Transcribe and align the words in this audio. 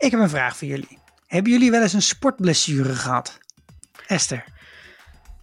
Ik 0.00 0.10
heb 0.10 0.20
een 0.20 0.28
vraag 0.28 0.56
voor 0.56 0.68
jullie. 0.68 0.98
Hebben 1.26 1.52
jullie 1.52 1.70
wel 1.70 1.82
eens 1.82 1.92
een 1.92 2.02
sportblessure 2.02 2.94
gehad? 2.94 3.38
Esther. 4.06 4.44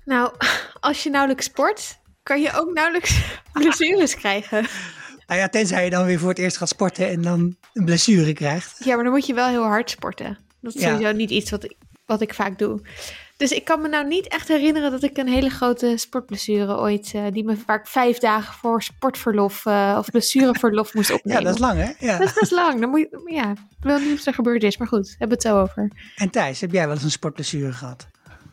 Nou, 0.06 0.34
als 0.80 1.04
je 1.04 1.10
nauwelijks 1.10 1.46
sport, 1.46 2.00
kan 2.24 2.42
je 2.42 2.52
ook 2.54 2.74
nauwelijks 2.74 3.22
blessures 3.54 4.16
krijgen. 4.16 4.68
Nou 5.28 5.40
ja, 5.40 5.48
tenzij 5.50 5.84
je 5.84 5.90
dan 5.90 6.06
weer 6.06 6.20
voor 6.20 6.30
het 6.30 6.40
eerst 6.40 6.58
gaat 6.58 6.70
sporten 6.70 7.10
en 7.10 7.22
dan 7.22 7.56
een 7.74 7.86
blessure 7.86 8.34
krijgt. 8.34 8.84
Ja, 8.84 8.96
maar 8.96 9.04
dan 9.04 9.14
moet 9.14 9.26
je 9.26 9.34
wel 9.34 9.48
heel 9.48 9.64
hard 9.64 9.90
sporten. 9.90 10.38
Dat 10.62 10.76
is 10.76 10.82
Ja. 10.82 10.90
sowieso 10.90 11.12
niet 11.14 11.30
iets 11.30 11.52
wat 11.52 11.76
wat 12.06 12.22
ik 12.22 12.34
vaak 12.34 12.60
doe. 12.60 12.82
Dus 13.38 13.52
ik 13.52 13.66
kan 13.66 13.82
me 13.82 13.88
nou 13.88 14.08
niet 14.08 14.28
echt 14.28 14.48
herinneren 14.48 14.92
dat 14.92 15.04
ik 15.04 15.18
een 15.18 15.28
hele 15.28 15.50
grote 15.50 15.94
sportblessure 15.98 16.78
ooit, 16.78 17.12
eh, 17.16 17.24
die 17.32 17.44
me 17.44 17.56
vaak 17.56 17.88
vijf 17.88 18.18
dagen 18.18 18.54
voor 18.54 18.84
sportverlof 18.84 19.66
eh, 19.66 19.96
of 20.00 20.10
blessureverlof 20.12 20.94
moest 20.94 21.10
Ja, 21.14 21.16
opnemen. 21.16 21.44
dat 21.44 21.54
is 21.54 21.60
lang 21.60 21.80
hè? 21.80 22.06
Ja. 22.06 22.18
Dat 22.18 22.28
is 22.28 22.34
best 22.34 22.52
lang. 22.52 22.80
Dan 22.80 22.90
moet 22.90 23.00
je, 23.00 23.22
ja, 23.34 23.52
ik 23.52 23.58
wil 23.80 24.00
niet 24.00 24.20
of 24.20 24.26
er 24.26 24.34
gebeurd 24.34 24.64
is, 24.64 24.78
maar 24.78 24.88
goed, 24.88 25.10
hebben 25.10 25.28
we 25.28 25.34
het 25.34 25.42
zo 25.44 25.62
over. 25.62 25.92
En 26.16 26.30
Thijs, 26.30 26.62
heb 26.62 26.72
jij 26.72 26.86
wel 26.86 26.94
eens 26.96 27.04
een 27.04 27.12
sportblessure 27.12 27.72
gehad? 27.72 28.08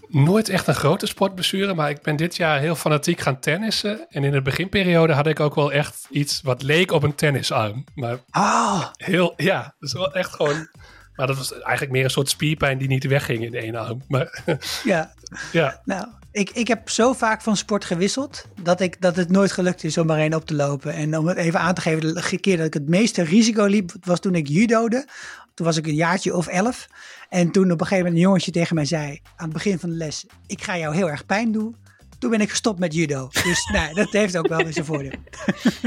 Nooit 0.09 0.49
echt 0.49 0.67
een 0.67 0.75
grote 0.75 1.07
sportblessure, 1.07 1.75
maar 1.75 1.91
ik 1.91 2.03
ben 2.03 2.17
dit 2.17 2.37
jaar 2.37 2.61
heel 2.61 2.75
fanatiek 2.75 3.21
gaan 3.21 3.41
tennissen. 3.41 4.07
En 4.09 4.25
in 4.25 4.33
de 4.33 4.43
beginperiode 4.43 5.13
had 5.13 5.27
ik 5.27 5.41
ook 5.41 5.55
wel 5.55 5.73
echt 5.73 6.07
iets 6.11 6.41
wat 6.43 6.63
leek 6.63 6.93
op 6.93 7.03
een 7.03 7.15
tennisarm. 7.15 7.85
Maar 7.95 8.19
Oh, 8.31 8.85
heel, 8.97 9.33
ja, 9.37 9.75
dus 9.79 9.93
wel 9.93 10.13
echt 10.15 10.35
gewoon... 10.35 10.69
Maar 11.17 11.27
dat 11.27 11.37
was 11.37 11.53
eigenlijk 11.53 11.91
meer 11.91 12.05
een 12.05 12.11
soort 12.11 12.29
spierpijn 12.29 12.79
die 12.79 12.89
niet 12.89 13.07
wegging 13.07 13.45
in 13.45 13.51
de 13.51 13.61
ene 13.61 13.79
arm. 13.79 14.03
Maar 14.09 14.43
ja. 14.85 15.15
ja, 15.53 15.81
Nou, 15.85 16.07
ik, 16.33 16.51
ik 16.51 16.69
heb 16.69 16.91
zo 16.91 17.13
vaak 17.13 17.43
van 17.43 17.57
sport 17.57 17.85
gewisseld 17.85 18.47
dat, 18.63 18.81
ik, 18.81 19.01
dat 19.01 19.17
het 19.17 19.31
nooit 19.31 19.53
gelukt 19.53 19.85
is 19.85 19.99
om 19.99 20.11
er 20.11 20.19
één 20.19 20.35
op 20.35 20.45
te 20.45 20.55
lopen. 20.55 20.93
En 20.95 21.19
om 21.19 21.27
het 21.27 21.37
even 21.37 21.61
aan 21.61 21.75
te 21.75 21.81
geven, 21.81 22.15
de 22.15 22.39
keer 22.39 22.57
dat 22.57 22.67
ik 22.67 22.75
het 22.75 22.89
meeste 22.89 23.23
risico 23.23 23.65
liep, 23.65 23.93
was 24.01 24.21
toen 24.21 24.35
ik 24.35 24.49
judode. 24.49 25.09
Toen 25.55 25.67
was 25.67 25.77
ik 25.77 25.87
een 25.87 25.95
jaartje 25.95 26.37
of 26.37 26.47
elf. 26.47 26.89
En 27.29 27.51
toen 27.51 27.65
op 27.65 27.81
een 27.81 27.87
gegeven 27.87 27.97
moment 27.97 28.15
een 28.15 28.29
jongetje 28.29 28.51
tegen 28.51 28.75
mij 28.75 28.85
zei, 28.85 29.21
aan 29.37 29.45
het 29.45 29.53
begin 29.53 29.79
van 29.79 29.91
de 29.91 29.97
les, 29.97 30.27
ik 30.47 30.63
ga 30.63 30.79
jou 30.79 30.95
heel 30.95 31.11
erg 31.11 31.27
pijn 31.27 31.53
doen. 31.53 31.77
Toen 32.19 32.31
ben 32.31 32.41
ik 32.41 32.51
gestopt 32.51 32.79
met 32.79 32.95
judo. 32.95 33.29
Dus 33.45 33.71
nou, 33.73 33.95
dat 33.95 34.11
heeft 34.11 34.37
ook 34.37 34.49
wel 34.49 34.63
weer 34.63 34.73
zijn 34.73 34.85
voordeel. 34.85 35.19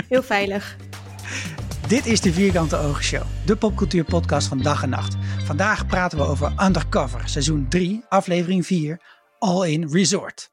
Heel 0.07 0.23
veilig. 0.23 0.77
Dit 1.87 2.05
is 2.05 2.21
de 2.21 2.33
Vierkante 2.33 2.77
Ogen 2.77 3.03
Show, 3.03 3.23
de 3.45 3.55
popcultuurpodcast 3.55 4.47
van 4.47 4.61
dag 4.61 4.83
en 4.83 4.89
nacht. 4.89 5.15
Vandaag 5.45 5.85
praten 5.85 6.17
we 6.17 6.23
over 6.23 6.53
Undercover, 6.61 7.29
seizoen 7.29 7.67
3, 7.69 8.03
aflevering 8.09 8.65
4, 8.65 9.01
All 9.39 9.69
in 9.69 9.87
Resort. 9.91 10.51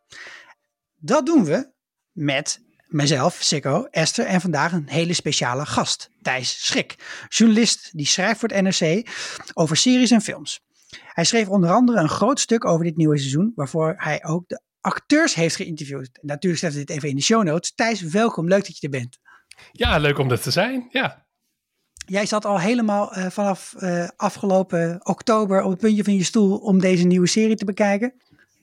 Dat 0.96 1.26
doen 1.26 1.44
we 1.44 1.72
met 2.12 2.60
mezelf, 2.86 3.34
Sikko, 3.40 3.84
Esther 3.84 4.26
en 4.26 4.40
vandaag 4.40 4.72
een 4.72 4.88
hele 4.88 5.12
speciale 5.12 5.66
gast, 5.66 6.10
Thijs 6.22 6.66
Schrik. 6.66 6.94
Journalist 7.28 7.90
die 7.92 8.06
schrijft 8.06 8.40
voor 8.40 8.48
het 8.48 8.62
NRC 8.62 9.08
over 9.54 9.76
series 9.76 10.10
en 10.10 10.20
films. 10.20 10.60
Hij 11.04 11.24
schreef 11.24 11.48
onder 11.48 11.70
andere 11.70 11.98
een 12.00 12.08
groot 12.08 12.40
stuk 12.40 12.64
over 12.64 12.84
dit 12.84 12.96
nieuwe 12.96 13.18
seizoen, 13.18 13.52
waarvoor 13.54 13.94
hij 13.96 14.24
ook 14.24 14.48
de 14.48 14.60
acteurs 14.80 15.34
heeft 15.34 15.56
geïnterviewd. 15.56 16.18
Natuurlijk 16.22 16.62
zetten 16.62 16.80
we 16.80 16.86
dit 16.86 16.96
even 16.96 17.08
in 17.08 17.16
de 17.16 17.22
show 17.22 17.42
notes. 17.42 17.74
Thijs, 17.74 18.00
welkom, 18.00 18.48
leuk 18.48 18.66
dat 18.66 18.78
je 18.78 18.86
er 18.86 18.98
bent. 18.98 19.18
ja, 19.72 19.98
leuk 19.98 20.18
om 20.18 20.30
er 20.30 20.40
te 20.40 20.50
zijn. 20.50 20.86
Ja, 20.90 21.23
Jij 22.06 22.26
zat 22.26 22.44
al 22.44 22.60
helemaal 22.60 23.12
eh, 23.12 23.26
vanaf 23.30 23.74
eh, 23.78 24.08
afgelopen 24.16 25.00
oktober 25.02 25.62
op 25.62 25.70
het 25.70 25.80
puntje 25.80 26.04
van 26.04 26.14
je 26.14 26.24
stoel 26.24 26.58
om 26.58 26.80
deze 26.80 27.06
nieuwe 27.06 27.26
serie 27.26 27.56
te 27.56 27.64
bekijken. 27.64 28.14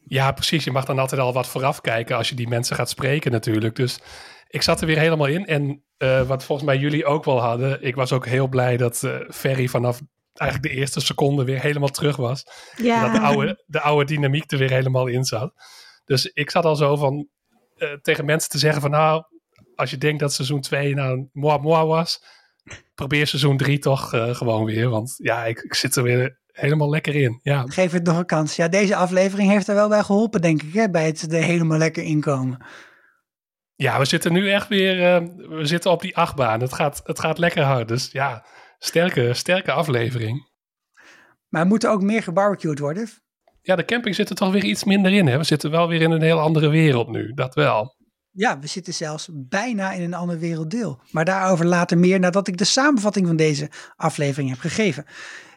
Ja, 0.03 0.31
precies. 0.31 0.63
Je 0.63 0.71
mag 0.71 0.85
dan 0.85 0.99
altijd 0.99 1.21
al 1.21 1.33
wat 1.33 1.47
vooraf 1.47 1.81
kijken 1.81 2.17
als 2.17 2.29
je 2.29 2.35
die 2.35 2.47
mensen 2.47 2.75
gaat 2.75 2.89
spreken 2.89 3.31
natuurlijk. 3.31 3.75
Dus 3.75 3.99
ik 4.47 4.61
zat 4.61 4.81
er 4.81 4.87
weer 4.87 4.99
helemaal 4.99 5.27
in. 5.27 5.45
En 5.45 5.83
eh, 5.97 6.27
wat 6.27 6.43
volgens 6.43 6.67
mij 6.67 6.77
jullie 6.77 7.05
ook 7.05 7.25
wel 7.25 7.41
hadden. 7.41 7.83
Ik 7.83 7.95
was 7.95 8.11
ook 8.11 8.25
heel 8.25 8.47
blij 8.47 8.77
dat 8.77 9.03
eh, 9.03 9.15
Ferry 9.29 9.67
vanaf 9.67 10.01
eigenlijk 10.33 10.73
de 10.73 10.79
eerste 10.79 10.99
seconde 10.99 11.43
weer 11.43 11.61
helemaal 11.61 11.89
terug 11.89 12.15
was. 12.15 12.43
En 12.75 12.83
Ja, 12.83 13.01
dat 13.01 13.13
de 13.13 13.19
oude, 13.27 13.63
de 13.65 13.81
oude 13.81 14.05
dynamiek 14.05 14.51
er 14.51 14.57
weer 14.57 14.71
helemaal 14.71 15.07
in 15.07 15.23
zat. 15.23 15.53
Dus 16.05 16.25
ik 16.25 16.49
zat 16.49 16.65
al 16.65 16.75
zo 16.75 16.95
van 16.95 17.27
eh, 17.75 17.93
tegen 17.93 18.25
mensen 18.25 18.49
te 18.49 18.57
zeggen 18.57 18.81
van 18.81 18.91
nou, 18.91 19.23
als 19.75 19.89
je 19.89 19.97
denkt 19.97 20.19
dat 20.19 20.33
seizoen 20.33 20.61
2 20.61 20.95
nou 20.95 21.29
moi 21.31 21.59
moi 21.59 21.85
was, 21.85 22.23
probeer 22.95 23.27
seizoen 23.27 23.57
3 23.57 23.79
toch 23.79 24.13
eh, 24.13 24.35
gewoon 24.35 24.65
weer. 24.65 24.89
Want 24.89 25.13
ja, 25.17 25.45
ik, 25.45 25.59
ik 25.59 25.73
zit 25.73 25.95
er 25.95 26.03
weer 26.03 26.39
helemaal 26.51 26.89
lekker 26.89 27.15
in. 27.15 27.39
Ja, 27.43 27.65
Geef 27.67 27.91
het 27.91 28.03
nog 28.03 28.17
een 28.17 28.25
kans. 28.25 28.55
Ja, 28.55 28.67
deze 28.67 28.95
aflevering 28.95 29.49
heeft 29.49 29.67
er 29.67 29.75
wel 29.75 29.89
bij 29.89 30.03
geholpen, 30.03 30.41
denk 30.41 30.61
ik, 30.61 30.73
hè, 30.73 30.89
bij 30.89 31.05
het 31.05 31.33
er 31.33 31.43
helemaal 31.43 31.77
lekker 31.77 32.03
inkomen. 32.03 32.65
ja 33.75 33.99
we 33.99 34.05
zitten 34.05 34.33
nu 34.33 34.51
echt 34.51 34.67
weer, 34.67 35.03
eh, 35.03 35.27
we 35.49 35.65
zitten 35.65 35.91
op 35.91 36.01
die 36.01 36.17
achtbaan. 36.17 36.61
Het 36.61 36.73
gaat, 36.73 37.01
het 37.03 37.19
gaat 37.19 37.37
lekker 37.37 37.63
hard. 37.63 37.87
Dus 37.87 38.11
ja, 38.11 38.45
sterke, 38.79 39.33
sterke 39.33 39.71
aflevering. 39.71 40.49
Maar 41.47 41.65
moet 41.65 41.83
er 41.83 41.89
ook 41.89 42.01
meer 42.01 42.23
gebarbecued 42.23 42.79
worden? 42.79 43.09
Ja, 43.61 43.75
de 43.75 43.85
camping 43.85 44.15
zit 44.15 44.29
er 44.29 44.35
toch 44.35 44.51
weer 44.51 44.63
iets 44.63 44.83
minder 44.83 45.11
in. 45.11 45.27
Hè? 45.27 45.37
We 45.37 45.43
zitten 45.43 45.71
wel 45.71 45.87
weer 45.87 46.01
in 46.01 46.11
een 46.11 46.21
heel 46.21 46.39
andere 46.39 46.69
wereld 46.69 47.09
nu. 47.09 47.33
Dat 47.33 47.55
wel. 47.55 47.95
Ja, 48.33 48.59
we 48.59 48.67
zitten 48.67 48.93
zelfs 48.93 49.29
bijna 49.31 49.91
in 49.91 50.01
een 50.01 50.13
ander 50.13 50.39
werelddeel. 50.39 51.01
Maar 51.11 51.25
daarover 51.25 51.65
later 51.65 51.97
meer 51.97 52.19
nadat 52.19 52.47
ik 52.47 52.57
de 52.57 52.63
samenvatting 52.63 53.27
van 53.27 53.35
deze 53.35 53.69
aflevering 53.95 54.49
heb 54.49 54.59
gegeven. 54.59 55.05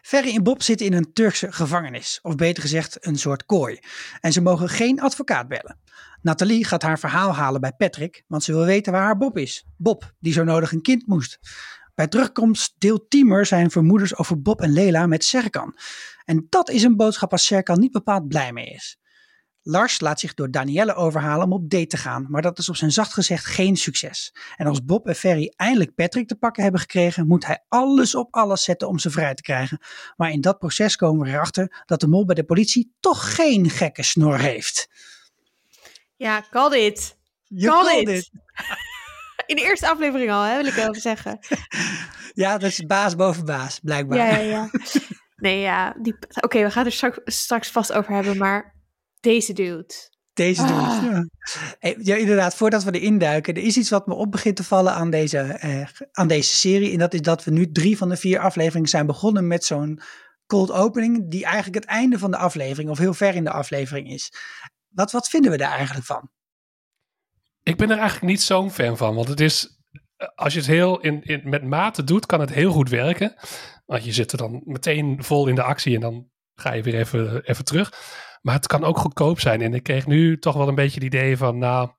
Ferry 0.01 0.35
en 0.35 0.43
Bob 0.43 0.61
zitten 0.61 0.85
in 0.85 0.93
een 0.93 1.13
Turkse 1.13 1.51
gevangenis, 1.51 2.19
of 2.21 2.35
beter 2.35 2.61
gezegd 2.61 2.97
een 3.05 3.17
soort 3.17 3.45
kooi. 3.45 3.79
En 4.19 4.33
ze 4.33 4.41
mogen 4.41 4.69
geen 4.69 5.01
advocaat 5.01 5.47
bellen. 5.47 5.79
Nathalie 6.21 6.65
gaat 6.65 6.81
haar 6.81 6.99
verhaal 6.99 7.33
halen 7.33 7.61
bij 7.61 7.73
Patrick, 7.73 8.23
want 8.27 8.43
ze 8.43 8.51
wil 8.51 8.65
weten 8.65 8.91
waar 8.91 9.03
haar 9.03 9.17
Bob 9.17 9.37
is. 9.37 9.65
Bob, 9.77 10.13
die 10.19 10.33
zo 10.33 10.43
nodig 10.43 10.71
een 10.71 10.81
kind 10.81 11.07
moest. 11.07 11.39
Bij 11.95 12.07
terugkomst 12.07 12.75
deelt 12.77 13.09
Timur 13.09 13.45
zijn 13.45 13.71
vermoedens 13.71 14.15
over 14.15 14.41
Bob 14.41 14.61
en 14.61 14.73
Lela 14.73 15.07
met 15.07 15.23
Serkan. 15.23 15.75
En 16.25 16.47
dat 16.49 16.69
is 16.69 16.83
een 16.83 16.95
boodschap 16.95 17.29
waar 17.29 17.39
Serkan 17.39 17.79
niet 17.79 17.91
bepaald 17.91 18.27
blij 18.27 18.53
mee 18.53 18.65
is. 18.65 18.97
Lars 19.67 19.99
laat 19.99 20.19
zich 20.19 20.33
door 20.33 20.51
Danielle 20.51 20.93
overhalen 20.93 21.45
om 21.45 21.53
op 21.53 21.69
date 21.69 21.87
te 21.87 21.97
gaan, 21.97 22.25
maar 22.29 22.41
dat 22.41 22.57
is 22.57 22.69
op 22.69 22.75
zijn 22.75 22.91
zacht 22.91 23.13
gezegd 23.13 23.45
geen 23.45 23.75
succes. 23.75 24.33
En 24.57 24.67
als 24.67 24.83
Bob 24.85 25.07
en 25.07 25.15
Ferry 25.15 25.53
eindelijk 25.55 25.95
Patrick 25.95 26.27
te 26.27 26.35
pakken 26.35 26.63
hebben 26.63 26.81
gekregen, 26.81 27.27
moet 27.27 27.45
hij 27.45 27.63
alles 27.67 28.15
op 28.15 28.33
alles 28.35 28.63
zetten 28.63 28.87
om 28.87 28.99
ze 28.99 29.09
vrij 29.09 29.33
te 29.33 29.41
krijgen. 29.41 29.79
Maar 30.15 30.31
in 30.31 30.41
dat 30.41 30.57
proces 30.59 30.95
komen 30.95 31.25
we 31.25 31.31
erachter 31.33 31.83
dat 31.85 31.99
de 31.99 32.07
mol 32.07 32.25
bij 32.25 32.35
de 32.35 32.43
politie 32.43 32.95
toch 32.99 33.35
geen 33.35 33.69
gekke 33.69 34.03
snor 34.03 34.39
heeft. 34.39 34.87
ja, 36.15 36.43
call 36.49 36.73
it. 36.85 37.17
Je 37.43 37.67
Call 37.67 37.99
it. 38.01 38.09
it. 38.09 38.29
In 39.45 39.55
de 39.55 39.61
eerste 39.61 39.89
aflevering 39.89 40.31
al, 40.31 40.41
hè, 40.43 40.55
wil 40.57 40.65
ik 40.65 40.75
even 40.77 41.01
zeggen. 41.01 41.39
Ja, 42.33 42.57
dat 42.57 42.69
is 42.69 42.85
baas 42.85 43.15
boven 43.15 43.45
baas, 43.45 43.79
blijkbaar. 43.79 44.17
Ja, 44.17 44.27
ja, 44.27 44.37
ja. 44.39 44.69
Nee, 45.35 45.59
ja. 45.59 45.95
die- 46.01 46.15
Oké, 46.41 46.61
we 46.63 46.71
gaan 46.71 46.83
het 46.83 46.91
er 46.91 46.97
straks, 46.97 47.17
straks 47.25 47.69
vast 47.69 47.91
over 47.93 48.13
hebben, 48.13 48.37
maar 48.37 48.74
deze 49.25 49.53
dude. 49.53 49.93
Deze 50.33 50.61
Ah. 50.61 50.67
doen 51.01 51.11
ja. 51.11 51.25
Hey, 51.79 51.95
ja, 51.99 52.15
inderdaad, 52.15 52.55
voordat 52.55 52.83
we 52.83 52.91
erin 52.91 53.17
duiken, 53.17 53.53
er 53.53 53.63
is 53.63 53.77
iets 53.77 53.89
wat 53.89 54.07
me 54.07 54.13
op 54.13 54.31
begint 54.31 54.55
te 54.55 54.63
vallen 54.63 54.93
aan 54.93 55.09
deze, 55.09 55.37
eh, 55.39 55.87
aan 56.11 56.27
deze 56.27 56.55
serie. 56.55 56.91
En 56.91 56.97
dat 56.97 57.13
is 57.13 57.21
dat 57.21 57.43
we 57.43 57.51
nu 57.51 57.71
drie 57.71 57.97
van 57.97 58.09
de 58.09 58.17
vier 58.17 58.39
afleveringen 58.39 58.89
zijn 58.89 59.05
begonnen 59.05 59.47
met 59.47 59.63
zo'n 59.63 59.99
cold 60.47 60.71
opening, 60.71 61.31
die 61.31 61.43
eigenlijk 61.45 61.75
het 61.75 61.85
einde 61.85 62.19
van 62.19 62.31
de 62.31 62.37
aflevering, 62.37 62.89
of 62.89 62.97
heel 62.97 63.13
ver 63.13 63.35
in 63.35 63.43
de 63.43 63.51
aflevering 63.51 64.11
is. 64.11 64.31
Wat, 64.87 65.11
wat 65.11 65.27
vinden 65.29 65.51
we 65.51 65.57
daar 65.57 65.71
eigenlijk 65.71 66.05
van? 66.05 66.29
Ik 67.63 67.77
ben 67.77 67.89
er 67.89 67.97
eigenlijk 67.97 68.27
niet 68.27 68.41
zo'n 68.41 68.71
fan 68.71 68.97
van. 68.97 69.15
Want 69.15 69.27
het 69.27 69.39
is, 69.39 69.79
eh, 70.17 70.27
als 70.35 70.53
je 70.53 70.59
het 70.59 70.67
heel 70.67 70.99
in, 70.99 71.21
in, 71.23 71.49
met 71.49 71.63
mate 71.63 72.03
doet, 72.03 72.25
kan 72.25 72.39
het 72.39 72.53
heel 72.53 72.71
goed 72.71 72.89
werken. 72.89 73.35
Want 73.85 74.05
je 74.05 74.13
zit 74.13 74.31
er 74.31 74.37
dan 74.37 74.61
meteen 74.65 75.23
vol 75.23 75.47
in 75.47 75.55
de 75.55 75.63
actie 75.63 75.95
en 75.95 76.01
dan 76.01 76.29
ga 76.55 76.73
je 76.73 76.83
weer 76.83 76.95
even, 76.95 77.43
even 77.43 77.65
terug. 77.65 77.93
Maar 78.45 78.55
het 78.55 78.67
kan 78.67 78.83
ook 78.83 78.97
goedkoop 78.97 79.39
zijn. 79.39 79.61
En 79.61 79.73
ik 79.73 79.83
kreeg 79.83 80.07
nu 80.07 80.39
toch 80.39 80.55
wel 80.55 80.67
een 80.67 80.75
beetje 80.75 81.03
het 81.03 81.13
idee 81.13 81.37
van, 81.37 81.57
nou, 81.57 81.89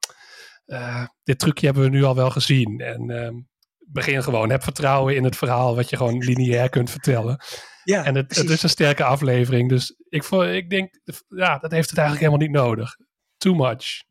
eh, 0.65 1.07
dit 1.23 1.39
trucje 1.39 1.67
hebben 1.67 1.85
we 1.85 1.89
nu 1.89 2.05
al 2.05 2.15
wel 2.15 2.31
gezien. 2.31 2.81
En 2.81 3.11
ehm, 3.11 3.35
begin 3.79 4.23
gewoon, 4.23 4.51
heb 4.51 4.63
vertrouwen 4.63 5.17
in 5.17 5.25
het 5.25 5.37
verhaal 5.37 5.77
wat 5.77 5.91
je 5.91 5.97
gewoon 5.97 6.19
lineair 6.19 6.69
kunt 6.69 6.91
vertellen. 6.91 7.41
Ja, 7.85 8.05
En 8.05 8.15
het, 8.15 8.37
is 8.37 8.63
een 8.63 8.69
sterke 8.69 9.05
aflevering. 9.05 9.69
Dus 9.69 9.95
ik, 10.09 10.25
ik 10.31 10.71
denk, 10.71 10.91
ja, 11.29 11.59
dat 11.59 11.71
heeft 11.71 11.91
het 11.91 11.99
eigenlijk 11.99 12.29
helemaal 12.29 12.49
niet 12.49 12.57
nodig. 12.57 12.97
Too 13.37 13.55
much. 13.55 14.03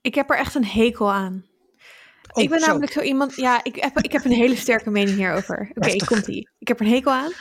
Ik 0.00 0.14
heb 0.14 0.30
er 0.30 0.38
echt 0.38 0.54
een 0.54 0.66
hekel 0.66 1.12
aan. 1.12 1.44
Oh, 2.32 2.42
ik 2.42 2.48
ben 2.48 2.60
zo. 2.60 2.66
namelijk 2.66 2.92
zo 2.92 3.00
iemand. 3.00 3.36
Ja, 3.36 3.64
ik 3.64 3.76
heb, 3.76 3.98
ik 3.98 4.12
heb 4.12 4.24
een 4.24 4.32
hele 4.32 4.56
sterke 4.56 4.90
mening 4.90 5.16
hierover. 5.16 5.70
Oké, 5.74 5.96
komt 6.04 6.26
ie. 6.26 6.50
Ik 6.58 6.68
heb 6.68 6.80
er 6.80 6.86
een 6.86 6.92
hekel 6.92 7.12
aan. 7.12 7.32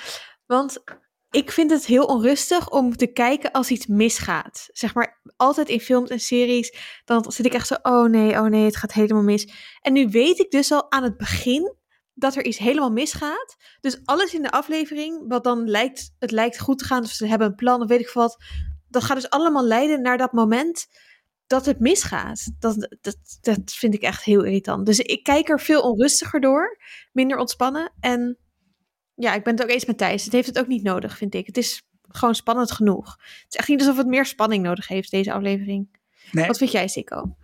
Want 0.46 0.84
ik 1.32 1.52
vind 1.52 1.72
het 1.72 1.86
heel 1.86 2.06
onrustig 2.06 2.70
om 2.70 2.96
te 2.96 3.08
kijken 3.08 3.52
als 3.52 3.70
iets 3.70 3.88
misgaat. 3.88 4.70
Zeg 4.72 4.94
maar, 4.94 5.22
altijd 5.36 5.70
in 5.70 5.80
films 5.80 6.10
en 6.10 6.20
series. 6.20 6.76
Dan 7.06 7.32
zit 7.32 7.46
ik 7.46 7.54
echt 7.54 7.68
zo. 7.68 7.76
Oh 7.82 8.10
nee, 8.10 8.32
oh 8.32 8.46
nee, 8.46 8.66
het 8.66 8.76
gaat 8.76 8.94
helemaal 8.94 9.24
mis. 9.24 9.54
En 9.82 9.94
nu 9.94 10.08
weet 10.10 10.40
ik 10.40 10.52
dus 10.52 10.72
al 10.72 10.92
aan 10.92 11.04
het 11.04 11.18
begin 11.18 11.76
dat 12.14 12.36
er 12.36 12.46
iets 12.46 12.58
helemaal 12.58 12.92
misgaat. 12.92 13.56
Dus 13.82 14.00
alles 14.06 14.34
in 14.34 14.42
de 14.42 14.52
aflevering, 14.52 15.24
wat 15.28 15.44
dan 15.44 15.70
lijkt, 15.70 16.16
het 16.20 16.32
lijkt 16.32 16.60
goed 16.60 16.78
te 16.78 16.86
gaan, 16.86 17.04
of 17.04 17.10
ze 17.10 17.28
hebben 17.28 17.48
een 17.48 17.56
plan, 17.56 17.82
of 17.82 17.88
weet 17.88 18.00
ik 18.00 18.10
wat. 18.10 18.44
Dat 18.90 19.04
gaat 19.04 19.16
dus 19.16 19.30
allemaal 19.30 19.66
leiden 19.66 20.02
naar 20.02 20.18
dat 20.18 20.32
moment 20.32 20.88
dat 21.48 21.66
het 21.66 21.80
misgaat. 21.80 22.52
Dat, 22.60 22.98
dat, 23.02 23.18
dat 23.42 23.60
vind 23.66 23.94
ik 23.94 24.02
echt 24.02 24.24
heel 24.24 24.44
irritant. 24.44 24.86
Dus 24.86 25.00
ik 25.00 25.24
kijk 25.24 25.50
er 25.50 25.60
veel 25.60 25.82
onrustiger 25.82 26.40
door, 26.40 26.78
minder 27.12 27.38
ontspannen. 27.38 27.94
En 28.00 28.38
Ja, 29.16 29.34
ik 29.34 29.44
ben 29.44 29.54
het 29.54 29.64
ook 29.64 29.70
eens 29.70 29.86
met 29.86 29.98
Thijs. 29.98 30.24
Het 30.24 30.34
heeft 30.34 30.48
het 30.48 30.60
ook 30.60 30.68
niet 30.68 30.84
nodig, 30.84 31.18
vind 31.18 31.36
ik. 31.36 31.46
Het 31.48 31.58
is 31.58 31.82
gewoon 32.08 32.36
spannend 32.36 32.72
genoeg. 32.72 33.18
Het 33.20 33.46
is 33.50 33.56
echt 33.56 33.68
niet 33.68 33.80
alsof 33.80 33.98
het 33.98 34.08
meer 34.08 34.26
spanning 34.26 34.64
nodig 34.64 34.88
heeft, 34.88 35.12
deze 35.12 35.34
aflevering. 35.34 36.00
Nee. 36.32 36.48
Wat 36.48 36.58
vind 36.58 36.72
jij, 36.72 36.88
Sikko? 36.88 37.36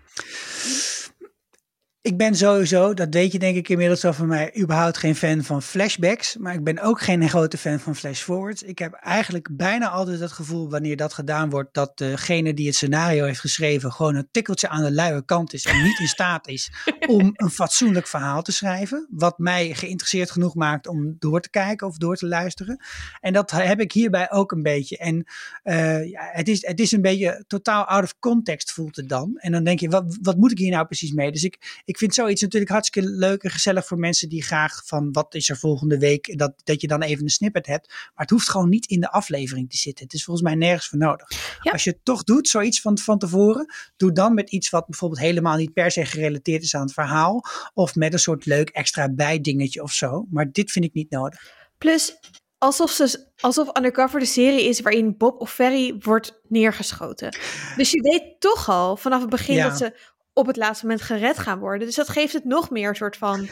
Ik 2.02 2.18
ben 2.18 2.36
sowieso, 2.36 2.94
dat 2.94 3.14
weet 3.14 3.32
je 3.32 3.40
denk 3.40 3.56
ik 3.56 3.70
inmiddels 3.70 4.06
al 4.06 4.14
van 4.14 4.28
mij, 4.28 4.58
überhaupt 4.60 4.98
geen 4.98 5.16
fan 5.16 5.44
van 5.44 5.62
flashbacks. 5.62 6.38
Maar 6.38 6.54
ik 6.54 6.64
ben 6.64 6.80
ook 6.80 7.02
geen 7.02 7.30
grote 7.30 7.58
fan 7.58 7.80
van 7.80 7.96
flashforwards. 7.96 8.64
Ik 8.64 8.80
heb 8.80 8.94
eigenlijk 8.94 9.50
bijna 9.52 9.90
altijd 9.90 10.20
het 10.20 10.32
gevoel, 10.32 10.70
wanneer 10.70 10.98
dat 10.98 11.14
gedaan 11.14 11.50
wordt, 11.50 11.74
dat 11.74 11.98
degene 11.98 12.54
die 12.54 12.66
het 12.66 12.76
scenario 12.76 13.26
heeft 13.26 13.40
geschreven 13.40 13.92
gewoon 13.92 14.16
een 14.16 14.28
tikkeltje 14.32 14.70
aan 14.70 14.84
de 14.84 14.92
luie 14.92 15.26
kant 15.26 15.54
is 15.54 15.66
en 15.66 15.84
niet 15.84 16.00
in 16.00 16.08
staat 16.08 16.48
is 16.48 16.72
om 17.08 17.32
een 17.34 17.50
fatsoenlijk 17.50 18.08
verhaal 18.08 18.42
te 18.42 18.52
schrijven. 18.52 19.08
Wat 19.10 19.38
mij 19.38 19.74
geïnteresseerd 19.74 20.32
genoeg 20.32 20.56
maakt 20.56 20.88
om 20.88 21.16
door 21.20 21.42
te 21.42 21.50
kijken 21.50 21.88
of 21.88 21.98
door 21.98 22.16
te 22.16 22.28
luisteren. 22.28 22.84
En 23.20 23.34
dat 23.34 23.52
heb 23.52 23.80
ik 23.80 23.92
hierbij 23.92 24.32
ook 24.32 24.52
een 24.52 24.64
beetje. 24.64 24.98
En 24.98 25.26
uh, 25.64 26.10
ja, 26.10 26.30
het, 26.32 26.48
is, 26.48 26.66
het 26.66 26.80
is 26.80 26.92
een 26.92 27.02
beetje 27.02 27.44
totaal 27.48 27.86
out 27.86 28.04
of 28.04 28.20
context 28.20 28.72
voelt 28.72 28.96
het 28.96 29.10
dan. 29.10 29.38
En 29.38 29.52
dan 29.52 29.64
denk 29.64 29.80
je, 29.80 29.90
wat, 29.90 30.18
wat 30.22 30.38
moet 30.38 30.52
ik 30.52 30.58
hier 30.58 30.72
nou 30.72 30.86
precies 30.86 31.12
mee? 31.12 31.32
Dus 31.32 31.44
ik, 31.44 31.82
ik 31.86 31.97
vind 31.98 32.14
zoiets 32.14 32.42
natuurlijk 32.42 32.72
hartstikke 32.72 33.10
leuk 33.10 33.44
en 33.44 33.50
gezellig 33.50 33.86
voor 33.86 33.98
mensen 33.98 34.30
die 34.30 34.44
graag 34.44 34.82
van 34.86 35.12
wat 35.12 35.36
is 35.36 35.50
er 35.50 35.58
volgende 35.58 36.00
week, 36.00 36.38
dat, 36.38 36.54
dat 36.64 36.82
je 36.82 36.88
dan 36.88 37.02
even 37.02 37.24
een 37.24 37.30
snippet 37.30 37.66
hebt. 37.66 37.88
Maar 37.88 38.12
het 38.16 38.30
hoeft 38.30 38.50
gewoon 38.50 38.70
niet 38.70 38.86
in 38.86 39.00
de 39.00 39.12
aflevering 39.12 39.70
te 39.70 39.78
zitten. 39.78 40.06
Het 40.06 40.14
is 40.14 40.24
volgens 40.24 40.46
mij 40.46 40.56
nergens 40.56 40.88
voor 40.88 40.98
nodig. 40.98 41.30
Ja. 41.62 41.72
Als 41.72 41.84
je 41.84 41.90
het 41.90 42.06
toch 42.06 42.24
doet, 42.24 42.48
zoiets 42.48 42.82
van, 42.82 42.98
van 42.98 43.20
tevoren, 43.20 43.74
doe 43.98 44.12
dan 44.12 44.34
met 44.34 44.50
iets 44.50 44.70
wat 44.70 44.86
bijvoorbeeld 44.86 45.22
helemaal 45.22 45.58
niet 45.58 45.74
per 45.74 45.92
se 45.92 46.06
gerelateerd 46.06 46.64
is 46.64 46.76
aan 46.76 46.82
het 46.82 46.94
verhaal. 46.94 47.44
Of 47.74 47.96
met 47.96 48.14
een 48.14 48.20
soort 48.20 48.46
leuk 48.46 48.70
extra 48.70 49.10
bijdingetje 49.10 49.84
of 49.84 49.92
zo. 49.92 50.26
Maar 50.30 50.52
dit 50.52 50.72
vind 50.72 50.86
ik 50.86 50.94
niet 50.94 51.10
nodig. 51.10 51.56
Plus, 51.78 52.18
alsof, 52.58 52.92
ze, 52.92 53.28
alsof 53.40 53.78
Undercover 53.78 54.20
de 54.20 54.26
serie 54.26 54.64
is 54.64 54.82
waarin 54.82 55.18
Bob 55.18 55.42
of 55.42 55.54
Ferry 55.54 55.96
wordt 56.00 56.40
neergeschoten. 56.48 57.38
Dus 57.76 57.92
je 57.92 58.02
weet 58.02 58.40
toch 58.40 58.70
al 58.70 58.98
vanaf 58.98 59.22
het 59.22 59.30
begin 59.30 59.56
ja. 59.56 59.70
dat 59.70 59.78
ze 59.78 60.16
op 60.38 60.48
het 60.48 60.58
laatste 60.58 60.86
moment 60.86 61.04
gered 61.04 61.40
gaan 61.40 61.60
worden. 61.60 61.88
Dus 61.88 61.96
dat 61.96 62.10
geeft 62.10 62.34
het 62.34 62.44
nog 62.46 62.70
meer 62.70 62.90
een 62.90 62.96
soort 62.96 63.18
van, 63.18 63.42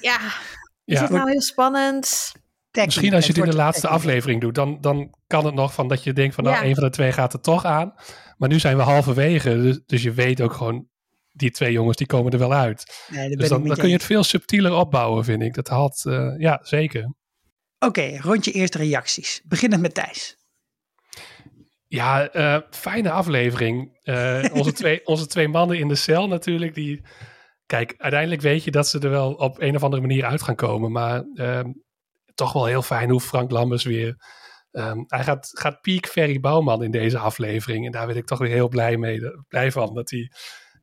ja, 0.00 0.16
is 0.84 0.98
ja. 0.98 1.02
het 1.02 1.10
nou 1.10 1.30
heel 1.30 1.42
spannend? 1.42 2.32
Misschien 2.84 3.14
als 3.14 3.26
je 3.26 3.32
het 3.32 3.42
in 3.42 3.50
de 3.50 3.56
laatste 3.56 3.88
aflevering 3.88 4.40
doet, 4.40 4.54
dan, 4.54 4.80
dan 4.80 5.14
kan 5.26 5.44
het 5.44 5.54
nog 5.54 5.74
van 5.74 5.88
dat 5.88 6.04
je 6.04 6.12
denkt 6.12 6.34
van 6.34 6.44
nou, 6.44 6.56
ja. 6.56 6.64
een 6.64 6.74
van 6.74 6.84
de 6.84 6.90
twee 6.90 7.12
gaat 7.12 7.32
er 7.32 7.40
toch 7.40 7.64
aan. 7.64 7.94
Maar 8.36 8.48
nu 8.48 8.58
zijn 8.58 8.76
we 8.76 8.82
halverwege, 8.82 9.62
dus, 9.62 9.80
dus 9.86 10.02
je 10.02 10.12
weet 10.12 10.40
ook 10.40 10.52
gewoon, 10.52 10.88
die 11.32 11.50
twee 11.50 11.72
jongens 11.72 11.96
die 11.96 12.06
komen 12.06 12.32
er 12.32 12.38
wel 12.38 12.52
uit. 12.52 13.06
Nee, 13.08 13.36
dus 13.36 13.48
dan, 13.48 13.64
dan 13.64 13.76
kun 13.76 13.88
je 13.88 13.94
het 13.94 14.04
veel 14.04 14.24
subtieler 14.24 14.72
opbouwen, 14.72 15.24
vind 15.24 15.42
ik. 15.42 15.54
Dat 15.54 15.68
had, 15.68 16.04
uh, 16.06 16.34
ja, 16.38 16.58
zeker. 16.62 17.04
Oké, 17.78 17.86
okay, 17.86 18.16
rondje 18.16 18.52
eerste 18.52 18.78
reacties. 18.78 19.42
Beginnend 19.44 19.82
met 19.82 19.94
Thijs. 19.94 20.36
Ja, 21.88 22.34
uh, 22.34 22.60
fijne 22.70 23.10
aflevering. 23.10 23.98
Uh, 24.04 24.44
onze, 24.52 24.72
twee, 24.82 25.06
onze 25.06 25.26
twee 25.26 25.48
mannen 25.48 25.78
in 25.78 25.88
de 25.88 25.94
cel 25.94 26.28
natuurlijk. 26.28 26.74
Die, 26.74 27.06
kijk, 27.66 27.94
uiteindelijk 27.98 28.42
weet 28.42 28.64
je 28.64 28.70
dat 28.70 28.88
ze 28.88 28.98
er 28.98 29.10
wel 29.10 29.32
op 29.32 29.60
een 29.60 29.76
of 29.76 29.82
andere 29.82 30.02
manier 30.02 30.24
uit 30.24 30.42
gaan 30.42 30.54
komen. 30.54 30.92
Maar 30.92 31.24
uh, 31.34 31.60
toch 32.34 32.52
wel 32.52 32.66
heel 32.66 32.82
fijn 32.82 33.10
hoe 33.10 33.20
Frank 33.20 33.50
Lammers 33.50 33.84
weer... 33.84 34.16
Um, 34.70 35.04
hij 35.06 35.24
gaat, 35.24 35.50
gaat 35.52 35.80
peak 35.80 36.06
Ferry 36.06 36.40
Bouwman 36.40 36.82
in 36.82 36.90
deze 36.90 37.18
aflevering. 37.18 37.86
En 37.86 37.92
daar 37.92 38.06
ben 38.06 38.16
ik 38.16 38.26
toch 38.26 38.38
weer 38.38 38.50
heel 38.50 38.68
blij, 38.68 38.96
mee, 38.96 39.20
blij 39.48 39.72
van. 39.72 39.94
Dat 39.94 40.10
hij 40.10 40.30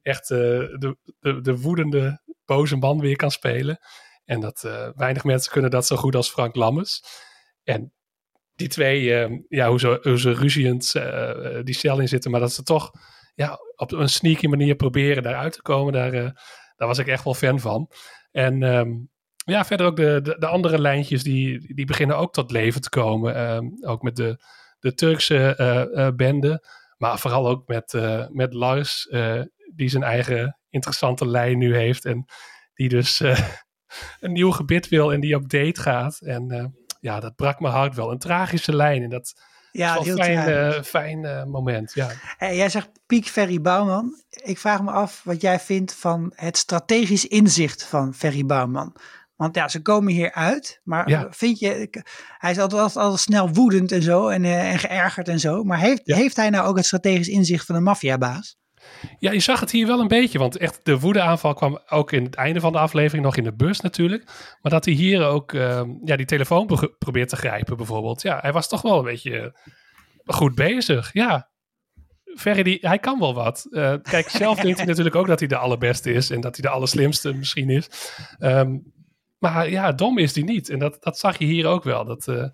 echt 0.02 0.30
uh, 0.30 0.38
de, 0.38 0.98
de, 1.20 1.42
de 1.42 1.58
woedende, 1.60 2.22
boze 2.46 2.76
man 2.76 3.00
weer 3.00 3.16
kan 3.16 3.32
spelen. 3.32 3.80
En 4.26 4.40
dat 4.40 4.68
weinig 4.96 5.24
mensen 5.24 5.52
kunnen 5.52 5.72
dat 5.72 5.86
zo 5.86 5.96
goed 5.96 6.16
als 6.16 6.30
Frank 6.30 6.56
Lammers. 6.56 7.04
En 7.64 7.94
die 8.56 8.68
twee, 8.68 9.30
uh, 9.30 9.38
ja, 9.48 9.70
hoe 9.70 9.80
ze, 9.80 10.00
hoe 10.02 10.20
ze 10.20 10.34
ruziend 10.34 10.94
uh, 10.96 11.60
die 11.64 11.76
cel 11.76 12.00
in 12.00 12.08
zitten, 12.08 12.32
maar 12.32 12.40
dat 12.40 12.54
ze 12.54 12.64
toch 12.64 12.92
ja, 13.36 13.60
op 13.76 13.92
een 13.92 14.10
sneaky 14.10 14.48
manier 14.48 14.76
proberen 14.76 15.24
daaruit 15.24 15.54
te 15.54 15.62
komen, 15.62 15.94
daar, 15.94 16.14
uh, 16.14 16.30
daar 16.76 16.88
was 16.88 16.98
ik 16.98 17.08
echt 17.08 17.24
wel 17.24 17.34
fan 17.34 17.60
van. 17.60 17.90
En 18.32 18.62
um, 18.62 19.10
ja, 19.46 19.66
verder 19.66 19.86
ook 19.86 19.96
de, 19.96 20.20
de, 20.24 20.36
de, 20.40 20.48
andere 20.48 20.80
lijntjes, 20.80 21.24
die, 21.24 21.74
die 21.76 21.86
beginnen 21.86 22.18
ook 22.18 22.34
tot 22.34 22.52
leven 22.52 22.82
te 22.82 22.90
komen. 22.90 23.52
Um, 23.56 23.86
ook 23.86 24.02
met 24.02 24.16
de, 24.16 24.44
de 24.80 24.94
Turkse 24.94 26.14
bende, 26.16 26.68
maar 26.98 27.20
vooral 27.20 27.48
ook 27.48 27.68
met, 27.68 27.94
met 28.32 28.54
Lars, 28.54 29.08
die 29.76 29.90
zijn 29.90 30.04
eigen 30.04 30.60
interessante 30.70 31.28
lijn 31.28 31.58
nu 31.58 31.76
heeft 31.76 32.06
en 32.06 32.26
die 32.74 32.90
dus 32.90 33.20
een 34.20 34.32
nieuw 34.32 34.52
gebit 34.52 34.90
wil 34.90 35.14
en 35.14 35.20
die 35.20 35.36
op 35.36 35.50
date 35.50 35.82
gaat. 35.82 36.20
En 36.20 36.74
ja, 37.04 37.20
dat 37.20 37.36
brak 37.36 37.60
mijn 37.60 37.74
hart 37.74 37.96
wel. 37.96 38.12
Een 38.12 38.18
tragische 38.18 38.76
lijn 38.76 39.04
en 39.04 39.10
dat 39.10 39.34
ja, 39.72 40.00
is 40.00 40.06
wel 40.06 40.18
een 40.18 40.24
fijn, 40.24 40.50
uh, 40.50 40.82
fijn 40.82 41.24
uh, 41.24 41.44
moment. 41.44 41.94
Ja. 41.94 42.10
Hey, 42.38 42.56
jij 42.56 42.70
zegt 42.70 42.90
Piek 43.06 43.28
Ferry 43.28 43.62
Bouwman. 43.62 44.24
Ik 44.30 44.58
vraag 44.58 44.82
me 44.82 44.92
af 44.92 45.22
wat 45.24 45.42
jij 45.42 45.60
vindt 45.60 45.96
van 45.96 46.32
het 46.36 46.58
strategisch 46.58 47.28
inzicht 47.28 47.84
van 47.84 48.14
Ferry 48.14 48.46
Bouwman. 48.46 48.96
Want 49.36 49.56
ja, 49.56 49.68
ze 49.68 49.82
komen 49.82 50.14
hier 50.14 50.32
uit, 50.32 50.82
maar 50.84 51.10
ja. 51.10 51.28
vind 51.30 51.60
je, 51.60 51.90
hij 52.38 52.52
is 52.52 52.60
altijd, 52.60 52.82
altijd, 52.82 53.06
altijd, 53.06 53.22
snel 53.22 53.50
woedend 53.50 53.92
en 53.92 54.02
zo 54.02 54.28
en, 54.28 54.44
uh, 54.44 54.72
en 54.72 54.80
geërgerd 54.80 55.28
en 55.28 55.40
zo. 55.40 55.64
Maar 55.64 55.80
heeft, 55.80 56.02
ja. 56.04 56.16
heeft 56.16 56.36
hij 56.36 56.50
nou 56.50 56.68
ook 56.68 56.78
het 56.78 56.86
strategisch 56.86 57.28
inzicht 57.28 57.66
van 57.66 57.76
een 57.76 57.84
maffiabaas? 57.84 58.58
Ja, 59.20 59.32
je 59.32 59.40
zag 59.40 59.60
het 59.60 59.72
hier 59.72 59.88
wel 59.88 60.00
een 60.00 60.08
beetje, 60.08 60.40
want 60.40 60.58
echt 60.58 60.80
de 60.86 61.00
woedeaanval 61.00 61.54
kwam 61.54 61.80
ook 61.90 62.12
in 62.12 62.24
het 62.24 62.36
einde 62.36 62.60
van 62.60 62.72
de 62.72 62.78
aflevering, 62.78 63.26
nog 63.26 63.38
in 63.38 63.44
de 63.44 63.54
bus 63.54 63.80
natuurlijk. 63.80 64.24
Maar 64.62 64.72
dat 64.72 64.86
hij 64.86 64.94
hier 64.94 65.26
ook 65.26 65.52
uh, 65.52 65.82
ja, 66.04 66.16
die 66.16 66.26
telefoon 66.26 66.96
probeert 66.98 67.30
te 67.30 67.36
grijpen 67.36 67.78
bijvoorbeeld. 67.78 68.22
Ja, 68.22 68.40
hij 68.42 68.52
was 68.52 68.68
toch 68.68 68.82
wel 68.82 68.98
een 68.98 69.04
beetje 69.04 69.58
goed 70.26 70.56
bezig, 70.56 71.14
ja. 71.14 71.52
Ferry, 72.36 72.64
die, 72.64 72.78
hij 72.82 73.00
kan 73.00 73.20
wel 73.20 73.34
wat. 73.34 73.68
Uh, 73.70 73.94
kijk, 74.02 74.30
zelf 74.30 74.60
denkt 74.64 74.78
hij 74.78 74.88
natuurlijk 74.88 75.16
ook 75.16 75.28
dat 75.28 75.40
hij 75.40 75.48
de 75.48 75.58
allerbeste 75.58 76.14
is 76.14 76.30
en 76.30 76.42
dat 76.42 76.56
hij 76.56 76.70
de 76.70 76.76
allerslimste 76.76 77.34
misschien 77.34 77.70
is. 77.70 77.90
Um, 78.40 78.94
maar 79.40 79.70
ja, 79.70 79.92
dom 79.92 80.18
is 80.18 80.36
hij 80.36 80.44
niet. 80.44 80.70
En 80.70 80.80
dat, 80.80 80.98
dat 81.00 81.18
zag 81.18 81.38
je 81.38 81.46
hier 81.46 81.68
ook 81.68 81.84
wel. 81.84 82.06
Dat, 82.06 82.28
uh, 82.28 82.46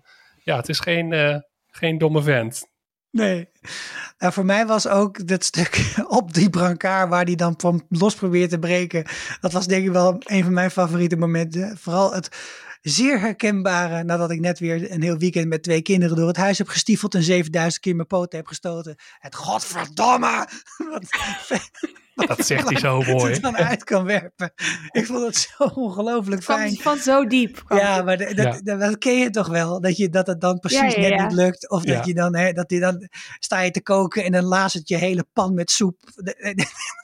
ja, 0.44 0.56
het 0.56 0.68
is 0.68 0.80
geen, 0.80 1.42
geen 1.66 1.98
domme 1.98 2.22
vent. 2.22 2.68
Nee. 3.10 3.48
Nou, 4.18 4.32
voor 4.32 4.44
mij 4.44 4.66
was 4.66 4.88
ook 4.88 5.26
dat 5.26 5.44
stuk 5.44 5.94
op 6.18 6.34
die 6.34 6.50
brancard 6.50 7.08
waar 7.08 7.24
die 7.24 7.36
dan 7.36 7.54
van 7.56 7.86
los 7.88 8.14
probeert 8.14 8.50
te 8.50 8.58
breken. 8.58 9.04
Dat 9.40 9.52
was 9.52 9.66
denk 9.66 9.86
ik 9.86 9.92
wel 9.92 10.16
een 10.18 10.44
van 10.44 10.52
mijn 10.52 10.70
favoriete 10.70 11.16
momenten. 11.16 11.78
Vooral 11.78 12.14
het 12.14 12.28
zeer 12.80 13.20
herkenbare 13.20 14.04
nadat 14.04 14.30
ik 14.30 14.40
net 14.40 14.58
weer 14.58 14.92
een 14.92 15.02
heel 15.02 15.18
weekend 15.18 15.48
met 15.48 15.62
twee 15.62 15.82
kinderen 15.82 16.16
door 16.16 16.26
het 16.26 16.36
huis 16.36 16.58
heb 16.58 16.68
gestiefeld 16.68 17.14
en 17.14 17.22
7000 17.22 17.82
keer 17.82 17.94
mijn 17.94 18.06
poten 18.06 18.38
heb 18.38 18.46
gestoten. 18.46 18.96
Het 19.18 19.34
godverdomme! 19.34 20.48
dat 22.36 22.46
zegt 22.46 22.68
hij 22.68 22.78
zo 22.78 23.02
mooi. 23.02 23.32
Het 23.32 23.42
dan 23.42 23.56
uit 23.56 23.84
kan 23.84 24.04
werpen. 24.04 24.52
Ik 24.90 25.06
vond 25.06 25.26
het 25.26 25.36
zo 25.36 25.64
ongelooflijk 25.64 26.42
fijn. 26.42 26.76
Van 26.76 26.98
zo 26.98 27.26
diep. 27.26 27.64
Ja, 27.68 28.02
maar 28.02 28.18
dat, 28.18 28.36
ja. 28.36 28.60
dat, 28.62 28.80
dat, 28.80 28.98
ken 28.98 29.18
je 29.18 29.30
toch 29.30 29.48
wel? 29.48 29.80
Dat, 29.80 29.96
je, 29.96 30.08
dat 30.08 30.26
het 30.26 30.40
dan 30.40 30.58
precies 30.58 30.94
ja, 30.94 31.00
ja, 31.00 31.08
net 31.08 31.20
niet 31.20 31.32
lukt. 31.32 31.70
Of 31.70 31.82
dat 31.82 32.06
je 32.06 32.14
dan, 32.14 32.36
hè, 32.36 32.52
dat 32.52 32.70
je 32.70 32.80
dan 32.80 33.08
sta 33.38 33.60
je 33.60 33.70
te 33.70 33.82
koken 33.82 34.24
en 34.24 34.32
dan 34.32 34.44
laat 34.44 34.72
het 34.72 34.88
je 34.88 34.96
hele 34.96 35.26
pan 35.32 35.54
met 35.54 35.70
soep. 35.70 35.98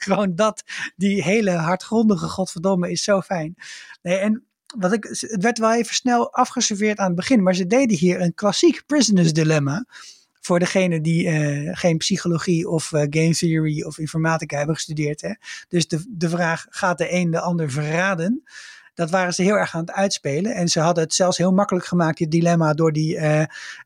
Gewoon 0.05 0.35
dat, 0.35 0.63
die 0.97 1.23
hele 1.23 1.51
hardgrondige 1.51 2.29
godverdomme 2.29 2.91
is 2.91 3.03
zo 3.03 3.21
fijn. 3.21 3.55
Nee, 4.03 4.17
en 4.17 4.47
wat 4.79 4.93
ik, 4.93 5.05
het 5.05 5.43
werd 5.43 5.59
wel 5.59 5.73
even 5.73 5.95
snel 5.95 6.33
afgeserveerd 6.33 6.99
aan 6.99 7.07
het 7.07 7.17
begin, 7.17 7.43
maar 7.43 7.55
ze 7.55 7.67
deden 7.67 7.97
hier 7.97 8.21
een 8.21 8.35
klassiek 8.35 8.83
prisoners 8.87 9.33
dilemma. 9.33 9.85
Voor 10.47 10.59
degene 10.59 11.01
die 11.01 11.27
uh, 11.27 11.71
geen 11.73 11.97
psychologie 11.97 12.69
of 12.69 12.93
uh, 12.93 13.01
game 13.01 13.35
theory 13.35 13.83
of 13.83 13.99
informatica 13.99 14.57
hebben 14.57 14.75
gestudeerd. 14.75 15.21
Hè? 15.21 15.33
Dus 15.69 15.89
de, 15.89 16.05
de 16.09 16.29
vraag, 16.29 16.67
gaat 16.69 16.99
de 16.99 17.13
een 17.13 17.31
de 17.31 17.41
ander 17.41 17.71
verraden? 17.71 18.43
Dat 18.95 19.11
waren 19.11 19.35
ze 19.35 19.43
heel 19.43 19.55
erg 19.55 19.75
aan 19.75 19.81
het 19.81 19.91
uitspelen. 19.93 20.55
En 20.55 20.69
ze 20.69 20.81
hadden 20.81 21.05
het 21.05 21.15
zelfs 21.15 21.39
heel 21.39 21.53
makkelijk 21.53 21.87
gemaakt, 21.87 22.19
dit 22.19 22.31
dilemma, 22.31 22.75
door, 22.75 22.93
die, 22.93 23.17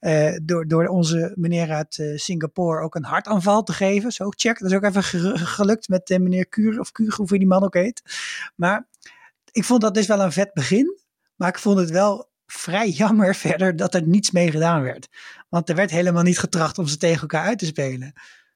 uh, 0.00 0.36
door, 0.42 0.68
door 0.68 0.86
onze 0.86 1.32
meneer 1.34 1.70
uit 1.70 2.12
Singapore 2.14 2.82
ook 2.82 2.94
een 2.94 3.04
hartaanval 3.04 3.62
te 3.62 3.72
geven. 3.72 4.12
Zo, 4.12 4.28
check. 4.28 4.58
Dat 4.58 4.70
is 4.70 4.76
ook 4.76 4.84
even 4.84 5.02
gelukt 5.38 5.88
met 5.88 6.08
meneer 6.08 6.46
Kuur, 6.46 6.80
of 6.80 6.92
Kuur, 6.92 7.14
hoe 7.16 7.38
die 7.38 7.46
man 7.46 7.64
ook 7.64 7.74
heet. 7.74 8.02
Maar 8.54 8.86
ik 9.52 9.64
vond 9.64 9.80
dat 9.80 9.94
dus 9.94 10.06
wel 10.06 10.20
een 10.20 10.32
vet 10.32 10.52
begin. 10.52 10.98
Maar 11.36 11.48
ik 11.48 11.58
vond 11.58 11.78
het 11.78 11.90
wel 11.90 12.29
vrij 12.52 12.88
jammer 12.88 13.34
verder 13.46 13.76
dat 13.76 13.94
er 13.94 14.02
niets 14.02 14.30
mee 14.30 14.50
gedaan 14.50 14.82
werd. 14.82 15.08
Want 15.48 15.68
er 15.68 15.74
werd 15.74 15.90
helemaal 15.90 16.22
niet 16.22 16.38
getracht 16.38 16.78
om 16.78 16.86
ze 16.86 16.96
tegen 16.96 17.20
elkaar 17.20 17.44
uit 17.44 17.58
te 17.58 17.66
spelen. 17.66 18.12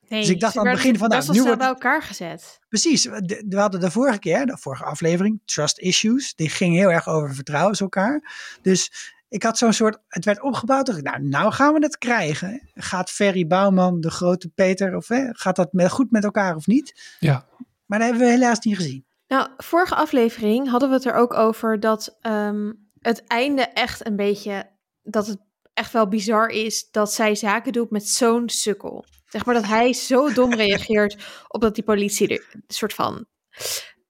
Nee, 0.08 0.20
dus 0.20 0.30
ik 0.30 0.40
dacht 0.40 0.56
aan 0.56 0.66
het 0.66 0.74
begin 0.74 0.98
van... 0.98 1.08
Nou, 1.08 1.32
nu 1.32 1.42
wordt 1.42 1.58
bij 1.58 1.66
elkaar 1.66 2.02
gezet. 2.02 2.58
Precies. 2.68 3.04
We 3.04 3.56
hadden 3.56 3.80
de 3.80 3.90
vorige 3.90 4.18
keer, 4.18 4.46
de 4.46 4.58
vorige 4.58 4.84
aflevering, 4.84 5.42
Trust 5.44 5.78
Issues. 5.78 6.34
Die 6.34 6.48
ging 6.48 6.74
heel 6.74 6.92
erg 6.92 7.08
over 7.08 7.34
vertrouwen 7.34 7.78
elkaar. 7.78 8.32
Dus 8.62 9.12
ik 9.28 9.42
had 9.42 9.58
zo'n 9.58 9.72
soort... 9.72 9.98
Het 10.08 10.24
werd 10.24 10.42
opgebouwd. 10.42 10.86
Dacht 10.86 10.98
ik, 10.98 11.04
nou, 11.04 11.22
nou 11.22 11.52
gaan 11.52 11.74
we 11.74 11.80
het 11.80 11.98
krijgen. 11.98 12.70
Gaat 12.74 13.10
Ferry 13.10 13.46
Bouwman, 13.46 14.00
de 14.00 14.10
grote 14.10 14.48
Peter... 14.48 14.96
Of 14.96 15.08
hè, 15.08 15.28
gaat 15.30 15.56
dat 15.56 15.72
met, 15.72 15.90
goed 15.90 16.10
met 16.10 16.24
elkaar 16.24 16.56
of 16.56 16.66
niet? 16.66 17.16
Ja. 17.18 17.46
Maar 17.86 17.98
dat 17.98 18.08
hebben 18.08 18.26
we 18.26 18.32
helaas 18.32 18.58
niet 18.58 18.76
gezien. 18.76 19.04
Nou, 19.28 19.48
vorige 19.56 19.94
aflevering 19.94 20.70
hadden 20.70 20.88
we 20.88 20.94
het 20.94 21.04
er 21.04 21.14
ook 21.14 21.34
over 21.34 21.80
dat 21.80 22.18
um, 22.22 22.83
het 23.04 23.24
einde 23.26 23.62
echt 23.62 24.06
een 24.06 24.16
beetje 24.16 24.70
dat 25.02 25.26
het 25.26 25.38
echt 25.74 25.92
wel 25.92 26.08
bizar 26.08 26.48
is 26.48 26.90
dat 26.90 27.12
zij 27.12 27.34
zaken 27.34 27.72
doet 27.72 27.90
met 27.90 28.08
zo'n 28.08 28.48
sukkel. 28.48 29.04
Zeg 29.26 29.44
maar 29.44 29.54
dat 29.54 29.66
hij 29.66 29.92
zo 29.92 30.32
dom 30.32 30.54
reageert 30.64 31.16
op 31.48 31.60
dat 31.60 31.74
die 31.74 31.84
politie 31.84 32.28
er 32.28 32.62
soort 32.66 32.94
van 32.94 33.26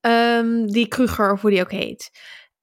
ehm, 0.00 0.66
die 0.66 0.88
Kruger 0.88 1.32
of 1.32 1.40
hoe 1.40 1.50
die 1.50 1.60
ook 1.60 1.70
heet. 1.70 2.10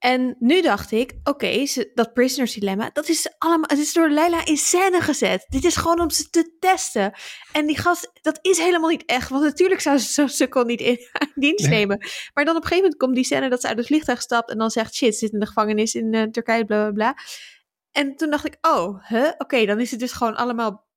En 0.01 0.35
nu 0.39 0.61
dacht 0.61 0.91
ik, 0.91 1.13
oké, 1.23 1.65
dat 1.93 2.13
Prisoners 2.13 2.53
Dilemma, 2.53 2.89
dat 2.93 3.09
is 3.09 3.33
allemaal, 3.37 3.69
het 3.69 3.79
is 3.79 3.93
door 3.93 4.09
Leila 4.09 4.45
in 4.45 4.57
scène 4.57 5.01
gezet. 5.01 5.45
Dit 5.49 5.63
is 5.63 5.75
gewoon 5.75 5.99
om 5.99 6.09
ze 6.09 6.29
te 6.29 6.55
testen. 6.59 7.13
En 7.51 7.65
die 7.65 7.77
gast, 7.77 8.11
dat 8.21 8.39
is 8.41 8.57
helemaal 8.57 8.89
niet 8.89 9.05
echt, 9.05 9.29
want 9.29 9.43
natuurlijk 9.43 9.81
zou 9.81 9.97
ze 9.97 10.11
zo'n 10.11 10.29
sukkel 10.29 10.63
niet 10.63 10.81
in, 10.91 10.97
dienst 11.35 11.67
Nee. 11.67 11.77
nemen. 11.77 11.97
Maar 12.33 12.45
dan 12.45 12.55
op 12.55 12.61
een 12.61 12.67
gegeven 12.67 12.83
moment 12.83 12.97
komt 12.97 13.15
die 13.15 13.23
scène 13.23 13.49
dat 13.49 13.61
ze 13.61 13.67
uit 13.67 13.77
het 13.77 13.85
vliegtuig 13.85 14.21
stapt 14.21 14.49
en 14.49 14.57
dan 14.57 14.69
zegt, 14.69 14.95
shit, 14.95 15.15
zit 15.15 15.31
in 15.31 15.39
de 15.39 15.45
gevangenis 15.47 15.95
in 15.95 16.13
eh, 16.13 16.23
Turkije, 16.23 16.65
bla 16.65 16.81
bla 16.81 16.91
bla. 16.91 17.15
En 17.91 18.15
toen 18.15 18.29
dacht 18.29 18.45
ik, 18.45 18.57
oh, 18.61 19.07
huh? 19.07 19.31
oké, 19.37 19.65
dan 19.65 19.79
is 19.79 19.91
het 19.91 19.99
dus 19.99 20.11
gewoon 20.11 20.35
allemaal 20.35 20.89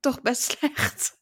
toch 0.00 0.20
best 0.22 0.42
slecht. 0.42 1.18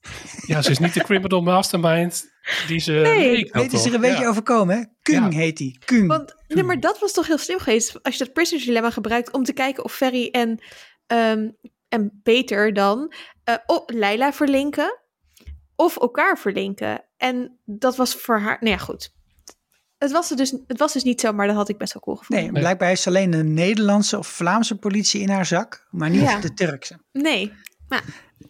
Ja, 0.47 0.63
ze 0.63 0.71
is 0.71 0.79
niet 0.79 0.95
de 0.95 1.03
criminal 1.05 1.43
mastermind 1.43 2.31
die 2.67 2.79
ze 2.81 2.93
Nee. 2.93 3.45
is 3.71 3.85
er 3.87 3.95
een 3.95 4.01
beetje 4.01 4.23
Ja. 4.23 4.29
overkomen, 4.29 4.77
hè? 4.77 4.83
Kung 5.03 5.33
Ja. 5.33 5.39
heet 5.39 5.59
hij. 5.59 5.77
Kung. 5.85 6.07
Want, 6.07 6.35
nee, 6.49 6.63
maar 6.65 6.81
dat 6.81 6.99
was 6.99 7.13
toch 7.13 7.27
heel 7.27 7.39
slim 7.39 7.59
geweest 7.59 8.03
als 8.03 8.17
je 8.17 8.25
dat 8.25 8.33
Prisoner's 8.33 8.67
Dilemma 8.67 8.91
gebruikt 8.91 9.33
om 9.33 9.45
te 9.45 9.53
kijken 9.53 9.85
of 9.85 9.95
Ferry 9.95 10.29
en, 10.33 10.63
ehm, 11.07 11.49
en 11.89 12.21
Peter 12.23 12.73
dan 12.73 13.13
eh 13.45 13.55
of 13.67 13.83
Leila 13.87 14.33
verlinken 14.33 14.99
of 15.77 15.97
elkaar 15.97 16.39
verlinken. 16.39 17.05
En 17.17 17.59
dat 17.65 17.97
was 17.97 18.15
voor 18.15 18.39
haar, 18.39 18.57
nou 18.61 18.73
ja 18.73 18.79
goed. 18.83 19.17
Het 19.99 20.13
was, 20.13 20.31
er 20.31 20.37
dus, 20.37 20.51
het 20.67 20.79
was 20.79 20.93
dus 20.93 21.03
niet 21.03 21.21
zo, 21.21 21.33
maar 21.33 21.47
dat 21.47 21.57
had 21.57 21.69
ik 21.69 21.79
best 21.79 21.93
wel 21.93 22.03
cool 22.03 22.17
gevonden. 22.17 22.53
Nee, 22.53 22.61
blijkbaar 22.63 22.89
heeft 22.89 23.03
ze 23.03 23.09
alleen 23.09 23.31
de 23.31 23.45
Nederlandse 23.45 24.19
of 24.19 24.27
Vlaamse 24.27 24.79
politie 24.79 25.21
in 25.21 25.29
haar 25.29 25.47
zak, 25.47 25.87
maar 25.91 26.11
niet 26.11 26.21
Ja. 26.21 26.41
de 26.41 26.55
Turkse. 26.55 26.99
Nee, 27.13 27.53
nou, 27.89 28.03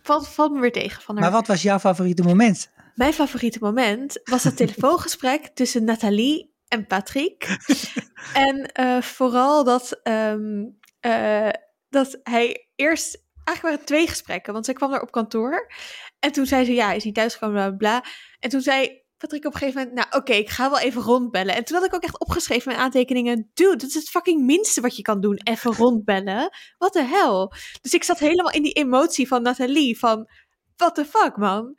valt, 0.03 0.29
valt 0.29 0.53
me 0.53 0.61
weer 0.61 0.73
tegen 0.73 1.03
van 1.03 1.15
haar. 1.15 1.25
Maar 1.25 1.39
wat 1.39 1.47
was 1.47 1.63
jouw 1.63 1.79
favoriete 1.79 2.23
moment? 2.23 2.71
Mijn 2.95 3.13
favoriete 3.13 3.59
moment 3.61 4.21
was 4.25 4.45
het 4.45 4.57
telefoongesprek 4.67 5.47
tussen 5.55 5.85
Nathalie 5.85 6.55
en 6.69 6.87
Patrick. 6.87 7.59
en 8.33 8.73
eh, 8.73 9.03
vooral 9.03 9.65
dat, 9.65 10.01
ehm, 10.03 10.65
eh, 11.01 11.49
dat 11.89 12.19
hij 12.23 12.69
eerst... 12.75 13.27
Eigenlijk 13.45 13.63
waren 13.63 13.79
het 13.79 13.87
twee 13.87 14.07
gesprekken, 14.09 14.53
want 14.53 14.65
zij 14.65 14.75
kwam 14.75 14.91
daar 14.91 15.03
op 15.03 15.11
kantoor. 15.11 15.73
En 16.19 16.33
toen 16.33 16.47
zei 16.47 16.65
ze, 16.65 16.75
ja, 16.75 16.87
hij 16.87 16.97
is 16.97 17.05
niet 17.05 17.15
thuisgekomen, 17.15 17.77
bla, 17.77 17.77
bla. 17.77 18.05
En 18.41 18.51
toen 18.51 18.61
zei 18.61 19.03
Patrick 19.19 19.45
op 19.45 19.53
een 19.53 19.59
gegeven 19.59 19.81
moment, 19.81 19.97
nou 19.97 20.23
oké, 20.23 20.33
ik 20.33 20.49
ga 20.49 20.71
wel 20.71 20.79
even 20.79 21.03
rondbellen. 21.03 21.55
En 21.55 21.65
toen 21.65 21.77
had 21.77 21.87
ik 21.87 21.95
ook 21.95 22.03
echt 22.03 22.21
opgeschreven 22.21 22.69
mijn 22.69 22.83
aantekeningen, 22.83 23.51
dude, 23.55 23.77
dat 23.77 23.89
is 23.89 23.95
het 23.95 24.09
fucking 24.09 24.45
minste 24.45 24.81
wat 24.81 24.97
je 24.97 25.03
kan 25.03 25.21
doen, 25.21 25.41
even 25.45 25.75
rondbellen. 25.75 26.51
Wat 26.79 26.93
de 26.93 27.05
hel? 27.05 27.53
Dus 27.81 27.93
ik 27.93 28.05
zat 28.05 28.19
helemaal 28.19 28.53
in 28.53 28.63
die 28.63 28.73
emotie 28.73 29.29
van 29.29 29.43
Nathalie, 29.43 29.99
van, 29.99 30.29
what 30.77 30.95
the 30.95 31.05
fuck, 31.05 31.37
man? 31.37 31.75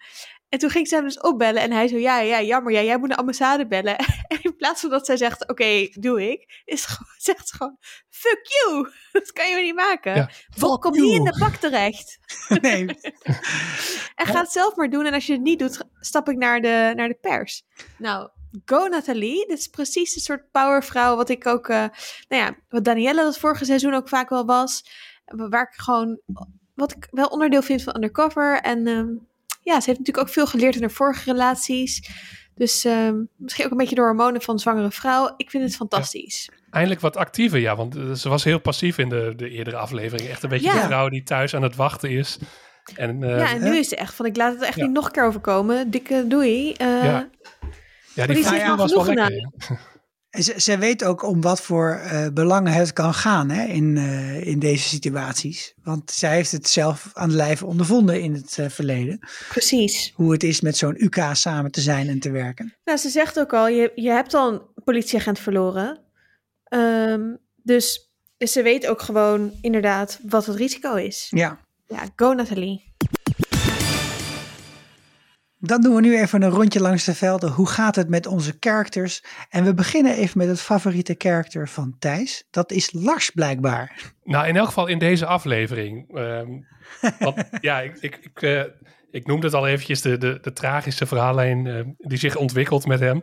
En 0.50 0.60
toen 0.60 0.70
ging 0.70 0.88
ze 0.88 0.96
hem 0.96 1.04
dus 1.04 1.20
opbellen 1.20 1.62
en 1.62 1.72
hij 1.72 1.88
zo, 1.88 1.98
ja, 1.98 2.20
ja, 2.20 2.42
jammer, 2.42 2.74
ja, 2.74 2.82
jij 2.82 2.98
moet 2.98 3.10
de 3.10 3.16
ambassade 3.16 3.68
bellen. 3.68 3.96
En 4.28 4.49
plaats 4.60 4.82
van 4.82 4.90
dat 4.90 5.06
zij 5.06 5.18
zegt, 5.18 5.48
oké, 5.48 5.88
doe 5.92 6.32
ik, 6.32 6.62
is 6.66 6.86
gewoon, 6.90 7.14
zegt 7.18 7.48
ze 7.48 7.56
gewoon, 7.56 7.78
fuck 8.10 8.40
you, 8.44 8.90
dat 9.12 9.32
kan 9.32 9.50
je 9.50 9.56
me 9.56 9.62
niet 9.62 9.76
maken. 9.76 10.16
Ja. 10.16 10.30
Kom 10.78 10.92
niet 10.92 11.14
in 11.14 11.24
de 11.24 11.38
bak 11.40 11.56
terecht. 11.56 12.18
Nee, 12.62 12.86
En 14.16 14.26
ga 14.26 14.40
het 14.40 14.52
zelf 14.52 14.76
maar 14.76 14.90
doen 14.90 15.06
en 15.06 15.14
als 15.14 15.26
je 15.26 15.34
het 15.34 15.42
niet 15.42 15.60
doet, 15.60 15.84
stap 16.00 16.30
ik 16.30 16.38
naar 16.38 16.62
de, 16.62 16.92
naar 16.96 17.08
de 17.08 17.18
pers. 17.22 17.64
Nou, 17.98 18.30
go 18.66 18.88
Nathalie, 18.88 19.48
dit 19.48 19.58
is 19.58 19.68
precies 19.68 20.14
de 20.14 20.20
soort 20.20 20.52
powervrouw 20.52 21.16
wat 21.16 21.30
ik 21.30 21.46
ook, 21.46 21.70
eh, 21.70 21.86
nou 22.28 22.44
ja, 22.44 22.56
wat 22.70 22.84
Danielle 22.84 23.22
dat 23.22 23.38
vorige 23.38 23.66
seizoen 23.66 23.94
ook 23.94 24.10
vaak 24.10 24.30
wel 24.30 24.46
was. 24.46 24.84
Waar 25.26 25.70
ik 25.72 25.80
gewoon, 25.80 26.20
wat 26.76 26.92
ik 26.92 27.08
wel 27.12 27.28
onderdeel 27.28 27.62
vind 27.62 27.84
van 27.84 27.96
Undercover. 27.96 28.62
En 28.62 28.88
ehm, 28.88 29.10
ja, 29.62 29.80
ze 29.80 29.86
heeft 29.86 30.00
natuurlijk 30.00 30.28
ook 30.28 30.34
veel 30.34 30.48
geleerd 30.48 30.76
in 30.76 30.82
haar 30.82 30.92
vorige 30.92 31.32
relaties. 31.32 32.10
Dus 32.60 32.86
ehm, 32.86 33.16
misschien 33.36 33.66
ook 33.66 33.72
een 33.72 33.78
beetje 33.78 33.96
door 33.96 34.06
hormonen 34.06 34.42
van 34.42 34.60
zwangere 34.60 34.92
vrouw. 34.92 35.34
Ik 35.38 35.50
vind 35.50 35.64
het 35.64 35.76
fantastisch. 35.76 36.50
Eindelijk 36.72 37.02
wat 37.02 37.18
actiever, 37.18 37.60
ja. 37.60 37.76
Want 37.76 37.96
eh, 37.96 38.12
ze 38.12 38.30
was 38.30 38.44
heel 38.44 38.60
passief 38.60 38.98
in 38.98 39.10
de, 39.10 39.34
de 39.36 39.50
eerdere 39.50 39.76
aflevering. 39.78 40.30
Echt 40.30 40.44
een 40.44 40.50
beetje 40.50 40.68
Ja. 40.68 40.74
de 40.82 40.86
vrouw 40.88 41.10
die 41.10 41.24
thuis 41.24 41.56
aan 41.56 41.62
het 41.64 41.76
wachten 41.76 42.10
is. 42.10 42.38
En 42.96 43.24
eh, 43.24 43.38
ja, 43.38 43.52
en 43.54 43.64
nu 43.64 43.78
is 43.78 43.88
ze 43.88 43.96
echt 43.96 44.14
van, 44.14 44.26
ik 44.26 44.36
laat 44.36 44.54
het 44.54 44.62
echt 44.64 44.76
Ja. 44.76 44.84
niet 44.84 44.94
nog 44.94 45.06
een 45.06 45.12
keer 45.12 45.26
overkomen. 45.26 45.90
Dikke 45.92 46.26
doei. 46.28 46.72
Eh, 46.72 46.88
Ja. 47.04 47.30
ja, 48.14 48.26
die 48.26 48.36
die 48.36 48.46
vrouw 48.46 48.76
was 48.76 48.94
wel 48.94 49.06
lekker. 49.06 49.50
En 50.30 50.44
ze, 50.44 50.54
ze 50.58 50.78
weet 50.78 51.04
ook 51.04 51.24
om 51.24 51.42
wat 51.42 51.62
voor 51.62 51.92
eh, 51.92 52.28
belangen 52.34 52.74
het 52.74 52.94
kan 52.94 53.14
gaan 53.14 53.50
hè, 53.50 53.66
in, 53.66 53.98
eh, 53.98 54.48
in 54.48 54.60
deze 54.60 54.88
situaties. 54.88 55.74
Want 55.84 56.12
zij 56.12 56.36
heeft 56.36 56.52
het 56.52 56.68
zelf 56.68 57.10
aan 57.14 57.30
de 57.30 57.36
lijve 57.36 57.66
ondervonden 57.66 58.22
in 58.22 58.34
het 58.34 58.58
eh, 58.58 58.70
verleden. 58.70 59.20
Precies. 59.50 60.14
Hoe 60.16 60.32
het 60.32 60.44
is 60.44 60.62
met 60.62 60.78
zo'n 60.78 61.04
UK 61.04 61.20
samen 61.32 61.72
te 61.72 61.82
zijn 61.82 62.08
en 62.08 62.20
te 62.20 62.32
werken. 62.32 62.76
Nou, 62.84 62.98
ze 62.98 63.10
zegt 63.10 63.40
ook 63.40 63.54
al, 63.54 63.68
je, 63.68 63.92
je 63.96 64.10
hebt 64.10 64.34
al 64.34 64.52
een 64.52 64.84
politieagent 64.84 65.40
verloren. 65.40 66.00
Ehm, 66.64 67.36
dus 67.56 68.12
ze 68.38 68.62
weet 68.62 68.88
ook 68.88 69.02
gewoon 69.02 69.52
inderdaad 69.62 70.20
wat 70.28 70.46
het 70.46 70.56
risico 70.56 70.96
is. 70.96 71.28
Ja. 71.30 71.60
Ja, 71.88 72.10
go 72.16 72.34
Nathalie. 72.34 72.90
Dan 75.62 75.82
doen 75.82 75.96
we 75.96 76.02
nu 76.02 76.20
even 76.20 76.42
een 76.42 76.50
rondje 76.50 76.82
langs 76.82 77.06
de 77.06 77.16
velden. 77.16 77.52
Hoe 77.52 77.68
gaat 77.68 77.96
het 77.96 78.10
met 78.10 78.28
onze 78.28 78.58
characters? 78.60 79.24
En 79.50 79.64
we 79.64 79.74
beginnen 79.74 80.16
even 80.16 80.38
met 80.38 80.48
het 80.48 80.62
favoriete 80.62 81.16
character 81.18 81.68
van 81.68 81.96
Thijs. 82.00 82.48
Dat 82.52 82.72
is 82.72 82.92
Lars 82.92 83.30
blijkbaar. 83.30 84.12
Nou, 84.24 84.48
in 84.48 84.56
elk 84.56 84.68
geval 84.68 84.88
in 84.88 85.00
deze 85.00 85.26
aflevering. 85.26 86.16
Ehm, 86.18 86.50
want 87.26 87.44
ja, 87.62 87.82
ik, 87.82 87.98
ik, 88.00 88.20
ik, 88.22 88.42
eh, 88.42 88.64
ik 89.12 89.28
noemde 89.28 89.46
het 89.46 89.56
al 89.56 89.68
eventjes 89.68 90.02
de, 90.02 90.18
de, 90.18 90.40
de 90.42 90.54
tragische 90.54 91.06
verhaallijn 91.06 91.68
eh, 91.68 91.82
die 91.98 92.18
zich 92.18 92.36
ontwikkelt 92.36 92.86
met 92.86 93.00
hem. 93.00 93.22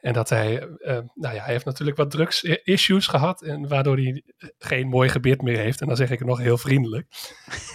En 0.00 0.12
dat 0.12 0.28
hij, 0.28 0.58
eh, 0.60 0.98
nou 1.14 1.34
ja, 1.34 1.42
hij 1.42 1.52
heeft 1.52 1.64
natuurlijk 1.64 1.96
wat 1.96 2.10
drugs-issues 2.10 3.06
gehad. 3.06 3.42
En 3.42 3.68
waardoor 3.68 3.96
hij 3.96 4.22
geen 4.58 4.88
mooi 4.88 5.08
gebit 5.08 5.42
meer 5.42 5.58
heeft. 5.58 5.80
En 5.80 5.86
dan 5.86 5.96
zeg 5.96 6.10
ik 6.10 6.18
het 6.18 6.28
nog 6.28 6.38
heel 6.38 6.58
vriendelijk. 6.58 7.06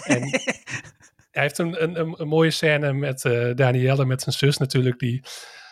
En 0.03 0.21
hij 1.37 1.45
heeft 1.45 1.57
een, 1.57 1.83
een, 1.83 2.19
een, 2.21 2.27
mooie 2.27 2.51
scène 2.51 2.93
met 2.93 3.25
eh 3.25 3.55
Danielle, 3.55 4.05
met 4.05 4.21
zijn 4.21 4.35
zus 4.35 4.57
natuurlijk. 4.57 4.99
Die 4.99 5.23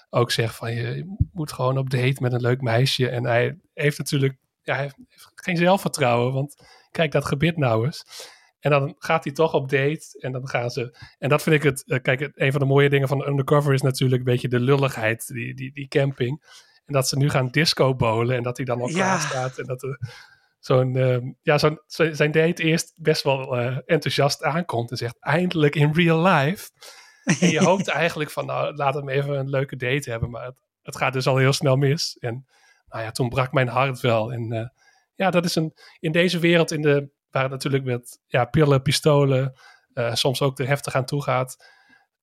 ook 0.09 0.31
zegt 0.31 0.55
van 0.55 0.73
je 0.73 1.15
moet 1.33 1.51
gewoon 1.51 1.77
op 1.77 1.89
date 1.89 2.21
met 2.21 2.33
een 2.33 2.41
leuk 2.41 2.61
meisje. 2.61 3.09
En 3.09 3.25
hij 3.25 3.57
heeft 3.73 3.97
natuurlijk 3.97 4.37
ja, 4.61 4.73
hij 4.73 4.83
heeft 4.83 4.95
geen 5.35 5.57
zelfvertrouwen. 5.57 6.33
Want 6.33 6.55
kijk 6.91 7.11
dat 7.11 7.25
gebit 7.25 7.57
nou 7.57 7.85
eens. 7.85 8.05
En 8.59 8.71
dan 8.71 8.95
gaat 8.97 9.23
hij 9.23 9.33
toch 9.33 9.53
op 9.53 9.69
date. 9.69 10.17
En 10.19 10.31
dan 10.31 10.47
gaan 10.47 10.69
ze. 10.69 10.97
En 11.19 11.29
dat 11.29 11.43
vind 11.43 11.55
ik 11.55 11.63
het. 11.63 11.83
eh, 11.87 12.01
kijk, 12.01 12.31
een 12.33 12.51
van 12.51 12.61
de 12.61 12.67
mooie 12.67 12.89
dingen 12.89 13.07
van 13.07 13.27
Undercover 13.27 13.73
is 13.73 13.81
natuurlijk 13.81 14.19
een 14.19 14.31
beetje 14.33 14.47
de 14.47 14.59
lulligheid. 14.59 15.27
Die, 15.27 15.55
die, 15.55 15.73
die 15.73 15.87
camping. 15.87 16.43
En 16.85 16.93
dat 16.93 17.07
ze 17.07 17.17
nu 17.17 17.29
gaan 17.29 17.47
disco 17.51 17.95
bowlen. 17.95 18.35
En 18.35 18.43
dat 18.43 18.57
hij 18.57 18.65
dan 18.65 18.81
al 18.81 18.87
Ja. 18.89 18.93
klaar 18.93 19.19
staat. 19.21 19.57
En 19.57 19.65
dat 19.65 19.83
er 19.83 19.99
zo'n. 20.65 20.95
ehm, 20.95 21.31
ja, 21.41 21.57
zo'n, 21.57 21.79
zo- 21.87 22.13
zijn 22.13 22.31
date 22.31 22.63
eerst 22.63 22.93
best 22.95 23.23
wel 23.23 23.57
eh, 23.57 23.77
enthousiast 23.85 24.43
aankomt. 24.43 24.91
En 24.91 24.97
zegt 24.97 25.15
eindelijk 25.19 25.75
in 25.75 25.91
real 25.93 26.21
life. 26.27 26.69
En 27.39 27.49
je 27.49 27.63
hoopt 27.63 27.87
eigenlijk 28.03 28.31
van. 28.31 28.45
Nou, 28.45 28.75
laat 28.75 28.93
hem 28.93 29.09
even 29.09 29.39
een 29.39 29.49
leuke 29.49 29.75
date 29.75 30.09
hebben. 30.09 30.29
Maar 30.29 30.45
het, 30.45 30.55
het 30.81 30.95
gaat 30.97 31.13
dus 31.13 31.27
al 31.27 31.37
heel 31.37 31.53
snel 31.53 31.75
mis. 31.75 32.17
En 32.19 32.45
nou 32.87 33.03
ja, 33.03 33.11
toen 33.11 33.29
brak 33.29 33.51
mijn 33.51 33.67
hart 33.67 33.99
wel. 34.01 34.33
En 34.33 34.51
eh, 34.51 34.67
ja, 35.15 35.29
dat 35.29 35.45
is 35.45 35.55
een. 35.55 35.73
In 35.99 36.11
deze 36.11 36.39
wereld. 36.39 36.71
In 36.71 36.81
de, 36.81 37.09
waar 37.29 37.43
het 37.43 37.51
natuurlijk 37.51 37.83
met 37.83 38.19
ja, 38.27 38.45
pillen, 38.45 38.81
pistolen. 38.81 39.53
eh, 39.93 40.13
soms 40.13 40.41
ook 40.41 40.59
er 40.59 40.67
heftig 40.67 40.95
aan 40.95 41.05
toe 41.05 41.23
gaat. 41.23 41.73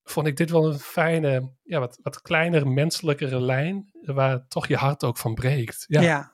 Vond 0.04 0.26
ik 0.26 0.36
dit 0.36 0.50
wel 0.50 0.72
een 0.72 0.78
fijne. 0.78 1.52
Ja, 1.62 1.78
wat, 1.78 1.98
wat 2.02 2.22
kleinere, 2.22 2.64
menselijkere 2.64 3.40
lijn. 3.40 3.90
Waar 4.02 4.46
toch 4.48 4.66
je 4.66 4.76
hart 4.76 5.04
ook 5.04 5.18
van 5.18 5.34
breekt. 5.34 5.84
Ja, 5.88 6.00
Ja. 6.00 6.31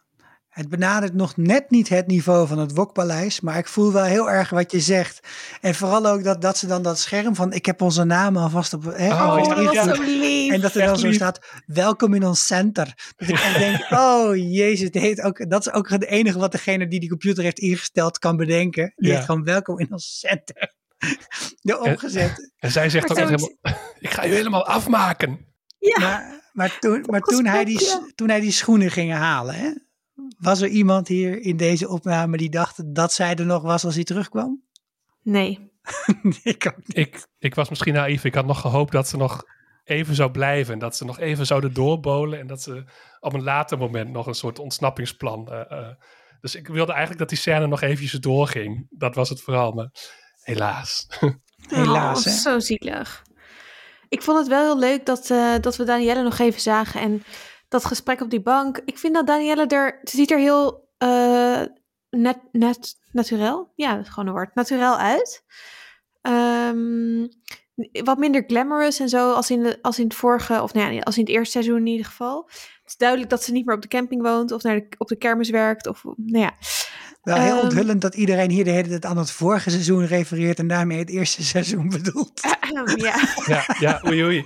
Het 0.59 0.69
benadert 0.69 1.15
nog 1.15 1.37
net 1.37 1.71
niet 1.71 1.89
het 1.89 2.07
niveau 2.07 2.47
van 2.47 2.59
het 2.59 2.75
Wokpaleis, 2.75 3.41
maar 3.41 3.59
ik 3.59 3.67
voel 3.69 3.93
wel 3.93 4.05
heel 4.05 4.31
erg 4.31 4.51
wat 4.51 4.73
je 4.73 4.81
zegt. 4.81 5.21
En 5.61 5.75
vooral 5.75 6.07
ook 6.07 6.25
dat, 6.25 6.43
dat 6.43 6.59
ze 6.59 6.67
dan 6.67 6.83
dat 6.83 6.99
scherm 6.99 7.35
van, 7.35 7.53
ik 7.53 7.67
heb 7.67 7.81
onze 7.83 8.05
namen 8.05 8.43
alvast 8.43 8.73
op... 8.73 8.85
Hè, 8.85 9.09
Oh, 9.09 9.21
alvast 9.29 9.73
ja, 9.73 9.95
zo 9.95 10.03
lief. 10.03 10.53
En 10.53 10.61
dat 10.61 10.75
er 10.75 10.81
Echt 10.81 10.89
dan 10.91 10.99
zo 10.99 11.07
lief. 11.07 11.15
staat, 11.15 11.47
welkom 11.67 12.15
in 12.15 12.25
ons 12.27 12.47
center. 12.47 13.13
Dat 13.17 13.29
ik 13.29 13.55
denk, 13.59 13.91
oh 14.01 14.37
jezus, 14.37 14.89
heet 14.93 15.23
ook, 15.23 15.51
dat 15.51 15.67
is 15.67 15.73
ook 15.73 15.89
het 15.89 16.05
enige 16.05 16.39
wat 16.39 16.53
degene 16.53 16.89
die 16.89 17.01
die 17.01 17.09
computer 17.09 17.45
heeft 17.45 17.59
ingesteld 17.59 18.19
kan 18.19 18.37
bedenken. 18.37 18.93
Die 18.97 19.09
Ja. 19.09 19.15
heeft 19.15 19.27
gewoon 19.27 19.45
welkom 19.45 19.79
in 19.79 19.93
ons 19.93 20.19
center 20.19 20.73
erop 21.63 21.97
gezet. 21.99 22.53
En 22.59 22.71
zij 22.71 22.91
zegt 22.91 23.11
ook 23.11 23.17
helemaal. 23.19 23.57
Ik 23.99 24.11
ga 24.11 24.25
je 24.25 24.35
helemaal 24.35 24.67
afmaken. 24.67 25.39
Ja, 25.79 25.99
Maar, 26.01 26.41
maar, 26.53 26.79
toen, 26.79 27.05
maar 27.11 27.21
toen, 27.21 27.47
hij 27.47 27.65
die, 27.65 27.89
toen 28.15 28.29
hij 28.29 28.41
die 28.41 28.53
schoenen 28.53 28.91
ging 28.91 29.13
halen, 29.13 29.55
hè, 29.55 29.71
was 30.39 30.61
er 30.61 30.69
iemand 30.69 31.09
hier 31.09 31.41
in 31.41 31.57
deze 31.57 31.89
opname 31.89 32.37
die 32.37 32.51
dacht 32.51 32.95
dat 32.95 33.13
zij 33.13 33.35
er 33.35 33.47
nog 33.47 33.63
was 33.63 33.85
als 33.85 33.95
hij 33.95 34.05
terugkwam? 34.05 34.63
nee. 35.23 35.71
ik 36.43 36.67
ook 36.67 36.77
niet. 36.77 36.97
Ik, 36.97 37.27
ik 37.39 37.55
was 37.55 37.69
misschien 37.69 37.95
naïef. 37.95 38.25
Ik 38.25 38.35
had 38.35 38.47
nog 38.47 38.61
gehoopt 38.61 38.93
dat 38.93 39.09
ze 39.09 39.17
nog 39.17 39.45
even 39.85 40.15
zou 40.15 40.31
blijven. 40.31 40.73
En 40.73 40.79
dat 40.79 40.97
ze 40.97 41.05
nog 41.05 41.19
even 41.19 41.47
zouden 41.47 41.75
doorbolen. 41.75 42.39
En 42.39 42.47
dat 42.47 42.63
ze 42.63 42.85
op 43.21 43.33
een 43.33 43.43
later 43.43 43.79
moment 43.79 44.11
nog 44.11 44.27
een 44.27 44.35
soort 44.35 44.59
ontsnappingsplan 44.59 45.53
eh, 45.53 45.71
eh, 45.71 45.95
Dus 46.41 46.55
ik 46.55 46.67
wilde 46.69 46.91
eigenlijk 46.91 47.21
dat 47.21 47.29
die 47.29 47.39
scène 47.39 47.67
nog 47.67 47.81
eventjes 47.81 48.21
doorging. 48.21 48.87
Dat 48.91 49.15
was 49.15 49.29
het 49.29 49.41
vooral, 49.41 49.73
maar 49.73 49.91
helaas. 50.43 51.07
Helaas, 51.69 52.19
Oh, 52.19 52.25
hè? 52.25 52.31
Zo 52.31 52.59
zielig. 52.59 53.23
Ik 54.09 54.23
vond 54.23 54.39
het 54.39 54.49
wel 54.49 54.63
heel 54.63 54.79
leuk 54.79 55.07
dat, 55.07 55.31
eh, 55.31 55.55
dat 55.61 55.77
we 55.77 55.85
Danielle 55.85 56.23
nog 56.23 56.39
even 56.39 56.61
zagen. 56.61 57.01
En 57.01 57.23
dat 57.69 57.85
gesprek 57.85 58.21
op 58.21 58.31
die 58.31 58.43
bank. 58.43 58.81
Ik 58.85 58.99
vind 58.99 59.15
dat 59.15 59.27
Danielle 59.27 59.67
er... 59.67 60.01
Ze 60.05 60.17
ziet 60.17 60.31
er 60.31 60.39
heel 60.39 60.89
eh, 60.99 61.63
net, 62.11 62.39
net, 62.53 62.95
naturel. 63.13 63.73
Ja, 63.75 63.95
dat 63.95 64.05
is 64.05 64.09
gewoon 64.09 64.27
een 64.27 64.35
woord. 64.35 64.55
Naturel 64.55 64.97
uit. 64.99 65.45
Ehm, 66.23 67.27
wat 68.05 68.19
minder 68.19 68.45
glamorous 68.47 69.01
en 69.01 69.09
zo 69.09 69.33
als 69.33 69.51
in, 69.51 69.63
de, 69.63 69.79
als 69.83 69.99
in 69.99 70.05
het 70.05 70.15
vorige... 70.15 70.63
Of 70.63 70.75
nou 70.75 70.93
ja, 70.93 71.01
als 71.01 71.17
in 71.19 71.25
het 71.25 71.33
eerste 71.33 71.51
seizoen 71.51 71.79
in 71.79 71.87
ieder 71.87 72.07
geval. 72.07 72.45
Het 72.49 72.87
is 72.87 72.97
duidelijk 72.97 73.31
dat 73.31 73.43
ze 73.45 73.53
niet 73.53 73.67
meer 73.67 73.75
op 73.75 73.83
de 73.83 73.89
camping 73.89 74.23
woont. 74.23 74.53
Of 74.53 74.63
naar 74.63 74.75
de, 74.77 74.87
op 74.99 75.09
de 75.09 75.17
kermis 75.17 75.51
werkt. 75.51 75.87
Of 75.87 76.05
nou 76.17 76.45
ja. 76.45 76.55
Wel 77.23 77.37
heel 77.37 77.57
Ehm. 77.57 77.65
onthullend 77.65 78.01
dat 78.01 78.15
iedereen 78.15 78.51
hier 78.51 78.65
de 78.65 78.71
hele 78.71 78.89
tijd 78.89 79.05
aan 79.05 79.17
het 79.17 79.31
vorige 79.31 79.71
seizoen 79.71 80.07
refereert 80.07 80.59
en 80.59 80.69
daarmee 80.69 80.99
het 80.99 81.11
eerste 81.11 81.45
seizoen 81.55 81.89
bedoelt. 81.89 82.41
ja. 82.97 83.17
ja, 83.47 83.65
ja, 83.79 84.01
oei 84.07 84.25
oei. 84.25 84.45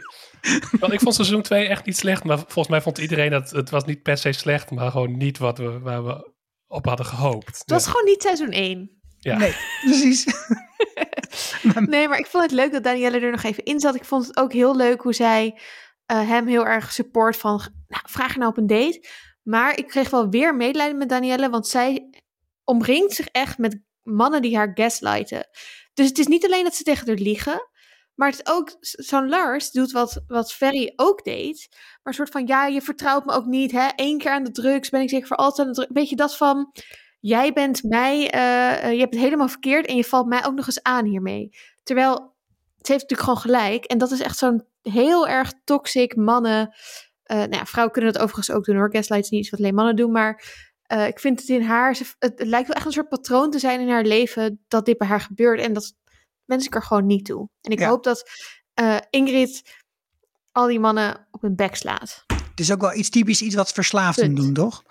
Want 0.81 0.93
ik 0.93 1.01
vond 1.01 1.15
seizoen 1.15 1.43
2 1.43 1.67
echt 1.67 1.85
niet 1.85 1.97
slecht, 1.97 2.25
maar 2.25 2.39
volgens 2.39 2.69
mij 2.69 2.81
vond 2.81 2.99
iedereen 2.99 3.31
dat 3.31 3.51
het 3.51 3.71
was 3.71 3.85
niet 3.85 4.03
per 4.03 4.17
se 4.17 4.33
slecht, 4.33 4.71
maar 4.71 4.91
gewoon 4.91 5.17
niet 5.17 5.39
wat 5.39 5.59
we, 5.59 5.79
waar 5.79 6.05
we 6.05 6.33
op 6.67 6.87
hadden 6.87 7.07
gehoopt. 7.07 7.59
Het 7.59 7.71
was 7.71 7.87
gewoon 7.87 8.05
niet 8.05 8.23
seizoen 8.23 8.51
1. 8.51 9.01
ja. 9.19 9.37
Nee, 9.37 9.55
precies. 9.85 10.27
Nee, 11.87 12.09
maar 12.09 12.19
ik 12.19 12.27
vond 12.27 12.43
het 12.43 12.53
leuk 12.53 12.73
dat 12.73 12.85
Danielle 12.85 13.21
er 13.21 13.31
nog 13.31 13.43
even 13.43 13.65
in 13.65 13.81
zat. 13.81 13.95
Ik 13.95 14.05
vond 14.05 14.27
het 14.27 14.37
ook 14.37 14.53
heel 14.53 14.77
leuk 14.77 15.01
hoe 15.01 15.15
zij 15.15 15.61
eh, 16.07 16.29
hem 16.29 16.47
heel 16.47 16.67
erg 16.67 16.93
support 16.93 17.37
van... 17.37 17.57
Nou, 17.89 18.03
vraag 18.09 18.33
je 18.33 18.39
nou 18.39 18.51
op 18.51 18.57
een 18.57 18.67
date. 18.67 19.09
Maar 19.43 19.79
ik 19.79 19.87
kreeg 19.87 20.11
wel 20.11 20.29
weer 20.29 20.57
medelijden 20.57 20.99
met 20.99 21.09
Danielle, 21.09 21.51
want 21.51 21.69
zij 21.69 22.11
omringt 22.65 23.13
zich 23.13 23.27
echt 23.27 23.59
met 23.59 23.81
mannen 24.03 24.43
die 24.43 24.57
haar 24.57 24.71
gaslighten. 24.75 25.49
Dus 25.95 26.09
het 26.09 26.19
is 26.19 26.27
niet 26.27 26.45
alleen 26.45 26.65
dat 26.65 26.75
ze 26.75 26.83
tegen 26.83 27.07
haar 27.07 27.17
liegen, 27.17 27.71
maar 28.15 28.31
het 28.31 28.41
is 28.45 28.53
ook 28.53 28.77
zo'n 28.81 29.29
Lars 29.29 29.71
doet 29.71 29.93
wat, 29.93 30.23
wat 30.27 30.53
Ferry 30.53 30.93
ook 30.97 31.25
deed. 31.25 31.69
Maar 31.71 32.01
een 32.03 32.15
soort 32.15 32.31
van, 32.31 32.47
ja, 32.47 32.67
je 32.67 32.83
vertrouwt 32.83 33.25
me 33.25 33.33
ook 33.33 33.47
niet, 33.47 33.73
hè. 33.73 33.89
Eén 33.97 34.19
keer 34.19 34.31
aan 34.31 34.45
de 34.45 34.51
drugs, 34.51 34.91
ben 34.91 35.01
ik 35.01 35.09
zeker 35.09 35.27
voor 35.27 35.37
altijd 35.37 35.67
aan 35.67 35.73
de 35.73 35.79
drugs. 35.79 35.93
Weet 35.93 36.09
je, 36.09 36.17
dat 36.17 36.37
van, 36.37 36.73
jij 37.21 37.53
bent 37.53 37.83
mij, 37.83 38.31
eh, 38.31 38.85
eh, 38.85 38.93
je 38.93 38.99
hebt 38.99 39.15
het 39.15 39.23
helemaal 39.23 39.49
verkeerd 39.49 39.87
en 39.87 39.97
je 39.97 40.05
valt 40.05 40.27
mij 40.27 40.45
ook 40.45 40.55
nog 40.55 40.67
eens 40.67 40.83
aan 40.83 41.05
hiermee. 41.05 41.57
Terwijl, 41.83 42.15
ze 42.79 42.93
heeft 42.93 43.11
natuurlijk 43.11 43.21
gewoon 43.21 43.39
gelijk. 43.39 43.85
En 43.85 43.99
dat 43.99 44.11
is 44.11 44.21
echt 44.21 44.39
zo'n 44.39 44.65
heel 44.83 45.29
erg 45.29 45.53
toxic 45.65 46.17
mannen... 46.17 46.75
eh, 47.23 47.37
nou 47.37 47.55
ja, 47.55 47.67
vrouwen 47.67 47.95
kunnen 47.95 48.13
dat 48.13 48.23
overigens 48.23 48.57
ook 48.57 48.65
doen 48.65 48.77
hoor. 48.77 48.91
Gaslight 48.93 49.25
is 49.25 49.31
niet 49.31 49.41
iets 49.41 49.51
wat 49.51 49.61
alleen 49.61 49.75
mannen 49.75 49.97
doen, 49.97 50.13
maar... 50.13 50.45
ik 51.07 51.21
vind 51.21 51.41
het 51.41 51.49
in 51.49 51.63
haar, 51.63 51.97
het, 51.99 52.17
het 52.19 52.49
lijkt 52.49 52.67
wel 52.67 52.77
echt 52.77 52.87
een 52.87 52.93
soort 52.93 53.09
patroon 53.09 53.51
te 53.51 53.59
zijn 53.59 53.81
in 53.81 53.89
haar 53.89 54.05
leven 54.05 54.65
dat 54.69 54.85
dit 54.87 54.99
bij 54.99 55.09
haar 55.09 55.21
gebeurt. 55.21 55.61
En 55.61 55.73
dat 55.73 55.95
wens 56.45 56.67
ik 56.67 56.75
er 56.75 56.83
gewoon 56.83 57.07
niet 57.07 57.25
toe. 57.25 57.49
En 57.61 57.71
ik 57.71 57.79
Ja. 57.79 57.89
hoop 57.89 58.05
dat 58.05 58.31
eh, 58.75 58.97
Ingrid 59.11 59.63
al 60.53 60.67
die 60.67 60.81
mannen 60.81 61.29
op 61.31 61.43
hun 61.43 61.55
bek 61.57 61.75
slaat. 61.77 62.25
Het 62.51 62.61
is 62.61 62.73
ook 62.73 62.81
wel 62.81 62.95
iets 62.95 63.09
typisch, 63.11 63.43
iets 63.43 63.55
wat 63.55 63.73
verslaafden 63.73 64.25
Punt. 64.35 64.37
doen, 64.37 64.53
toch? 64.53 64.83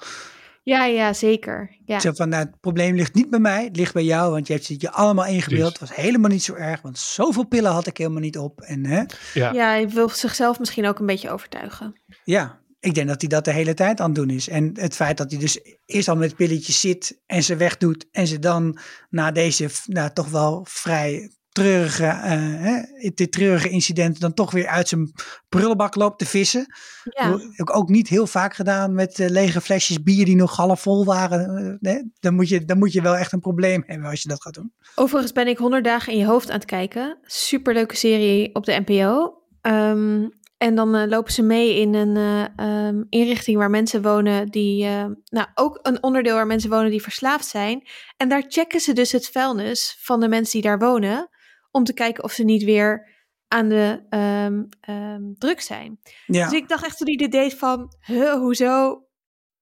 Ja, 0.63 0.85
ja, 0.85 1.13
zeker. 1.13 1.77
Ja. 1.85 1.99
Zo 1.99 2.11
van, 2.11 2.29
nou, 2.29 2.45
het 2.45 2.59
probleem 2.59 2.95
ligt 2.95 3.13
niet 3.13 3.29
bij 3.29 3.39
mij, 3.39 3.63
het 3.63 3.75
ligt 3.75 3.93
bij 3.93 4.03
jou, 4.03 4.31
want 4.31 4.47
je 4.47 4.53
hebt 4.53 4.67
het 4.67 4.81
je 4.81 4.91
allemaal 4.91 5.25
ingebeeld. 5.25 5.69
Het 5.71 5.79
was 5.79 5.95
helemaal 5.95 6.29
niet 6.29 6.43
zo 6.43 6.53
erg, 6.53 6.81
want 6.81 6.97
zoveel 6.99 7.43
pillen 7.47 7.71
had 7.71 7.87
ik 7.87 7.97
helemaal 7.97 8.19
niet 8.21 8.37
op. 8.37 8.61
En 8.61 8.85
hè, 8.85 9.03
Ja. 9.33 9.51
ja, 9.53 9.67
hij 9.67 9.89
wil 9.89 10.09
zichzelf 10.09 10.59
misschien 10.59 10.87
ook 10.87 10.99
een 10.99 11.05
beetje 11.05 11.29
overtuigen. 11.29 12.01
ja, 12.23 12.59
ik 12.79 12.93
denk 12.93 13.07
dat 13.07 13.21
hij 13.21 13.29
dat 13.29 13.45
de 13.45 13.51
hele 13.51 13.73
tijd 13.73 13.99
aan 13.99 14.05
het 14.05 14.15
doen 14.15 14.29
is. 14.29 14.47
En 14.49 14.71
het 14.79 14.95
feit 14.95 15.17
dat 15.17 15.31
hij 15.31 15.39
dus 15.39 15.59
eerst 15.85 16.07
al 16.07 16.15
met 16.15 16.35
pilletjes 16.35 16.79
zit 16.79 17.21
en 17.25 17.43
ze 17.43 17.55
wegdoet 17.55 18.05
en 18.11 18.27
ze 18.27 18.39
dan 18.39 18.79
na 19.09 19.31
deze 19.31 19.69
nou, 19.85 20.13
toch 20.13 20.29
wel 20.29 20.65
vrij 20.69 21.31
treurige, 21.51 22.05
eh, 22.05 22.39
hè, 22.39 22.81
dit 23.13 23.31
treurige 23.31 23.69
incident 23.69 24.19
dan 24.19 24.33
toch 24.33 24.51
weer 24.51 24.67
uit 24.67 24.87
zijn 24.87 25.11
prullenbak 25.49 25.95
loopt 25.95 26.19
te 26.19 26.25
vissen. 26.25 26.65
Ja, 27.03 27.29
Heb 27.31 27.67
ik 27.67 27.75
ook 27.75 27.89
niet 27.89 28.07
heel 28.07 28.27
vaak 28.27 28.53
gedaan 28.53 28.93
met 28.93 29.19
eh, 29.19 29.29
lege 29.29 29.61
flesjes 29.61 30.03
bier 30.03 30.25
die 30.25 30.35
nog 30.35 30.55
half 30.55 30.81
vol 30.81 31.05
waren. 31.05 31.77
Eh, 31.81 31.95
dan, 32.19 32.33
moet 32.33 32.49
je, 32.49 32.65
dan 32.65 32.77
moet 32.77 32.93
je 32.93 33.01
wel 33.01 33.15
echt 33.15 33.31
een 33.31 33.39
probleem 33.39 33.83
hebben 33.85 34.09
als 34.09 34.21
je 34.21 34.29
dat 34.29 34.41
gaat 34.41 34.53
doen. 34.53 34.73
overigens 34.95 35.31
ben 35.31 35.47
ik 35.47 35.57
100 35.57 35.83
dagen 35.83 36.13
in 36.13 36.19
je 36.19 36.25
hoofd 36.25 36.49
aan 36.49 36.55
het 36.55 36.65
kijken. 36.65 37.17
Superleuke 37.21 37.95
serie 37.95 38.55
op 38.55 38.65
de 38.65 38.83
NPO. 38.85 39.39
Ehm, 39.61 40.27
en 40.57 40.75
dan 40.75 41.09
lopen 41.09 41.33
ze 41.33 41.41
mee 41.41 41.79
in 41.79 41.93
een 41.93 42.17
eh, 42.17 42.45
ehm, 42.55 43.03
inrichting 43.09 43.57
waar 43.57 43.69
mensen 43.69 44.01
wonen 44.01 44.47
die, 44.47 44.85
nou 45.25 45.47
ook 45.53 45.79
een 45.81 46.03
onderdeel 46.03 46.35
waar 46.35 46.47
mensen 46.47 46.69
wonen 46.69 46.91
die 46.91 47.01
verslaafd 47.01 47.45
zijn. 47.45 47.87
En 48.17 48.29
daar 48.29 48.43
checken 48.47 48.79
ze 48.79 48.93
dus 48.93 49.11
het 49.11 49.29
vuilnis 49.29 49.97
van 49.99 50.19
de 50.19 50.27
mensen 50.27 50.61
die 50.61 50.69
daar 50.69 50.79
wonen, 50.79 51.29
om 51.71 51.83
te 51.83 51.93
kijken 51.93 52.23
of 52.23 52.31
ze 52.31 52.43
niet 52.43 52.63
weer 52.63 53.07
aan 53.47 53.69
de 53.69 54.05
ehm 54.09 54.63
ehm, 54.81 55.21
drugs 55.33 55.65
zijn. 55.65 55.99
Ja. 56.25 56.49
Dus 56.49 56.59
ik 56.59 56.67
dacht 56.69 56.85
echt 56.85 56.97
toen 56.97 57.07
hij 57.07 57.15
dit 57.17 57.31
deed 57.31 57.53
van, 57.53 57.93
huh, 58.05 58.33
hoezo 58.33 59.03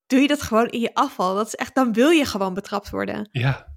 doe 0.08 0.20
je 0.20 0.28
dat 0.28 0.42
gewoon 0.42 0.68
in 0.70 0.80
je 0.80 0.94
afval? 0.94 1.36
Dat 1.36 1.48
is 1.48 1.56
echt, 1.56 1.76
dan 1.76 1.94
wil 1.94 2.10
je 2.10 2.26
gewoon 2.26 2.54
betrapt 2.54 2.90
worden. 2.90 3.30
ja. 3.32 3.68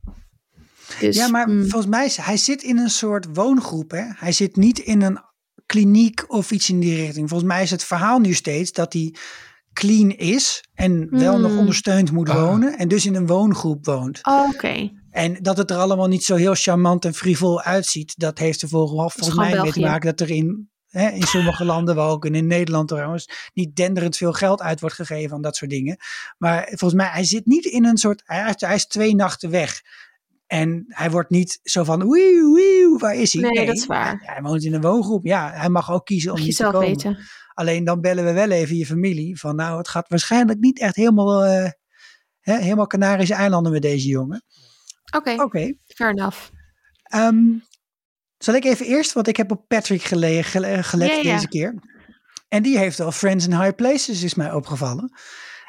Dus, 1.01 1.17
ja, 1.17 1.29
maar 1.29 1.49
mm. 1.49 1.61
volgens 1.61 1.91
mij 1.91 2.05
is 2.05 2.17
hij 2.17 2.37
zit 2.37 2.63
in 2.63 2.79
een 2.79 2.91
soort 2.91 3.27
woongroep. 3.37 3.91
Hè? 3.91 4.03
Hij 4.15 4.33
zit 4.33 4.57
niet 4.57 4.79
in 4.79 5.03
een 5.03 5.21
kliniek 5.67 6.25
of 6.33 6.51
iets 6.51 6.69
in 6.69 6.81
die 6.81 6.97
richting. 6.97 7.29
Volgens 7.29 7.51
mij 7.51 7.63
is 7.63 7.71
het 7.71 7.85
verhaal 7.85 8.19
nu 8.19 8.33
steeds 8.33 8.73
dat 8.73 8.93
hij 8.93 9.15
clean 9.73 10.11
is 10.11 10.65
en 10.75 11.07
wel 11.11 11.39
nog 11.39 11.51
Hmm. 11.51 11.59
ondersteund 11.59 12.13
moet 12.13 12.29
Ah. 12.29 12.35
wonen 12.37 12.79
en 12.79 12.89
dus 12.89 13.07
in 13.07 13.15
een 13.15 13.27
woongroep 13.27 13.85
woont. 13.85 14.19
Oh, 14.23 14.49
Oké. 14.55 14.91
En 15.13 15.43
dat 15.43 15.57
het 15.57 15.71
er 15.71 15.77
allemaal 15.77 16.07
niet 16.07 16.25
zo 16.25 16.35
heel 16.35 16.55
charmant 16.55 17.05
en 17.05 17.15
frivol 17.15 17.63
uitziet, 17.63 18.15
dat 18.19 18.39
heeft 18.39 18.63
er 18.63 18.69
volgens, 18.69 19.13
volgens 19.15 19.37
mij 19.37 19.61
mee 19.63 19.73
te 19.73 19.81
maken 19.81 20.17
dat 20.17 20.29
er 20.29 20.35
in, 20.35 20.71
hè, 20.89 21.09
in 21.09 21.23
sommige 21.23 21.65
landen, 21.65 21.95
wel 21.95 22.09
ook 22.09 22.25
en 22.25 22.35
in 22.35 22.47
Nederland 22.47 22.89
trouwens, 22.89 23.51
niet 23.55 23.77
denderend 23.77 24.17
veel 24.17 24.33
geld 24.33 24.61
uit 24.61 24.81
wordt 24.81 24.95
gegeven 24.95 25.37
aan 25.37 25.43
dat 25.43 25.57
soort 25.57 25.71
dingen. 25.71 25.97
Maar 26.39 26.67
volgens 26.67 26.95
mij, 26.95 27.09
hij 27.09 27.25
zit 27.25 27.47
niet 27.47 27.65
in 27.65 27.85
een 27.85 27.97
soort, 27.97 28.23
hij, 28.25 28.55
hij 28.57 28.75
is 28.75 28.87
twee 28.87 29.15
nachten 29.15 29.51
weg. 29.51 29.81
En 30.47 30.85
hij 30.89 31.11
wordt 31.11 31.31
niet 31.31 31.61
zo 31.63 31.85
van, 31.85 32.07
waar 32.99 33.15
is 33.15 33.33
hij? 33.33 33.43
Nee, 33.43 33.67
dat 33.67 33.77
is 33.77 33.87
waar. 33.87 34.23
Hij, 34.25 34.43
woont 34.43 34.65
in 34.65 34.75
een 34.75 34.81
woongroep. 34.81 35.25
Ja, 35.25 35.51
hij 35.53 35.69
mag 35.69 35.91
ook 35.91 36.07
kiezen 36.07 36.31
om 36.31 36.37
Mag 36.37 36.47
niet 36.47 36.57
te 36.57 36.63
komen. 36.63 36.81
weten. 36.81 37.19
Alleen 37.55 37.85
dan 37.85 38.01
bellen 38.01 38.25
we 38.25 38.33
wel 38.33 38.51
even 38.51 38.77
je 38.77 38.87
familie 38.87 39.39
van, 39.39 39.57
nou, 39.57 39.79
het 39.79 39.89
gaat 39.89 40.09
waarschijnlijk 40.09 40.59
niet 40.59 40.81
echt 40.81 40.97
helemaal, 40.97 41.45
eh, 41.45 41.71
hè, 42.41 42.59
helemaal 42.59 42.87
Canarische 42.87 43.35
eilanden 43.35 43.73
met 43.73 43.83
deze 43.83 44.09
jongen. 44.09 44.45
Oké, 45.17 45.75
fair 45.87 46.11
enough. 46.11 46.39
Ehm, 47.03 47.45
zal 48.39 48.55
ik 48.55 48.65
even 48.65 48.87
eerst, 48.87 49.13
want 49.13 49.29
ik 49.29 49.37
heb 49.37 49.51
op 49.51 49.65
Patrick 49.69 50.03
gele- 50.03 50.43
gele- 50.43 50.83
gelet 50.83 51.09
Ja, 51.09 51.17
ja. 51.17 51.35
deze 51.35 51.49
keer. 51.49 51.75
En 52.49 52.63
die 52.63 52.79
heeft 52.79 53.01
al 53.01 53.13
Friends 53.13 53.47
in 53.47 53.61
High 53.61 53.75
Places, 53.75 54.23
is 54.23 54.35
mij 54.35 54.53
opgevallen. 54.53 55.13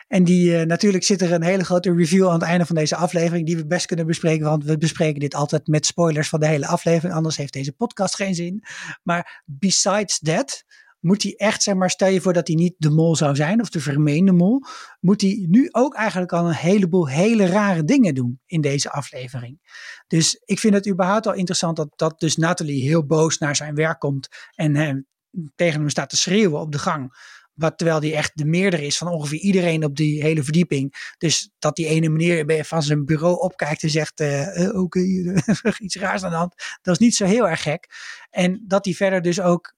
En 0.07 0.23
die, 0.23 0.57
eh, 0.57 0.65
natuurlijk 0.65 1.03
zit 1.03 1.21
er 1.21 1.31
een 1.31 1.43
hele 1.43 1.63
grote 1.65 1.93
review 1.95 2.27
aan 2.27 2.33
het 2.33 2.43
einde 2.43 2.65
van 2.65 2.75
deze 2.75 2.95
aflevering, 2.95 3.45
die 3.45 3.57
we 3.57 3.67
best 3.67 3.85
kunnen 3.85 4.05
bespreken, 4.05 4.45
want 4.45 4.63
we 4.63 4.77
bespreken 4.77 5.19
dit 5.19 5.35
altijd 5.35 5.67
met 5.67 5.85
spoilers 5.85 6.29
van 6.29 6.39
de 6.39 6.47
hele 6.47 6.67
aflevering, 6.67 7.13
anders 7.13 7.37
heeft 7.37 7.53
deze 7.53 7.71
podcast 7.71 8.15
geen 8.15 8.35
zin. 8.35 8.63
Maar 9.03 9.43
besides 9.45 10.19
that, 10.19 10.63
moet 11.03 11.23
hij 11.23 11.33
echt, 11.35 11.63
zeg 11.63 11.75
maar, 11.75 11.89
stel 11.89 12.07
je 12.07 12.21
voor 12.21 12.33
dat 12.33 12.47
hij 12.47 12.55
niet 12.55 12.75
de 12.77 12.89
mol 12.89 13.15
zou 13.15 13.35
zijn, 13.35 13.61
of 13.61 13.69
de 13.69 13.79
vermeende 13.79 14.31
mol, 14.31 14.61
moet 14.99 15.21
hij 15.21 15.45
nu 15.49 15.69
ook 15.71 15.95
eigenlijk 15.95 16.33
al 16.33 16.47
een 16.47 16.53
heleboel 16.53 17.07
hele 17.07 17.45
rare 17.45 17.83
dingen 17.83 18.15
doen 18.15 18.39
in 18.45 18.61
deze 18.61 18.91
aflevering. 18.91 19.59
Dus 20.07 20.41
ik 20.45 20.59
vind 20.59 20.73
het 20.73 20.87
überhaupt 20.87 21.27
al 21.27 21.33
interessant 21.33 21.75
dat, 21.75 21.89
dat 21.95 22.19
dus 22.19 22.35
Nathalie 22.35 22.83
heel 22.83 23.05
boos 23.05 23.37
naar 23.37 23.55
zijn 23.55 23.75
werk 23.75 23.99
komt 23.99 24.27
en 24.55 24.75
hem, 24.75 25.07
tegen 25.55 25.79
hem 25.79 25.89
staat 25.89 26.09
te 26.09 26.17
schreeuwen 26.17 26.59
op 26.59 26.71
de 26.71 26.79
gang. 26.79 27.31
Wat, 27.53 27.77
terwijl 27.77 27.99
die 27.99 28.15
echt 28.15 28.31
de 28.33 28.45
meerder 28.45 28.79
is 28.79 28.97
van 28.97 29.07
ongeveer 29.07 29.39
iedereen 29.39 29.83
op 29.83 29.95
die 29.95 30.21
hele 30.21 30.43
verdieping. 30.43 31.13
Dus 31.17 31.49
dat 31.59 31.75
die 31.75 31.87
ene 31.87 32.09
meneer 32.09 32.65
van 32.65 32.83
zijn 32.83 33.05
bureau 33.05 33.39
opkijkt 33.39 33.83
en 33.83 33.89
zegt: 33.89 34.19
eh, 34.19 34.65
eh, 34.65 34.81
Oké, 34.81 34.99
is 34.99 35.79
iets 35.79 35.95
raars 35.95 36.23
aan 36.23 36.29
de 36.29 36.35
hand. 36.35 36.55
Dat 36.81 36.93
is 36.93 36.99
niet 36.99 37.15
zo 37.15 37.25
heel 37.25 37.49
erg 37.49 37.61
gek. 37.61 37.87
En 38.29 38.63
dat 38.67 38.85
hij 38.85 38.93
verder 38.93 39.21
dus 39.21 39.41
ook. 39.41 39.75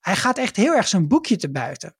Hij 0.00 0.16
gaat 0.16 0.38
echt 0.38 0.56
heel 0.56 0.74
erg 0.74 0.88
zijn 0.88 1.08
boekje 1.08 1.36
te 1.36 1.50
buiten. 1.50 1.94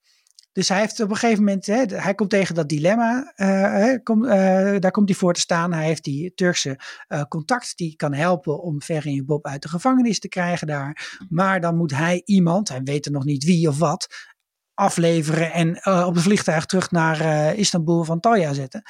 Dus 0.53 0.69
hij 0.69 0.79
heeft 0.79 0.99
op 0.99 1.09
een 1.09 1.15
gegeven 1.15 1.43
moment, 1.43 1.65
hè, 1.65 1.83
hij 1.85 2.15
komt 2.15 2.29
tegen 2.29 2.55
dat 2.55 2.69
dilemma, 2.69 3.33
eh, 3.35 3.93
eh, 3.93 4.81
daar 4.81 4.91
komt 4.91 5.09
hij 5.09 5.17
voor 5.17 5.33
te 5.33 5.39
staan. 5.39 5.73
Hij 5.73 5.85
heeft 5.85 6.03
die 6.03 6.33
Turkse 6.33 6.79
eh, 7.07 7.21
contact 7.21 7.77
die 7.77 7.95
kan 7.95 8.13
helpen 8.13 8.61
om 8.61 8.81
Ferry 8.81 9.25
Bob 9.25 9.45
uit 9.45 9.61
de 9.61 9.69
gevangenis 9.69 10.19
te 10.19 10.27
krijgen 10.27 10.67
daar. 10.67 11.19
Maar 11.29 11.61
dan 11.61 11.77
moet 11.77 11.91
hij 11.91 12.21
iemand, 12.25 12.69
hij 12.69 12.81
weet 12.83 13.05
er 13.05 13.11
nog 13.11 13.23
niet 13.23 13.43
wie 13.43 13.67
of 13.67 13.77
wat, 13.77 14.29
afleveren 14.73 15.51
en 15.51 15.69
op 16.05 16.13
het 16.13 16.23
vliegtuig 16.23 16.65
terug 16.65 16.91
naar 16.91 17.55
Istanbul 17.55 17.99
of 17.99 18.09
Antalya 18.09 18.53
zetten. 18.53 18.81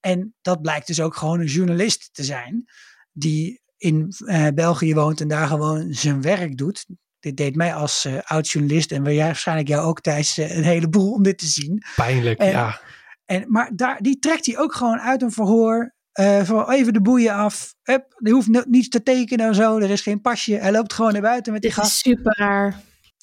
En 0.00 0.34
dat 0.42 0.62
blijkt 0.62 0.86
dus 0.86 1.00
ook 1.00 1.16
gewoon 1.16 1.40
een 1.40 1.46
journalist 1.46 2.08
te 2.12 2.24
zijn 2.24 2.64
die 3.12 3.60
in 3.76 4.14
België 4.54 4.94
woont 4.94 5.20
en 5.20 5.28
daar 5.28 5.46
gewoon 5.46 5.92
zijn 5.92 6.22
werk 6.22 6.56
doet. 6.56 6.86
Dit 7.20 7.36
deed 7.36 7.56
mij 7.56 7.74
als 7.74 8.04
eh, 8.04 8.18
oud 8.24 8.48
journalist 8.48 8.92
en 8.92 9.04
waarschijnlijk 9.16 9.68
jou 9.68 9.86
ook 9.86 10.00
Thijs 10.00 10.38
eh, 10.38 10.56
een 10.56 10.62
heleboel 10.64 11.12
om 11.12 11.22
dit 11.22 11.38
te 11.38 11.46
zien. 11.46 11.82
Pijnlijk, 11.96 12.38
En- 12.38 12.50
ja. 12.50 12.80
En, 13.24 13.44
maar 13.48 13.70
daar, 13.74 13.98
die 14.00 14.18
trekt 14.18 14.46
hij 14.46 14.58
ook 14.58 14.74
gewoon 14.74 14.98
uit 15.00 15.22
een 15.22 15.32
verhoor. 15.32 15.94
eh, 16.12 16.42
van 16.42 16.70
even 16.70 16.92
de 16.92 17.00
boeien 17.00 17.34
af. 17.34 17.74
Hup, 17.82 18.04
die 18.22 18.32
hoeft 18.32 18.48
no- 18.48 18.62
niets 18.66 18.88
te 18.88 19.02
tekenen 19.02 19.46
en 19.46 19.54
zo. 19.54 19.78
Er 19.78 19.90
is 19.90 20.00
geen 20.00 20.20
pasje. 20.20 20.54
Hij 20.54 20.72
loopt 20.72 20.92
gewoon 20.92 21.12
naar 21.12 21.22
buiten 21.22 21.52
met 21.52 21.62
die 21.62 21.72
gast. 21.72 21.92
super 21.98 22.38
raar. 22.38 22.80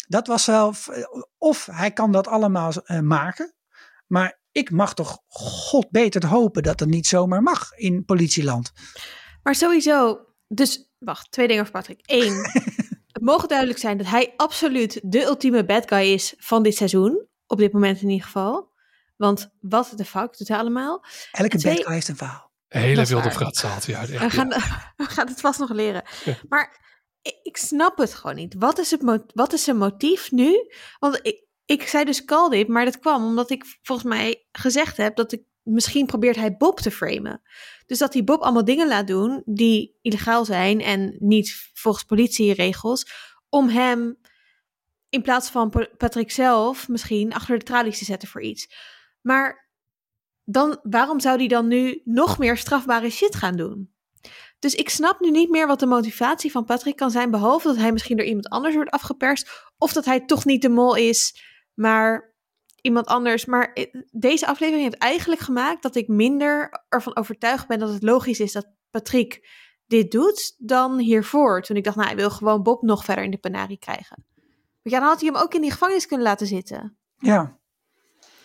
Dat 0.08 0.28
was 0.28 0.46
wel. 0.46 0.74
Of 1.38 1.66
hij 1.72 1.92
kan 1.92 2.12
dat 2.12 2.28
allemaal 2.28 2.72
eh, 2.84 3.00
maken. 3.00 3.54
Maar 4.08 4.40
ik 4.52 4.72
mag 4.72 4.94
toch 4.94 5.20
god 5.28 5.90
beter 5.90 6.26
hopen 6.28 6.64
dat 6.64 6.80
het 6.80 6.90
niet 6.90 7.08
zomaar 7.08 7.42
mag 7.44 7.72
in 7.76 8.06
politieland. 8.06 8.72
Maar 9.44 9.56
sowieso, 9.56 10.20
dus 10.48 10.90
wacht, 11.00 11.32
twee 11.32 11.48
dingen 11.48 11.62
over 11.62 11.74
Patrick. 11.74 12.00
Eén, 12.06 12.34
mogen 13.26 13.48
duidelijk 13.48 13.80
zijn 13.80 13.98
dat 13.98 14.08
hij 14.08 14.34
absoluut 14.36 15.00
de 15.04 15.24
ultieme 15.24 15.66
bad 15.66 15.88
guy 15.88 16.14
is 16.14 16.34
van 16.38 16.64
dit 16.64 16.76
seizoen. 16.76 17.28
Op 17.48 17.58
dit 17.58 17.74
moment 17.74 18.02
in 18.02 18.10
ieder 18.10 18.26
geval. 18.26 18.74
Want 19.16 19.50
wat 19.62 19.92
de 19.96 20.06
fuck 20.06 20.38
doet 20.38 20.48
hij 20.48 20.58
allemaal? 20.58 21.06
Elke 21.32 21.58
Twee- 21.58 21.76
bad 21.76 21.84
guy 21.84 21.94
heeft 21.94 22.08
een 22.08 22.16
verhaal. 22.16 22.52
Een 22.68 22.82
hele 22.82 23.06
wilde 23.06 23.30
uit. 23.96 24.10
echt, 24.10 24.22
We 24.22 24.30
gaan, 24.30 24.50
ja. 24.50 24.94
we 24.98 25.04
gaan 25.04 25.28
het 25.28 25.42
vast 25.42 25.60
nog 25.60 25.70
leren. 25.70 26.04
Ja. 26.26 26.36
Maar 26.50 26.80
ik, 27.22 27.40
ik 27.44 27.58
snap 27.58 27.98
het 27.98 28.14
gewoon 28.14 28.36
niet. 28.36 28.56
Wat 28.58 28.78
is, 28.80 28.92
het 28.92 29.02
mo- 29.02 29.26
wat 29.34 29.54
is 29.54 29.64
zijn 29.64 29.78
motief 29.78 30.32
nu? 30.32 30.72
Want 31.00 31.20
ik, 31.22 31.46
ik 31.66 31.88
zei 31.88 32.06
dus 32.06 32.26
call 32.26 32.50
dit, 32.50 32.68
maar 32.68 32.86
dat 32.86 33.00
kwam 33.00 33.26
omdat 33.26 33.50
ik 33.50 33.80
volgens 33.82 34.08
mij 34.08 34.46
gezegd 34.52 34.98
heb 34.98 35.16
dat 35.16 35.32
ik 35.32 35.42
misschien 35.66 36.06
probeert 36.06 36.36
hij 36.36 36.58
Bob 36.58 36.80
te 36.80 36.92
framen. 36.92 37.42
Dus 37.86 37.98
dat 37.98 38.14
hij 38.14 38.24
Bob 38.24 38.42
allemaal 38.42 38.66
dingen 38.66 38.88
laat 38.88 39.08
doen 39.08 39.42
die 39.46 39.98
illegaal 40.02 40.46
zijn 40.46 40.82
en 40.82 41.16
niet 41.20 41.72
volgens 41.74 42.04
politieregels, 42.04 43.08
om 43.50 43.70
hem 43.70 44.18
in 45.10 45.22
plaats 45.22 45.50
van 45.50 45.70
Pa- 45.70 45.90
Patrick 45.98 46.32
zelf 46.32 46.88
misschien 46.88 47.34
achter 47.34 47.58
de 47.58 47.66
tralies 47.66 47.98
te 47.98 48.06
zetten 48.06 48.28
voor 48.28 48.42
iets. 48.42 48.74
Maar 49.22 49.70
dan, 50.44 50.80
waarom 50.84 51.20
zou 51.20 51.38
hij 51.38 51.48
dan 51.48 51.68
nu 51.68 52.02
nog 52.04 52.38
meer 52.38 52.58
strafbare 52.58 53.10
shit 53.10 53.36
gaan 53.36 53.56
doen? 53.56 53.94
Dus 54.60 54.76
ik 54.76 54.90
snap 54.90 55.20
nu 55.20 55.32
niet 55.32 55.50
meer 55.50 55.68
wat 55.68 55.80
de 55.80 55.86
motivatie 55.86 56.52
van 56.52 56.66
Patrick 56.66 56.96
kan 56.96 57.12
zijn, 57.12 57.32
behalve 57.32 57.68
dat 57.68 57.78
hij 57.78 57.92
misschien 57.92 58.18
door 58.18 58.26
iemand 58.26 58.50
anders 58.50 58.76
wordt 58.76 58.90
afgeperst, 58.90 59.50
of 59.78 59.94
dat 59.94 60.06
hij 60.06 60.26
toch 60.26 60.46
niet 60.46 60.62
de 60.62 60.70
mol 60.70 60.96
is, 60.96 61.44
maar 61.74 62.35
iemand 62.86 63.06
anders. 63.06 63.46
Maar 63.46 63.74
eh, 63.74 63.86
deze 64.12 64.48
aflevering 64.48 64.84
heeft 64.84 65.02
eigenlijk 65.02 65.42
gemaakt 65.42 65.82
dat 65.84 65.96
ik 65.96 66.08
minder 66.08 66.84
ervan 66.90 67.16
overtuigd 67.16 67.68
ben 67.68 67.80
dat 67.80 67.94
het 67.94 68.04
logisch 68.04 68.40
is 68.40 68.52
dat 68.52 68.68
Patrick 68.90 69.50
dit 69.88 70.12
doet 70.12 70.56
dan 70.58 71.00
hiervoor. 71.00 71.62
Toen 71.62 71.76
ik 71.76 71.84
dacht, 71.84 71.96
nou, 71.96 72.08
hij 72.08 72.18
wil 72.18 72.30
gewoon 72.30 72.64
Bob 72.64 72.82
nog 72.82 73.06
verder 73.06 73.24
in 73.24 73.32
de 73.32 73.38
penarie 73.38 73.80
krijgen. 73.80 74.26
Want 74.82 74.96
ja, 74.96 75.00
dan 75.00 75.08
had 75.10 75.22
hij 75.22 75.30
hem 75.34 75.42
ook 75.42 75.54
in 75.54 75.62
die 75.62 75.72
gevangenis 75.72 76.06
kunnen 76.08 76.26
laten 76.26 76.48
zitten. 76.48 76.98
Ja. 77.18 77.58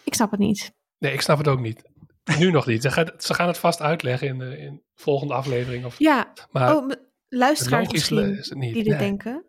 Ik 0.05 0.15
snap 0.15 0.31
het 0.31 0.41
niet. 0.41 0.73
Nee, 0.99 1.13
ik 1.13 1.21
snap 1.21 1.39
het 1.39 1.49
ook 1.49 1.61
niet. 1.61 1.83
Nu 2.39 2.51
nog 2.51 2.67
niet. 2.67 2.83
Ze 2.83 2.91
gaan, 2.91 3.11
ze 3.17 3.35
gaan 3.35 3.47
het 3.47 3.59
vast 3.59 3.81
uitleggen 3.81 4.29
in 4.29 4.39
de, 4.39 4.59
in 4.59 4.75
de 4.75 5.03
volgende 5.03 5.35
aflevering. 5.35 5.85
Of, 5.85 5.99
Ja, 5.99 6.33
maar 6.51 6.77
oh, 6.77 6.91
luisteraars 7.29 7.93
misschien. 7.93 8.39
is 8.39 8.49
het 8.49 8.59
niet. 8.59 8.75
die 8.75 8.83
dit 8.83 8.93
Nee. 8.93 9.09
denken, 9.09 9.45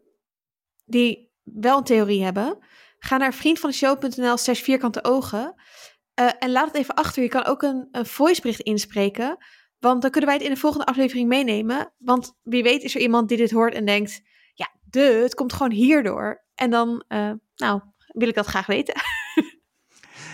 die 0.85 1.31
wel 1.43 1.77
een 1.77 1.83
theorie 1.83 2.23
hebben, 2.23 2.57
ga 3.03 3.17
naar 3.17 3.33
vriendvandeshow.nl 3.33 4.37
slash 4.37 4.61
vierkante 4.61 5.03
ogen 5.03 5.55
eh, 6.13 6.29
en 6.39 6.51
laat 6.51 6.67
het 6.67 6.75
even 6.75 6.95
achter. 6.95 7.23
Je 7.23 7.29
kan 7.29 7.45
ook 7.45 7.61
een, 7.61 7.87
een 7.91 8.05
voicebericht 8.05 8.59
inspreken, 8.59 9.37
want 9.79 10.01
dan 10.01 10.11
kunnen 10.11 10.29
wij 10.29 10.37
het 10.37 10.47
in 10.47 10.53
de 10.53 10.59
volgende 10.59 10.85
aflevering 10.85 11.27
meenemen. 11.27 11.93
Want 11.97 12.33
wie 12.43 12.63
weet 12.63 12.83
is 12.83 12.95
er 12.95 13.01
iemand 13.01 13.29
die 13.29 13.37
dit 13.37 13.51
hoort 13.51 13.73
en 13.73 13.85
denkt, 13.85 14.21
ja, 14.53 14.69
de, 14.81 15.19
het 15.23 15.33
komt 15.33 15.53
gewoon 15.53 15.71
hierdoor. 15.71 16.45
En 16.55 16.69
dan, 16.69 17.03
eh, 17.07 17.31
nou, 17.55 17.81
wil 18.07 18.27
ik 18.27 18.35
dat 18.35 18.45
graag 18.45 18.65
weten. 18.65 18.95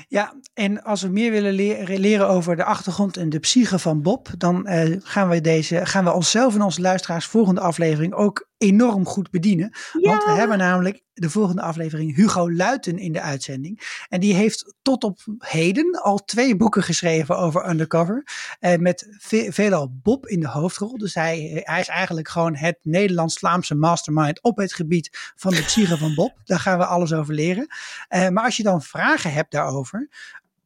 Ja, 0.10 0.34
en 0.54 0.84
als 0.84 1.02
we 1.02 1.08
meer 1.08 1.32
willen 1.32 1.54
leren, 2.00 2.28
over 2.28 2.56
de 2.56 2.64
achtergrond 2.64 3.18
en 3.18 3.30
de 3.30 3.40
psyche 3.40 3.80
van 3.80 4.02
Bob, 4.02 4.30
dan 4.38 4.68
eh, 4.68 4.96
gaan, 5.00 5.30
we 5.30 5.42
deze, 5.42 5.86
gaan 5.86 6.04
we 6.04 6.14
onszelf 6.14 6.56
en 6.56 6.62
onze 6.62 6.82
luisteraars 6.82 7.26
volgende 7.26 7.62
aflevering 7.62 8.14
ook 8.14 8.50
enorm 8.58 9.06
goed 9.06 9.30
bedienen. 9.30 9.72
Want 9.94 10.24
we 10.24 10.32
hebben 10.32 10.58
namelijk 10.58 11.04
de 11.14 11.30
volgende 11.30 11.62
aflevering 11.62 12.16
Hugo 12.16 12.52
Luiten 12.52 12.98
in 12.98 13.12
de 13.12 13.22
uitzending. 13.22 14.04
En 14.10 14.20
die 14.20 14.34
heeft 14.34 14.74
tot 14.82 15.04
op 15.04 15.20
heden 15.40 16.02
al 16.02 16.18
twee 16.26 16.56
boeken 16.56 16.84
geschreven 16.84 17.38
over 17.38 17.70
Undercover. 17.70 18.24
Eh, 18.60 18.78
met 18.78 19.16
ve- 19.20 19.52
veelal 19.52 19.92
Bob 20.04 20.28
in 20.28 20.40
de 20.40 20.48
hoofdrol. 20.48 20.98
Dus 20.98 21.14
hij, 21.14 21.62
hij 21.64 21.80
is 21.80 21.88
eigenlijk 21.88 22.28
gewoon 22.30 22.56
het 22.56 22.78
Nederlands-Vlaamse 22.82 23.76
mastermind 23.76 24.42
op 24.44 24.58
het 24.58 24.74
gebied 24.74 25.10
van 25.36 25.54
de 25.54 25.62
psyche 25.64 25.98
van 25.98 26.16
Bob. 26.16 26.38
Daar 26.44 26.60
gaan 26.60 26.78
we 26.78 26.86
alles 26.86 27.14
over 27.14 27.34
leren. 27.34 27.68
Eh, 28.08 28.30
maar 28.30 28.44
als 28.44 28.58
je 28.58 28.64
dan 28.64 28.82
vragen 28.82 29.34
hebt 29.34 29.52
daarover, 29.52 30.10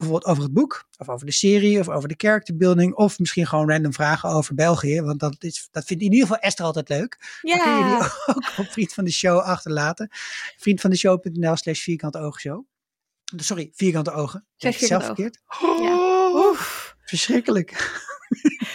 bijvoorbeeld 0.01 0.31
over 0.31 0.43
het 0.43 0.53
boek, 0.53 0.87
of 0.97 1.09
over 1.09 1.25
de 1.25 1.31
serie, 1.31 1.79
of 1.79 1.89
over 1.89 2.09
de 2.09 2.15
character 2.17 2.57
building, 2.57 2.95
of 2.95 3.19
misschien 3.19 3.47
gewoon 3.47 3.69
random 3.69 3.93
vragen 3.93 4.29
over 4.29 4.55
België, 4.55 5.01
want 5.01 5.19
dat, 5.19 5.35
is, 5.39 5.67
dat 5.71 5.85
vindt 5.85 6.03
in 6.03 6.11
ieder 6.11 6.27
geval 6.27 6.41
Esther 6.41 6.65
altijd 6.65 6.89
leuk. 6.89 7.39
Dan 7.41 7.59
kun 7.59 7.77
je 7.77 7.83
die 7.83 7.91
Ja, 7.91 8.11
ook 8.35 8.57
op 8.57 8.71
Vriend 8.71 8.93
van 8.93 9.03
de 9.03 9.11
Show 9.11 9.39
achterlaten. 9.39 10.09
Vriendvandeshow.nl 10.57 11.55
slash 11.55 11.81
vierkante 11.81 12.19
oogshow. 12.19 12.65
Sorry, 13.35 13.71
vierkante 13.73 14.11
ogen. 14.11 14.45
Slash 14.57 14.77
Zeg 14.77 14.81
ik 14.81 14.87
zelf. 14.87 15.17
Ja. 15.81 16.31
Oef. 16.33 16.95
Verschrikkelijk. 17.03 17.99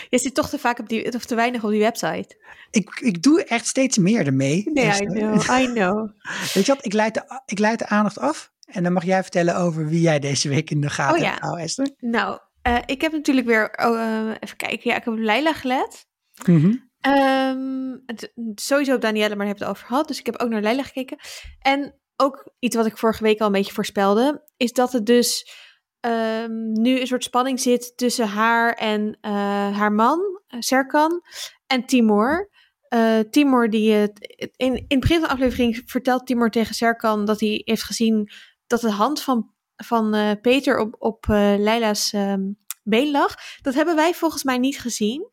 Je 0.09 0.19
zit 0.19 0.35
toch 0.35 0.49
te 0.49 0.59
vaak 0.59 0.79
op 0.79 0.89
die, 0.89 1.13
of 1.15 1.25
te 1.25 1.35
weinig 1.35 1.65
op 1.65 1.71
die 1.71 1.81
website. 1.81 2.37
Ik, 2.71 3.01
ik 3.01 3.23
doe 3.23 3.45
echt 3.45 3.67
steeds 3.67 3.99
meer 3.99 4.27
ermee. 4.27 4.71
Nee, 4.73 5.03
I 5.03 5.05
know, 5.05 5.43
I 5.61 5.67
know. 5.67 6.11
Weet 6.55 6.67
je 6.67 6.75
wat, 6.75 6.85
ik 6.85 6.93
leid, 6.93 7.15
de, 7.15 7.41
ik 7.47 7.59
leid 7.59 7.79
de 7.79 7.87
aandacht 7.87 8.19
af. 8.19 8.53
En 8.67 8.83
dan 8.83 8.93
mag 8.93 9.05
jij 9.05 9.23
vertellen 9.23 9.57
over 9.57 9.89
wie 9.89 10.01
jij 10.01 10.19
deze 10.19 10.49
week 10.49 10.71
in 10.71 10.81
de 10.81 10.91
gaten 10.91 11.17
Oh 11.17 11.23
ja. 11.23 11.39
hebt, 11.41 11.57
Esther. 11.59 11.91
Nou, 11.99 12.39
eh, 12.63 12.79
ik 12.87 13.01
heb 13.01 13.13
natuurlijk 13.13 13.47
weer, 13.47 13.71
oh, 13.77 14.01
eh, 14.01 14.35
even 14.41 14.57
kijken, 14.57 14.91
ja, 14.91 14.97
ik 14.97 15.05
heb 15.05 15.15
op 15.15 15.19
Leila 15.19 15.53
gelet. 15.53 16.07
Mhm. 16.45 16.75
Ehm, 17.01 17.97
het- 18.07 18.33
sowieso 18.55 18.95
op 18.95 19.01
Danielle, 19.01 19.29
maar 19.29 19.37
daar 19.39 19.47
heb 19.47 19.57
ik 19.57 19.63
het 19.63 19.71
over 19.71 19.87
gehad. 19.87 20.09
Dus 20.09 20.19
ik 20.19 20.27
heb 20.27 20.39
ook 20.41 20.49
naar 20.49 20.63
Leila 20.63 20.83
gekeken. 20.83 21.19
En 21.59 22.01
ook 22.17 22.51
iets 22.59 22.77
wat 22.77 22.87
ik 22.87 22.99
vorige 22.99 23.23
week 23.23 23.41
al 23.41 23.47
een 23.47 23.53
beetje 23.53 23.73
voorspelde, 23.73 24.45
is 24.57 24.73
dat 24.73 24.93
het 24.93 25.07
dus 25.07 25.51
ehm, 26.01 26.73
nu 26.73 27.01
een 27.01 27.07
soort 27.07 27.25
spanning 27.25 27.61
zit 27.61 27.93
tussen 27.97 28.29
haar 28.29 28.73
en 28.73 29.19
eh, 29.21 29.33
haar 29.79 29.93
man, 29.93 30.21
Serkan, 30.59 31.23
en 31.67 31.87
Timur. 31.87 32.51
Eh, 32.89 33.19
Timur, 33.31 33.71
die 33.71 33.93
het 33.93 34.19
in, 34.57 34.75
in 34.75 34.85
het 34.89 35.01
begin 35.01 35.19
van 35.19 35.27
de 35.29 35.35
aflevering 35.35 35.83
vertelt 35.87 36.27
Timur 36.27 36.51
tegen 36.51 36.75
Serkan 36.75 37.25
dat 37.25 37.41
hij 37.41 37.63
heeft 37.65 37.83
gezien 37.83 38.31
dat 38.67 38.81
de 38.81 38.91
hand 38.91 39.23
van, 39.23 39.51
van 39.77 40.15
eh, 40.15 40.31
Peter 40.41 40.79
op, 40.79 40.95
op 40.99 41.25
eh, 41.29 41.55
Leila's 41.59 42.13
ehm, 42.13 42.43
been 42.83 43.11
lag. 43.11 43.35
Dat 43.63 43.75
hebben 43.75 43.97
wij 43.97 44.15
volgens 44.15 44.43
mij 44.45 44.59
niet 44.59 44.81
gezien. 44.81 45.29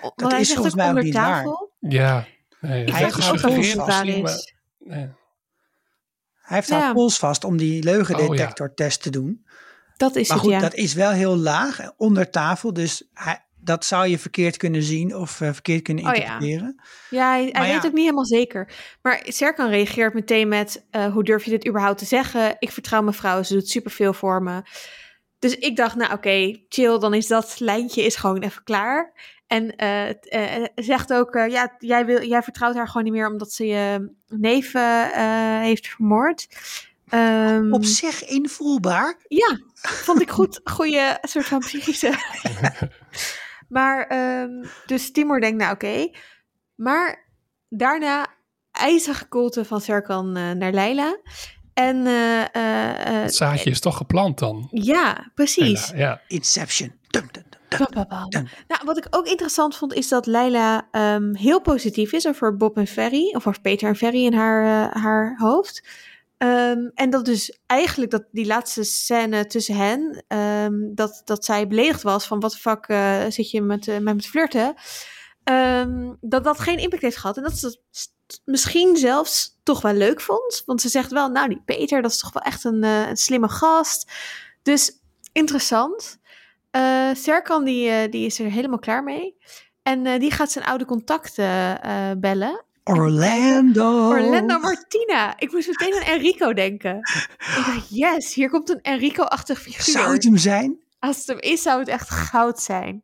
Want 0.00 0.32
hij 0.32 0.40
is 0.40 0.46
zegt 0.46 0.52
volgens 0.54 0.74
mij 0.74 0.84
ook 0.84 0.90
onder 0.90 1.04
niet 1.04 1.14
waar. 1.14 1.44
tafel. 1.44 1.72
Ja. 1.78 2.26
Nee, 2.60 2.84
Hij 2.90 3.02
heeft 3.04 3.14
ook 3.30 3.50
die, 4.02 4.22
is. 4.22 4.54
nee. 4.78 5.10
Hij 6.44 6.56
heeft 6.56 6.68
Ja. 6.68 6.78
haar 6.78 6.92
pols 6.94 7.18
vast 7.18 7.44
om 7.44 7.56
die 7.56 7.82
leugendetectortest 7.82 9.02
te 9.02 9.10
doen. 9.10 9.46
Dat 9.96 10.16
is 10.16 10.28
Maar 10.28 10.36
het, 10.36 10.46
goed, 10.46 10.54
ja. 10.54 10.60
dat 10.60 10.74
is 10.74 10.94
wel 10.94 11.10
heel 11.10 11.36
laag, 11.36 11.80
eh, 11.80 11.88
onder 11.96 12.30
tafel. 12.30 12.72
Dus 12.72 13.08
hij, 13.12 13.46
dat 13.64 13.84
zou 13.84 14.06
je 14.08 14.18
verkeerd 14.18 14.56
kunnen 14.56 14.82
zien 14.82 15.16
of 15.16 15.40
eh, 15.40 15.52
verkeerd 15.52 15.82
kunnen 15.82 16.04
Oh 16.06 16.10
ja. 16.14 16.16
interpreteren. 16.20 16.80
Ja, 17.10 17.30
hij, 17.30 17.44
weet 17.44 17.54
ja. 17.54 17.76
ook 17.76 17.82
niet 17.82 17.94
helemaal 17.96 18.24
zeker. 18.26 18.72
Maar 19.02 19.20
Serkan 19.24 19.68
reageert 19.68 20.14
meteen 20.14 20.48
met... 20.48 20.84
eh, 20.90 21.12
hoe 21.12 21.24
durf 21.24 21.44
je 21.44 21.50
dit 21.50 21.66
überhaupt 21.68 21.98
te 21.98 22.04
zeggen? 22.04 22.56
Ik 22.58 22.70
vertrouw 22.72 23.02
mijn 23.02 23.16
vrouw, 23.16 23.42
ze 23.42 23.54
doet 23.54 23.68
superveel 23.68 24.12
voor 24.12 24.42
me. 24.42 24.62
Dus 25.38 25.54
ik 25.56 25.76
dacht, 25.76 25.96
nou 25.96 26.12
oké, 26.12 26.60
chill, 26.68 26.98
dan 26.98 27.14
is 27.14 27.26
dat 27.26 27.60
lijntje 27.60 28.02
is 28.02 28.16
gewoon 28.16 28.42
even 28.42 28.62
klaar. 28.64 29.12
En 29.46 29.76
eh, 29.76 30.08
t- 30.08 30.70
zegt 30.74 31.12
ook, 31.12 31.34
eh, 31.34 31.48
ja, 31.50 31.74
jij, 31.78 32.06
wil, 32.06 32.22
jij 32.22 32.42
vertrouwt 32.42 32.74
haar 32.74 32.86
gewoon 32.88 33.04
niet 33.04 33.12
meer... 33.12 33.28
omdat 33.30 33.52
ze 33.52 33.66
je 33.66 34.10
neef 34.28 34.72
heeft 35.60 35.88
vermoord. 35.88 36.46
Ehm, 37.08 37.72
Op 37.72 37.84
zich 37.84 38.24
invoelbaar. 38.24 39.14
Ja, 39.28 39.58
vond 39.74 40.20
ik 40.20 40.30
goed. 40.30 40.60
Goede 40.64 41.18
soort 41.22 41.46
van 41.46 41.58
psychische. 41.58 42.12
maar, 43.68 44.06
ehm, 44.06 44.64
dus 44.86 45.12
Timur 45.12 45.40
denkt, 45.40 45.58
nou 45.58 45.72
oké. 45.72 46.10
Maar 46.74 47.32
daarna 47.68 48.26
ijzige 48.70 49.28
koelte 49.28 49.64
van 49.64 49.80
Serkan 49.80 50.36
eh, 50.36 50.50
naar 50.50 50.72
Leila. 50.72 51.16
En 51.74 52.06
eh, 52.06 52.40
eh, 52.40 53.06
eh, 53.06 53.22
Het 53.22 53.34
zaadje 53.34 53.70
is 53.70 53.80
toch 53.80 53.96
geplant 53.96 54.38
dan? 54.38 54.68
ja, 54.70 55.30
precies. 55.34 55.88
Ja, 55.88 55.96
ja. 55.96 56.20
Inception. 56.28 56.92
Dum, 57.08 57.28
dum, 57.32 57.44
dum. 58.28 58.48
Nou, 58.68 58.80
wat 58.84 58.96
ik 58.96 59.06
ook 59.10 59.26
interessant 59.26 59.76
vond, 59.76 59.94
is 59.94 60.08
dat 60.08 60.26
Leila 60.26 60.88
ehm, 60.90 61.34
heel 61.34 61.60
positief 61.60 62.12
is 62.12 62.26
over 62.26 62.56
Bob 62.56 62.76
en 62.76 62.86
Ferry. 62.86 63.34
Of 63.34 63.46
over 63.46 63.60
Peter 63.60 63.88
en 63.88 63.96
Ferry 63.96 64.24
in 64.24 64.34
haar, 64.34 64.90
haar 64.98 65.34
hoofd. 65.38 65.82
Ehm, 66.44 66.90
en 66.94 67.10
dat 67.10 67.24
dus 67.24 67.58
eigenlijk 67.66 68.10
dat 68.10 68.24
die 68.30 68.46
laatste 68.46 68.82
scène 68.82 69.46
tussen 69.46 69.76
hen, 69.76 70.24
ehm, 70.28 70.94
dat, 70.94 71.22
dat 71.24 71.44
zij 71.44 71.66
beledigd 71.66 72.02
was 72.02 72.26
van 72.26 72.40
wat 72.40 72.52
de 72.52 72.58
fuck 72.58 72.84
eh, 72.86 73.24
zit 73.28 73.50
je 73.50 73.62
met, 73.62 73.88
eh, 73.88 73.98
met 73.98 74.14
me 74.14 74.22
te 74.22 74.28
flirten. 74.28 74.74
Ehm, 75.44 76.14
dat 76.20 76.44
dat 76.44 76.60
geen 76.60 76.78
impact 76.78 77.02
heeft 77.02 77.16
gehad. 77.16 77.36
En 77.36 77.42
dat 77.42 77.58
ze 77.58 77.66
dat 77.66 78.40
misschien 78.44 78.96
zelfs 78.96 79.60
toch 79.62 79.80
wel 79.80 79.92
leuk 79.92 80.20
vond. 80.20 80.62
Want 80.66 80.80
ze 80.80 80.88
zegt 80.88 81.10
wel, 81.10 81.28
nou 81.28 81.48
die 81.48 81.62
Peter, 81.64 82.02
dat 82.02 82.10
is 82.10 82.18
toch 82.18 82.32
wel 82.32 82.42
echt 82.42 82.64
een, 82.64 82.84
eh, 82.84 83.08
een 83.08 83.16
slimme 83.16 83.48
gast. 83.48 84.12
Dus 84.62 85.00
interessant. 85.32 86.18
Serkan 87.12 87.64
die, 87.64 88.08
die 88.08 88.26
is 88.26 88.38
er 88.38 88.50
helemaal 88.50 88.78
klaar 88.78 89.02
mee. 89.02 89.36
En 89.82 90.18
die 90.18 90.30
gaat 90.30 90.50
zijn 90.50 90.64
oude 90.64 90.84
contacten 90.84 91.80
bellen. 92.20 92.64
Orlando. 92.84 94.08
Orlando 94.08 94.58
Martina. 94.58 95.34
Ik 95.38 95.52
moest 95.52 95.68
meteen 95.68 95.94
aan 95.94 96.02
Enrico 96.06 96.52
denken. 96.52 96.96
Ik 97.38 97.62
dacht, 97.66 97.86
yes, 97.88 98.34
hier 98.34 98.50
komt 98.50 98.68
een 98.70 98.80
Enrico-achtig 98.80 99.60
figuur. 99.60 99.94
Zou 99.94 100.12
het 100.12 100.24
hem 100.24 100.36
zijn? 100.36 100.78
Als 100.98 101.16
het 101.16 101.26
hem 101.26 101.38
is, 101.38 101.62
zou 101.62 101.78
het 101.78 101.88
echt 101.88 102.10
goud 102.10 102.60
zijn. 102.60 103.02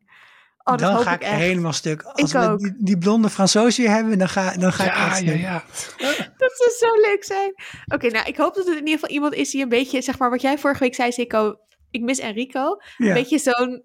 Oh, 0.63 0.73
dat 0.77 0.79
dan 0.79 0.93
hoop 0.95 1.03
ga 1.03 1.13
ik 1.13 1.21
ik 1.21 1.27
echt. 1.27 1.37
helemaal 1.39 1.73
stuk. 1.73 2.01
Als 2.01 2.31
Ik 2.33 2.39
we 2.39 2.47
ook. 2.49 2.59
die, 2.59 2.73
die 2.77 2.97
blonde 2.97 3.29
Fransoos 3.29 3.77
weer 3.77 3.89
hebben, 3.89 4.17
dan 4.17 4.29
ga, 4.29 4.51
dan 4.57 4.73
ga 4.73 4.83
ik 4.83 4.93
Ja, 4.95 5.07
echt 5.09 5.21
ja, 5.21 5.31
ja. 5.31 5.63
Dat 6.37 6.51
zou 6.55 6.69
zo 6.79 7.01
leuk 7.01 7.23
zijn. 7.23 7.53
Oké, 7.93 8.07
nou, 8.07 8.27
ik 8.27 8.37
hoop 8.37 8.53
dat 8.55 8.65
het 8.65 8.73
in 8.75 8.79
ieder 8.85 8.93
geval 8.99 9.09
iemand 9.09 9.33
is 9.33 9.51
die 9.51 9.61
een 9.63 9.69
beetje, 9.69 10.01
zeg 10.01 10.17
maar, 10.17 10.29
wat 10.29 10.41
jij 10.41 10.57
vorige 10.57 10.79
week 10.83 10.95
zei, 10.95 11.11
Sico, 11.11 11.55
ik 11.91 12.01
mis 12.01 12.19
Enrico. 12.19 12.77
Ja. 12.97 13.07
Een 13.07 13.13
beetje 13.13 13.37
zo'n 13.39 13.83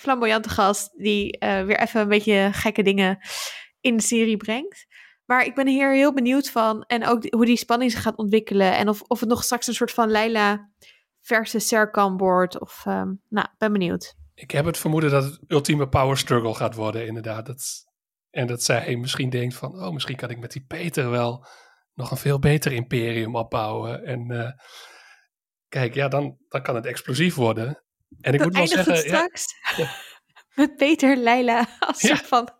flamboyante 0.00 0.48
gast 0.48 0.90
die 0.96 1.38
eh, 1.38 1.64
weer 1.64 1.80
even 1.80 2.00
een 2.00 2.08
beetje 2.08 2.48
gekke 2.52 2.82
dingen 2.82 3.18
in 3.80 3.96
de 3.96 4.02
serie 4.02 4.36
brengt. 4.36 4.86
Maar 5.26 5.44
ik 5.44 5.54
ben 5.54 5.66
hier 5.66 5.92
heel 5.94 6.12
benieuwd 6.12 6.50
van. 6.50 6.82
En 6.82 7.06
ook 7.06 7.26
hoe 7.30 7.44
die 7.44 7.56
spanning 7.56 7.90
zich 7.90 8.02
gaat 8.02 8.16
ontwikkelen. 8.16 8.76
En 8.76 8.88
of, 8.88 9.02
of 9.02 9.20
het 9.20 9.28
nog 9.28 9.44
straks 9.44 9.66
een 9.66 9.74
soort 9.74 9.92
van 9.92 10.10
Leila 10.10 10.70
versus 11.20 11.68
Serkan 11.68 12.16
wordt. 12.16 12.60
Of, 12.60 12.82
ehm, 12.86 13.12
nou, 13.28 13.48
ben 13.58 13.72
benieuwd. 13.72 14.14
Ik 14.34 14.50
heb 14.50 14.64
het 14.64 14.78
vermoeden 14.78 15.10
dat 15.10 15.24
het 15.24 15.38
ultieme 15.48 15.88
power 15.88 16.18
struggle 16.18 16.54
gaat 16.54 16.74
worden, 16.74 17.06
inderdaad. 17.06 17.46
Dat, 17.46 17.84
en 18.30 18.46
dat 18.46 18.62
zij 18.62 18.96
misschien 18.96 19.30
denkt 19.30 19.54
van, 19.54 19.82
oh, 19.84 19.92
misschien 19.92 20.16
kan 20.16 20.30
ik 20.30 20.38
met 20.38 20.52
die 20.52 20.64
Peter 20.66 21.10
wel 21.10 21.46
nog 21.94 22.10
een 22.10 22.16
veel 22.16 22.38
beter 22.38 22.72
imperium 22.72 23.36
opbouwen. 23.36 24.04
En 24.04 24.30
eh, 24.30 24.50
kijk, 25.68 25.94
ja, 25.94 26.08
dan, 26.08 26.36
dan 26.48 26.62
kan 26.62 26.74
het 26.74 26.86
explosief 26.86 27.34
worden. 27.34 27.82
En 28.20 28.34
ik 28.34 28.42
moet 28.42 28.56
wel 28.56 28.66
zeggen, 28.66 28.94
ja, 28.94 29.00
straks 29.00 29.46
met 30.54 30.76
Peter 30.76 31.16
Leila 31.16 31.66
als 31.80 32.00
Ja. 32.00 32.08
soort 32.16 32.26
van 32.28 32.50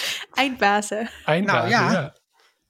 eindbazen. 0.32 1.10
eindbazen, 1.24 1.70
Nou, 1.70 1.86
ja. 1.86 1.92
ja. 1.92 2.16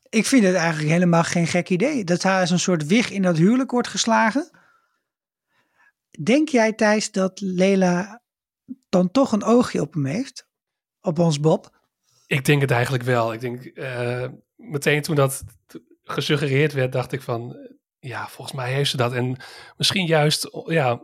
Ik 0.08 0.26
vind 0.26 0.44
het 0.44 0.54
eigenlijk 0.54 0.90
helemaal 0.90 1.24
geen 1.24 1.46
gek 1.46 1.68
idee. 1.68 2.04
Dat 2.04 2.22
hij 2.22 2.40
als 2.40 2.50
een 2.50 2.58
soort 2.58 2.86
wig 2.86 3.10
in 3.10 3.22
dat 3.22 3.36
huwelijk 3.36 3.70
wordt 3.70 3.88
geslagen. 3.88 4.50
Denk 6.22 6.48
jij, 6.48 6.72
Thijs, 6.72 7.10
dat 7.10 7.40
Lela 7.40 8.22
dan 8.88 9.10
toch 9.10 9.32
een 9.32 9.44
oogje 9.44 9.80
op 9.80 9.94
hem 9.94 10.04
heeft? 10.04 10.46
Op 11.00 11.18
ons 11.18 11.40
Bob? 11.40 11.80
Ik 12.26 12.44
denk 12.44 12.60
het 12.60 12.70
eigenlijk 12.70 13.04
wel. 13.04 13.32
Ik 13.32 13.40
denk 13.40 13.64
eh, 13.64 14.28
meteen 14.56 15.02
toen 15.02 15.14
dat 15.16 15.42
gesuggereerd 16.02 16.72
werd, 16.72 16.92
dacht 16.92 17.12
ik 17.12 17.22
van, 17.22 17.56
ja, 17.98 18.28
volgens 18.28 18.56
mij 18.56 18.72
heeft 18.72 18.90
ze 18.90 18.96
dat. 18.96 19.12
En 19.12 19.36
misschien 19.76 20.06
juist, 20.06 20.48
ja, 20.66 21.02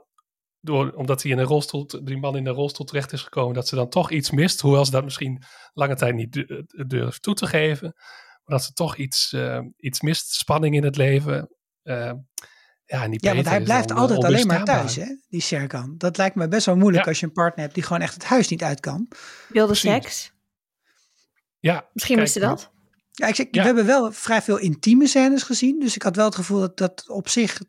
door, 0.61 0.92
omdat 0.92 1.23
hij 1.23 1.31
in 1.33 1.38
een 1.38 1.44
rolstoel, 1.44 1.87
die 2.03 2.16
man 2.18 2.37
in 2.37 2.47
een 2.47 2.55
rolstoel 2.55 2.87
terecht 2.87 3.12
is 3.12 3.23
gekomen, 3.23 3.55
dat 3.55 3.68
ze 3.68 3.75
dan 3.75 3.88
toch 3.88 4.11
iets 4.11 4.31
mist, 4.31 4.61
hoewel 4.61 4.85
ze 4.85 4.90
dat 4.90 5.05
misschien 5.05 5.42
lange 5.73 5.94
tijd 5.94 6.14
niet 6.14 6.33
du- 6.33 6.64
durft 6.87 7.23
toe 7.23 7.35
te 7.35 7.47
geven. 7.47 7.92
Maar 8.44 8.57
dat 8.59 8.64
ze 8.64 8.73
toch 8.73 8.97
iets, 8.97 9.33
eh, 9.33 9.61
iets 9.77 10.01
mist, 10.01 10.31
spanning 10.33 10.75
in 10.75 10.85
het 10.85 10.97
leven. 10.97 11.49
Eh, 11.83 12.12
ja, 12.85 13.03
en 13.03 13.11
die 13.11 13.21
Ja, 13.27 13.35
want 13.35 13.49
hij 13.49 13.62
blijft 13.62 13.92
altijd 13.92 14.25
alleen 14.25 14.47
maar 14.47 14.64
thuis, 14.64 14.97
hè? 14.97 15.07
die 15.29 15.40
Serkan. 15.40 15.94
Dat 15.99 16.16
lijkt 16.16 16.35
me 16.37 16.49
best 16.49 16.66
wel 16.66 16.77
moeilijk 16.77 17.05
Ja. 17.05 17.11
als 17.11 17.21
je 17.21 17.27
een 17.27 17.33
partner 17.33 17.62
hebt 17.62 17.75
die 17.75 17.83
gewoon 17.83 18.03
echt 18.03 18.14
het 18.14 18.25
huis 18.25 18.49
niet 18.49 18.62
uit 18.62 18.81
kan. 18.81 19.09
Wilde 19.49 19.75
seks. 19.75 20.33
Ja, 21.59 21.88
Misschien 21.92 22.18
wist 22.18 22.33
ze 22.33 22.40
dat. 22.40 22.71
Ja, 23.12 23.27
ik 23.27 23.35
zeg, 23.35 23.47
Ja. 23.51 23.61
we 23.61 23.66
hebben 23.66 23.87
wel 23.87 24.12
vrij 24.12 24.42
veel 24.42 24.59
intieme 24.59 25.07
scènes 25.07 25.42
gezien. 25.42 25.81
Dus 25.81 25.94
ik 25.94 26.03
had 26.03 26.16
wel 26.16 26.25
het 26.25 26.35
gevoel 26.35 26.61
dat, 26.61 26.77
dat 26.77 27.09
op 27.09 27.29
zich 27.29 27.61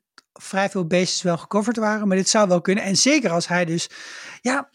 vrij 0.41 0.69
veel 0.69 0.87
bases 0.87 1.21
wel 1.21 1.37
gecoverd 1.37 1.77
waren. 1.77 2.07
Maar 2.07 2.17
dit 2.17 2.29
zou 2.29 2.47
wel 2.47 2.61
kunnen. 2.61 2.83
En 2.83 2.95
zeker 2.95 3.29
als 3.29 3.47
hij 3.47 3.65
dus... 3.65 3.89
Ja, 4.41 4.69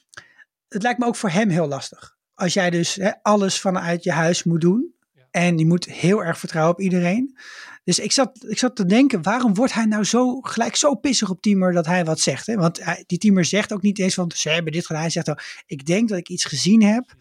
het 0.69 0.83
lijkt 0.83 0.99
me 0.99 1.07
ook 1.07 1.17
voor 1.17 1.31
hem 1.31 1.49
heel 1.49 1.69
lastig. 1.69 2.17
Als 2.35 2.53
jij 2.53 2.71
dus 2.71 2.95
hè, 2.95 3.11
alles 3.23 3.61
vanuit 3.61 4.05
je 4.05 4.13
huis 4.13 4.45
moet 4.45 4.61
doen. 4.61 4.95
En 5.31 5.59
je 5.59 5.67
moet 5.67 5.85
heel 5.85 6.25
erg 6.25 6.39
vertrouwen 6.39 6.75
op 6.75 6.81
iedereen. 6.81 7.37
Dus 7.85 7.99
ik 7.99 8.13
zat, 8.13 8.45
ik 8.49 8.59
zat 8.59 8.77
te 8.77 8.87
denken, 8.87 9.23
waarom 9.23 9.55
wordt 9.55 9.73
hij 9.73 9.85
nou 9.85 10.05
zo 10.05 10.41
gelijk 10.41 10.77
zo 10.77 10.95
pissig 10.95 11.31
op 11.31 11.43
Timur 11.43 11.73
dat 11.73 11.87
hij 11.87 12.05
wat 12.05 12.21
zegt? 12.21 12.47
Hè? 12.47 12.55
Want 12.55 12.85
hij, 12.85 13.05
die 13.07 13.19
Timur 13.19 13.45
zegt 13.45 13.73
ook 13.73 13.83
niet 13.83 13.99
eens 13.99 14.15
van 14.15 14.31
ze 14.35 14.49
hebben 14.49 14.73
dit 14.73 14.87
gedaan. 14.87 15.03
Hij 15.03 15.11
zegt 15.11 15.31
ook, 15.31 15.43
ik 15.67 15.87
denk 15.87 16.09
dat 16.09 16.19
ik 16.19 16.29
iets 16.29 16.45
gezien 16.45 16.83
heb. 16.83 17.15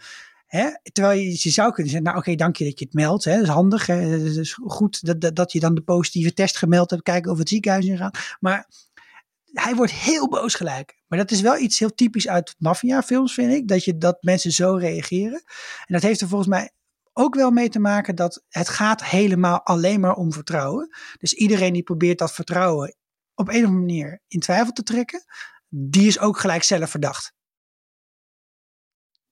Hè? 0.54 0.70
Terwijl 0.92 1.20
je, 1.20 1.50
zou 1.50 1.72
kunnen 1.72 1.92
zeggen, 1.92 2.12
nou 2.12 2.18
oké, 2.18 2.36
dank 2.36 2.56
je 2.56 2.66
dat 2.66 2.80
je 2.80 2.86
het 2.86 2.94
meldt. 2.94 3.24
Hè? 3.24 3.34
Dat 3.34 3.44
is 3.44 3.50
handig. 3.50 3.86
Hè? 3.86 3.96
Het 3.96 4.38
is 4.38 4.58
goed 4.66 5.06
dat, 5.06 5.22
dat, 5.22 5.36
dat 5.36 5.52
je 5.52 5.60
dan 5.60 5.76
de 5.76 5.82
positieve 5.82 6.34
test 6.34 6.58
gemeld 6.58 6.90
hebt. 6.90 7.04
Kijken 7.04 7.32
of 7.32 7.38
het 7.38 7.50
ziekenhuis 7.50 7.86
ingaan. 7.86 8.12
Maar 8.40 8.70
hij 9.46 9.76
wordt 9.76 9.92
heel 9.92 10.30
boos 10.30 10.56
gelijk. 10.56 11.02
Maar 11.08 11.20
dat 11.20 11.32
is 11.32 11.42
wel 11.42 11.58
iets 11.58 11.80
heel 11.80 11.94
typisch 11.96 12.28
uit 12.28 12.56
maffiafilms, 12.58 13.34
vind 13.34 13.54
ik. 13.54 13.68
Dat, 13.68 13.84
je, 13.84 13.98
dat 13.98 14.18
mensen 14.24 14.52
zo 14.52 14.76
reageren. 14.76 15.44
En 15.86 15.94
dat 15.94 16.02
heeft 16.02 16.22
er 16.22 16.28
volgens 16.28 16.50
mij 16.50 16.72
ook 17.14 17.36
wel 17.36 17.52
mee 17.52 17.70
te 17.70 17.80
maken 17.80 18.16
dat 18.16 18.44
het 18.50 18.70
gaat 18.70 19.04
helemaal 19.04 19.62
alleen 19.62 20.00
maar 20.00 20.16
om 20.16 20.34
vertrouwen. 20.34 20.96
Dus 21.20 21.34
iedereen 21.34 21.74
die 21.74 21.84
probeert 21.84 22.18
dat 22.18 22.34
vertrouwen 22.34 22.96
op 23.36 23.48
een 23.48 23.56
of 23.56 23.64
andere 23.64 23.80
manier 23.80 24.22
in 24.28 24.40
twijfel 24.40 24.74
te 24.74 24.84
trekken, 24.84 25.24
die 25.70 26.08
is 26.08 26.20
ook 26.20 26.40
gelijk 26.40 26.64
zelf 26.64 26.90
verdacht. 26.90 27.34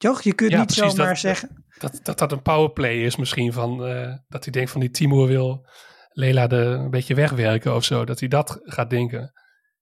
Toch? 0.01 0.21
Je 0.21 0.33
kunt 0.33 0.51
Ja, 0.51 0.57
niet 0.57 0.65
precies, 0.65 0.91
zomaar 0.91 1.07
dat- 1.07 1.17
zeggen. 1.17 1.63
dat, 1.79 1.99
dat 2.03 2.17
dat 2.19 2.31
een 2.31 2.41
powerplay 2.41 2.93
is 3.03 3.15
misschien 3.15 3.53
van 3.53 3.85
eh, 3.85 4.13
dat 4.27 4.43
hij 4.43 4.53
denkt 4.53 4.71
van 4.71 4.79
die 4.81 4.89
Timur 4.89 5.27
wil 5.27 5.65
Lela 6.13 6.47
de, 6.47 6.55
een 6.55 6.89
beetje 6.89 7.15
wegwerken 7.15 7.75
of 7.75 7.83
zo. 7.83 8.05
Dat 8.05 8.19
hij 8.19 8.29
dat 8.29 8.59
gaat 8.63 8.89
denken. 8.89 9.19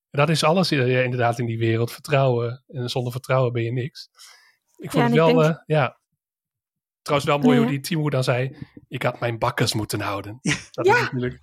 En 0.10 0.20
dat 0.20 0.30
is 0.30 0.44
alles 0.44 0.72
eh, 0.72 1.04
inderdaad 1.04 1.40
in 1.40 1.46
die 1.46 1.58
wereld. 1.58 1.92
Vertrouwen. 1.92 2.64
En 2.68 2.90
zonder 2.90 3.12
vertrouwen 3.12 3.54
ben 3.54 3.64
je 3.64 3.72
niks. 3.72 4.10
Ik 4.76 4.92
vond 4.92 5.04
Ja, 5.04 5.10
het 5.26 5.34
wel, 5.34 5.42
denk- 5.44 5.56
eh, 5.56 5.62
ja. 5.66 6.00
Trouwens 7.02 7.30
wel 7.30 7.40
mooi 7.40 7.50
Nee, 7.50 7.60
hoe 7.60 7.70
die 7.70 7.80
Timur 7.80 8.10
dan 8.12 8.24
zei, 8.24 8.58
ik 8.88 9.04
had 9.04 9.20
mijn 9.20 9.38
bakkers 9.38 9.74
moeten 9.74 10.00
houden. 10.02 10.40
Dat 10.72 10.86
Ja. 10.86 10.96
is 10.96 11.02
natuurlijk, 11.02 11.40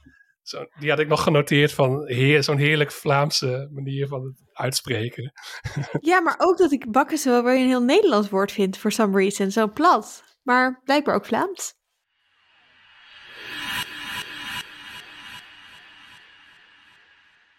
zo, 0.48 0.66
die 0.78 0.90
had 0.90 0.98
ik 0.98 1.08
nog 1.08 1.22
genoteerd 1.22 1.72
van 1.72 2.06
heer, 2.06 2.42
zo'n 2.42 2.56
heerlijk 2.56 2.92
Vlaamse 2.92 3.68
manier 3.72 4.08
van 4.08 4.24
het 4.24 4.42
uitspreken. 4.52 5.32
Ja, 6.00 6.20
maar 6.20 6.34
ook 6.38 6.58
dat 6.58 6.72
ik 6.72 6.92
bakken 6.92 7.18
zo 7.18 7.42
weer 7.42 7.60
een 7.60 7.66
heel 7.66 7.82
Nederlands 7.82 8.28
woord 8.28 8.52
vind, 8.52 8.78
for 8.78 8.92
some 8.92 9.18
reason. 9.18 9.50
Zo 9.50 9.68
plat. 9.68 10.24
Maar 10.42 10.80
blijkbaar 10.84 11.14
ook 11.14 11.26
Vlaams. 11.26 11.74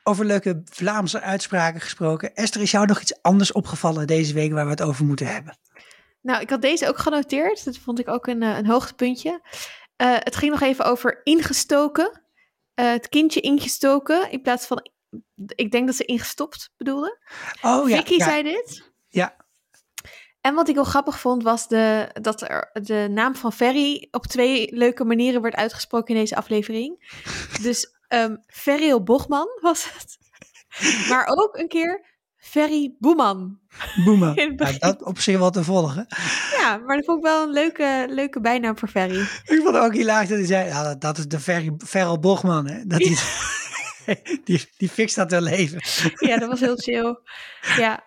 Over 0.03 0.25
leuke 0.25 0.61
Vlaamse 0.65 1.21
uitspraken 1.21 1.81
gesproken. 1.81 2.35
Esther, 2.35 2.61
is 2.61 2.71
jou 2.71 2.85
nog 2.85 3.01
iets 3.01 3.21
anders 3.21 3.51
opgevallen 3.51 4.07
deze 4.07 4.33
week 4.33 4.51
waar 4.51 4.65
we 4.65 4.71
het 4.71 4.81
over 4.81 5.05
moeten 5.05 5.27
hebben? 5.27 5.57
Nou, 6.21 6.41
ik 6.41 6.49
had 6.49 6.61
deze 6.61 6.87
ook 6.87 6.97
genoteerd. 6.97 7.65
Dat 7.65 7.77
vond 7.77 7.99
ik 7.99 8.07
ook 8.07 8.27
een, 8.27 8.43
eh, 8.43 8.57
een 8.57 8.67
hoogtepuntje. 8.67 9.41
Eh, 9.95 10.15
het 10.17 10.35
ging 10.35 10.51
nog 10.51 10.61
even 10.61 10.85
over 10.85 11.21
ingestoken. 11.23 12.21
Eh, 12.77 12.91
het 12.91 13.09
kindje 13.09 13.39
ingestoken 13.39 14.31
in 14.31 14.41
plaats 14.41 14.65
van... 14.65 14.89
Ik 15.45 15.71
denk 15.71 15.87
dat 15.87 15.95
ze 15.95 16.05
ingestopt 16.05 16.73
bedoelde. 16.77 17.19
Oh 17.61 17.89
ja, 17.89 17.95
Vicky 17.97 18.15
ja, 18.15 18.23
zei 18.25 18.43
dit. 18.43 18.91
ja. 19.07 19.35
En 20.41 20.55
wat 20.55 20.69
ik 20.69 20.75
wel 20.75 20.83
grappig 20.83 21.19
vond, 21.19 21.43
was 21.43 21.67
de, 21.67 22.09
dat 22.21 22.41
er 22.41 22.69
de 22.73 23.07
naam 23.09 23.35
van 23.35 23.53
Ferry 23.53 24.07
op 24.11 24.25
twee 24.25 24.75
leuke 24.75 25.03
manieren 25.03 25.41
werd 25.41 25.55
uitgesproken 25.55 26.15
in 26.15 26.21
deze 26.21 26.35
aflevering. 26.35 27.19
Dus 27.61 27.95
ehm 28.07 28.35
Ferry 28.47 29.03
Bochman 29.03 29.47
was 29.61 29.93
het. 29.93 30.17
Maar 31.09 31.27
ook 31.27 31.57
een 31.57 31.67
keer 31.67 32.16
Ferry 32.37 32.95
Boeman. 32.99 33.59
Boema. 34.05 34.35
In 34.35 34.49
het 34.49 34.59
Ja, 34.59 34.65
begin. 34.65 34.79
dat 34.79 35.03
op 35.03 35.19
zich 35.19 35.37
wel 35.37 35.49
te 35.51 35.63
volgen. 35.63 36.05
Ja, 36.57 36.77
maar 36.77 36.95
dat 36.95 37.05
vond 37.05 37.17
ik 37.17 37.23
wel 37.23 37.43
een 37.43 37.53
leuke, 37.53 38.05
leuke 38.09 38.41
bijnaam 38.41 38.77
voor 38.77 38.87
Ferry. 38.87 39.19
Ik 39.21 39.59
vond 39.63 39.75
het 39.75 39.83
ook 39.83 39.93
hilarisch 39.93 40.29
dat 40.29 40.37
hij 40.37 40.47
zei, 40.47 40.67
ja, 40.67 40.83
dat, 40.83 41.01
dat 41.01 41.17
is 41.17 41.27
de 41.27 41.39
Ferry, 41.39 41.73
Ferrel 41.85 42.19
Bochman. 42.19 42.67
Hè? 42.67 42.85
Dat 42.85 42.99
die, 42.99 43.17
die, 44.43 44.69
die 44.77 44.89
fixt 44.89 45.15
dat 45.15 45.31
wel 45.31 45.41
leven. 45.41 45.79
Ja, 46.27 46.37
dat 46.37 46.49
was 46.49 46.59
heel 46.59 46.75
chill. 46.77 47.19
Ja. 47.77 48.03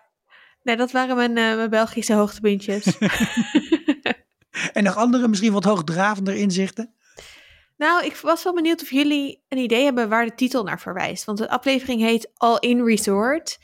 Nee, 0.63 0.75
dat 0.75 0.91
waren 0.91 1.15
mijn, 1.15 1.37
eh, 1.37 1.55
mijn 1.55 1.69
Belgische 1.69 2.13
hoogtepuntjes. 2.13 2.85
En 4.73 4.83
nog 4.83 4.95
andere, 4.95 5.27
misschien 5.27 5.53
wat 5.53 5.63
hoogdravender 5.63 6.35
inzichten. 6.35 6.93
Nou, 7.77 8.05
ik 8.05 8.15
was 8.15 8.43
wel 8.43 8.53
benieuwd 8.53 8.81
of 8.81 8.89
jullie 8.89 9.43
een 9.49 9.57
idee 9.57 9.83
hebben 9.83 10.09
waar 10.09 10.25
de 10.25 10.35
titel 10.35 10.63
naar 10.63 10.79
verwijst. 10.79 11.25
Want 11.25 11.37
de 11.37 11.49
aflevering 11.49 12.01
heet 12.01 12.31
All 12.37 12.57
In 12.59 12.85
Resort. 12.85 13.59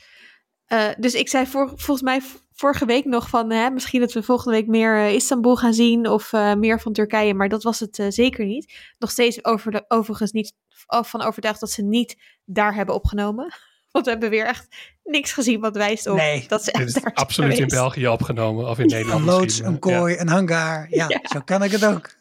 Eh, 0.68 0.88
dus 0.98 1.14
ik 1.14 1.28
zei 1.28 1.46
voor, 1.46 1.68
volgens 1.76 2.02
mij 2.02 2.20
vorige 2.58 2.84
week 2.84 3.04
nog 3.04 3.28
van 3.28 3.50
hè, 3.50 3.70
misschien 3.70 4.00
dat 4.00 4.12
we 4.12 4.22
volgende 4.22 4.56
week 4.56 4.66
meer 4.66 4.96
eh, 4.96 5.14
Istanbul 5.14 5.56
gaan 5.56 5.74
zien 5.74 6.08
of 6.08 6.32
eh, 6.32 6.54
meer 6.54 6.80
van 6.80 6.92
Turkije. 6.92 7.34
Maar 7.34 7.48
dat 7.48 7.62
was 7.62 7.80
het 7.80 7.98
eh, 7.98 8.06
zeker 8.08 8.44
niet. 8.44 8.72
Nog 8.98 9.10
steeds 9.10 9.44
over 9.44 9.70
de, 9.70 9.84
overigens 9.88 10.32
niet 10.32 10.52
van 10.86 11.22
overtuigd 11.22 11.60
dat 11.60 11.70
ze 11.70 11.82
niet 11.82 12.16
daar 12.44 12.74
hebben 12.74 12.94
opgenomen. 12.94 13.54
Want 13.92 14.04
we 14.04 14.10
hebben 14.10 14.30
weer 14.30 14.46
echt 14.46 14.66
niks 15.04 15.32
gezien 15.32 15.60
wat 15.60 15.76
wijst 15.76 16.06
op 16.06 16.16
Nee, 16.16 16.44
dat 16.48 16.64
ze 16.64 16.72
echt 16.72 17.02
daar 17.02 17.14
absoluut 17.14 17.58
in. 17.58 17.66
België 17.66 18.08
opgenomen 18.08 18.68
of 18.68 18.78
in 18.78 18.86
Nederland 18.86 19.20
Een 19.20 19.26
loods, 19.26 19.58
een 19.58 19.64
maar 19.64 19.90
ja. 19.90 19.98
kooi, 19.98 20.16
een 20.16 20.28
hangar. 20.28 20.86
Ja, 20.90 21.04
Ja. 21.08 21.20
zo 21.22 21.40
kan 21.44 21.62
ik 21.62 21.70
het 21.70 21.84
ook. 21.84 22.10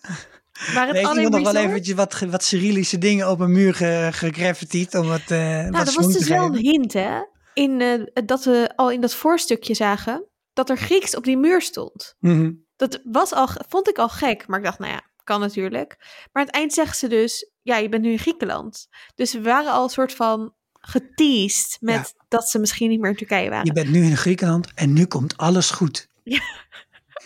Maar 0.73 0.87
het 0.87 0.93
Nee, 0.93 1.25
ik 1.25 1.29
nog 1.29 1.51
wel 1.51 1.55
eventjes 1.55 1.95
wat, 1.95 2.19
wat 2.19 2.43
Cyrillische 2.43 2.97
dingen 2.97 3.29
op 3.29 3.39
een 3.39 3.51
muur 3.51 3.73
ge, 3.75 4.09
gegraffitied 4.11 4.95
om 4.95 5.09
het 5.09 5.31
eh 5.31 5.37
Nou, 5.37 5.71
wat 5.71 5.85
dat 5.85 5.93
was 5.93 6.13
dus 6.13 6.27
wel 6.27 6.45
een 6.45 6.55
hint, 6.55 6.93
hè? 6.93 7.19
In, 7.57 7.81
eh, 7.81 8.25
dat 8.25 8.43
we 8.43 8.71
al 8.75 8.91
in 8.91 9.01
dat 9.01 9.15
voorstukje 9.15 9.73
zagen 9.73 10.27
dat 10.53 10.69
er 10.69 10.77
Grieks 10.77 11.15
op 11.15 11.23
die 11.23 11.37
muur 11.37 11.61
stond. 11.61 12.15
Mhm. 12.19 12.51
Dat 12.75 12.99
was 13.03 13.33
al, 13.33 13.47
vond 13.67 13.89
ik 13.89 13.97
al 13.97 14.09
gek, 14.09 14.47
maar 14.47 14.59
ik 14.59 14.65
dacht, 14.65 14.79
nou 14.79 14.91
ja, 14.91 15.01
kan 15.23 15.39
natuurlijk. 15.39 15.95
Maar 15.99 16.43
aan 16.43 16.45
het 16.45 16.55
eind 16.55 16.73
zeggen 16.73 16.95
ze 16.95 17.07
dus, 17.07 17.51
ja, 17.61 17.77
je 17.77 17.89
bent 17.89 18.03
nu 18.03 18.11
in 18.11 18.19
Griekenland. 18.19 18.87
Dus 19.15 19.33
we 19.33 19.41
waren 19.41 19.71
al 19.71 19.83
een 19.83 19.89
soort 19.89 20.13
van 20.13 20.53
geteased 20.73 21.77
met 21.79 22.13
dat 22.27 22.49
ze 22.49 22.59
misschien 22.59 22.89
niet 22.89 22.99
meer 22.99 23.09
in 23.09 23.17
Turkije 23.17 23.49
waren. 23.49 23.65
Je 23.65 23.73
bent 23.73 23.89
nu 23.89 24.03
in 24.03 24.17
Griekenland 24.17 24.71
en 24.75 24.93
nu 24.93 25.05
komt 25.05 25.37
alles 25.37 25.71
goed. 25.71 26.07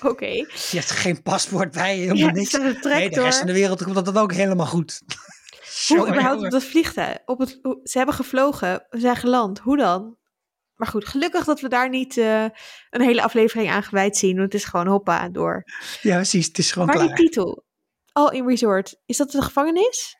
Oké. 0.01 0.25
Je 0.25 0.71
hebt 0.71 0.91
geen 0.91 1.21
paspoort 1.21 1.71
bij 1.71 1.95
je, 1.95 2.01
helemaal 2.01 2.27
Ja, 2.27 2.31
niks. 2.31 2.49
ze 2.49 2.79
Nee, 2.83 3.09
de 3.09 3.21
rest 3.21 3.37
van 3.37 3.47
de 3.47 3.53
wereld 3.53 3.83
komt 3.83 4.05
dat 4.05 4.17
ook 4.17 4.33
helemaal 4.33 4.65
goed. 4.65 5.01
Hoe 5.87 6.07
überhaupt 6.07 6.43
op 6.43 6.51
dat 6.51 6.63
vliegtuig? 6.63 7.17
Op 7.25 7.39
het, 7.39 7.59
ze 7.83 7.97
hebben 7.97 8.15
gevlogen, 8.15 8.85
we 8.89 8.99
zijn 8.99 9.15
geland. 9.15 9.59
Hoe 9.59 9.77
dan? 9.77 10.17
Maar 10.81 10.89
goed, 10.89 11.07
gelukkig 11.07 11.45
dat 11.45 11.59
we 11.61 11.69
daar 11.69 11.89
niet 11.89 12.17
eh, 12.17 12.43
een 12.89 13.01
hele 13.01 13.23
aflevering 13.23 13.69
aan 13.69 13.83
gewijd 13.83 14.17
zien. 14.17 14.37
Want 14.37 14.51
het 14.53 14.61
is 14.61 14.67
gewoon 14.67 14.87
hoppa 14.87 15.29
door. 15.29 15.63
Ja, 16.01 16.15
precies. 16.15 16.47
Het 16.47 16.57
is 16.57 16.71
gewoon 16.71 16.87
Maar 16.87 16.99
die 16.99 17.13
titel, 17.13 17.63
All 18.11 18.29
in 18.35 18.47
Resort, 18.47 18.95
is 19.05 19.17
dat 19.17 19.31
de 19.31 19.41
gevangenis? 19.41 20.15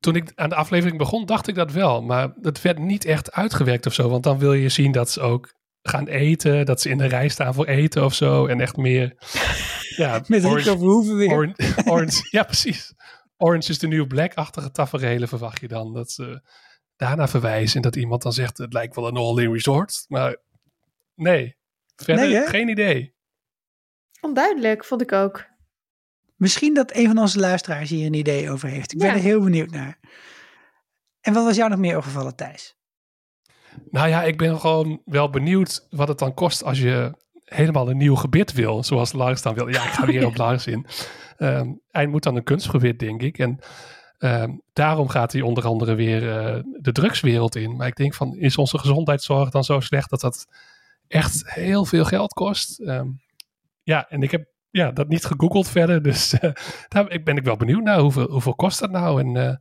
Toen 0.00 0.16
ik 0.16 0.32
aan 0.34 0.48
de 0.48 0.54
aflevering 0.54 0.98
begon, 0.98 1.26
dacht 1.26 1.46
ik 1.48 1.54
dat 1.54 1.72
wel. 1.72 2.02
Maar 2.02 2.32
het 2.40 2.62
werd 2.62 2.78
niet 2.78 3.04
echt 3.04 3.32
uitgewerkt 3.32 3.86
of 3.86 3.94
zo. 3.94 4.08
Want 4.08 4.22
dan 4.22 4.38
wil 4.38 4.52
je 4.52 4.68
zien 4.68 4.92
dat 4.92 5.10
ze 5.10 5.20
ook 5.20 5.54
gaan 5.82 6.06
eten. 6.06 6.66
Dat 6.66 6.80
ze 6.80 6.88
in 6.88 6.98
de 6.98 7.06
rij 7.06 7.28
staan 7.28 7.54
voor 7.54 7.66
eten 7.66 8.04
of 8.04 8.14
zo. 8.14 8.46
En 8.46 8.60
echt 8.60 8.76
meer... 8.76 9.14
Ja, 9.96 10.22
Met 10.26 10.44
orange- 10.44 10.58
Rico 10.62 10.76
Verhoeven 10.76 11.16
weer. 11.16 11.30
Orange, 11.32 11.82
orange, 11.84 12.28
ja, 12.36 12.42
precies. 12.42 12.94
Orange 13.36 13.70
is 13.70 13.78
de 13.78 13.86
nieuwe 13.86 14.06
black-achtige 14.06 14.70
tafereelen 14.70 15.28
verwacht 15.28 15.60
je 15.60 15.68
dan. 15.68 15.92
Dat 15.94 16.10
ze 16.10 16.40
daarna 16.96 17.28
verwijzen 17.28 17.76
en 17.76 17.82
dat 17.82 17.96
iemand 17.96 18.22
dan 18.22 18.32
zegt, 18.32 18.58
het 18.58 18.72
lijkt 18.72 18.94
wel 18.96 19.06
een 19.08 19.16
all-in 19.16 19.52
resort. 19.52 20.04
Maar 20.08 20.36
nee, 21.14 21.56
verder 21.96 22.28
Nee, 22.28 22.46
geen 22.46 22.68
idee. 22.68 23.14
Onduidelijk, 24.20 24.84
vond 24.84 25.00
ik 25.02 25.12
ook. 25.12 25.44
Misschien 26.36 26.74
dat 26.74 26.94
een 26.96 27.06
van 27.06 27.18
onze 27.18 27.38
luisteraars 27.38 27.90
hier 27.90 28.06
een 28.06 28.14
idee 28.14 28.50
over 28.50 28.68
heeft. 28.68 28.92
Ik 28.92 28.98
ben 28.98 29.06
Ja. 29.08 29.14
er 29.14 29.20
heel 29.20 29.40
benieuwd 29.40 29.70
naar. 29.70 29.98
En 31.20 31.32
wat 31.32 31.44
was 31.44 31.56
jou 31.56 31.70
nog 31.70 31.78
meer 31.78 31.96
opgevallen, 31.96 32.36
Thijs? 32.36 32.76
Nou 33.90 34.08
ja, 34.08 34.22
ik 34.22 34.38
ben 34.38 34.60
gewoon 34.60 35.02
wel 35.04 35.30
benieuwd 35.30 35.86
wat 35.90 36.08
het 36.08 36.18
dan 36.18 36.34
kost 36.34 36.64
als 36.64 36.78
je 36.78 37.12
helemaal 37.44 37.90
een 37.90 37.96
nieuw 37.96 38.14
gebit 38.14 38.52
wil. 38.52 38.84
Zoals 38.84 39.12
Lars 39.12 39.42
dan 39.42 39.54
wil. 39.54 39.68
Ja, 39.68 39.84
ik 39.84 39.90
ga 39.90 40.06
weer 40.06 40.26
op 40.26 40.36
Lars 40.46 40.66
in. 40.66 40.86
Ehm, 41.36 41.72
hij 41.90 42.06
moet 42.06 42.22
dan 42.22 42.36
een 42.36 42.44
kunstgebit, 42.44 42.98
denk 42.98 43.22
ik. 43.22 43.38
En 43.38 43.58
ehm, 44.18 44.50
daarom 44.72 45.08
gaat 45.08 45.32
hij 45.32 45.40
onder 45.42 45.66
andere 45.66 45.94
weer 45.94 46.30
eh, 46.38 46.62
de 46.80 46.92
drugswereld 46.92 47.56
in. 47.56 47.76
Maar 47.76 47.86
ik 47.86 47.96
denk 47.96 48.14
van, 48.14 48.36
is 48.36 48.56
onze 48.56 48.78
gezondheidszorg 48.78 49.50
dan 49.50 49.64
zo 49.64 49.80
slecht 49.80 50.10
dat 50.10 50.20
dat 50.20 50.46
echt 51.08 51.42
heel 51.54 51.84
veel 51.84 52.04
geld 52.04 52.32
kost? 52.32 52.80
Ehm, 52.80 53.08
ja, 53.82 54.08
en 54.08 54.22
ik 54.22 54.30
heb 54.30 54.46
ja, 54.70 54.90
dat 54.90 55.08
niet 55.08 55.24
gegoogeld 55.24 55.68
verder. 55.68 56.02
Dus 56.02 56.32
eh, 56.38 56.52
daar 56.88 57.10
ik 57.10 57.24
ben 57.24 57.36
ik 57.36 57.44
wel 57.44 57.56
benieuwd 57.56 57.82
naar. 57.82 57.98
Hoeveel, 57.98 58.30
hoeveel 58.30 58.54
kost 58.54 58.78
dat 58.80 58.90
nou? 58.90 59.20
En 59.20 59.36
eh, 59.48 59.56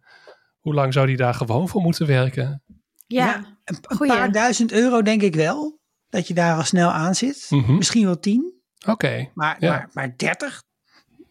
hoe 0.60 0.74
lang 0.74 0.94
zou 0.94 1.08
hij 1.08 1.16
daar 1.16 1.34
gewoon 1.34 1.70
voor 1.70 1.82
moeten 1.82 2.08
werken? 2.08 2.64
Ja, 3.08 3.26
Ja, 3.26 3.36
Een, 3.64 3.78
een 3.82 3.98
Goeie. 3.98 4.14
paar 4.14 4.32
duizend 4.32 4.72
euro 4.72 5.02
denk 5.02 5.22
ik 5.22 5.36
wel. 5.36 5.80
Dat 6.10 6.28
je 6.28 6.34
daar 6.34 6.56
al 6.56 6.64
snel 6.64 6.90
aan 6.92 7.16
zit. 7.16 7.48
Mhm. 7.50 7.76
Misschien 7.76 8.06
wel 8.06 8.20
tien. 8.20 8.54
Oké. 8.88 9.30
Maar, 9.34 9.56
Ja. 9.60 9.70
maar, 9.72 9.90
maar 9.94 10.14
30? 10.18 10.64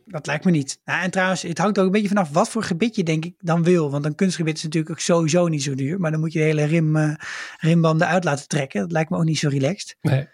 Dat 0.07 0.27
lijkt 0.27 0.45
me 0.45 0.51
niet. 0.51 0.81
Nou, 0.85 1.03
en 1.03 1.11
trouwens, 1.11 1.43
het 1.43 1.59
hangt 1.59 1.79
ook 1.79 1.87
een 1.87 1.93
beetje 1.93 2.09
vanaf 2.09 2.31
wat 2.31 2.49
voor 2.49 2.63
gebit 2.63 2.97
je 2.97 3.03
denk 3.03 3.25
ik 3.25 3.35
dan 3.39 3.63
wil. 3.63 3.91
Want 3.91 4.05
een 4.05 4.15
kunstgebit 4.15 4.57
is 4.57 4.63
natuurlijk 4.63 4.93
ook 4.93 5.01
sowieso 5.01 5.49
niet 5.49 5.63
zo 5.63 5.75
duur. 5.75 6.01
Maar 6.01 6.11
dan 6.11 6.21
moet 6.21 6.33
je 6.33 6.39
de 6.39 6.45
hele 6.45 6.65
rim, 6.65 6.97
eh, 6.97 7.15
rimbanden 7.59 8.09
uit 8.09 8.25
laten 8.25 8.49
trekken. 8.49 8.81
Dat 8.81 8.93
lijkt 8.93 9.11
me 9.11 9.17
ook 9.17 9.25
niet 9.25 9.39
zo 9.39 9.49
relaxed. 9.49 9.97
Nee. 10.01 10.29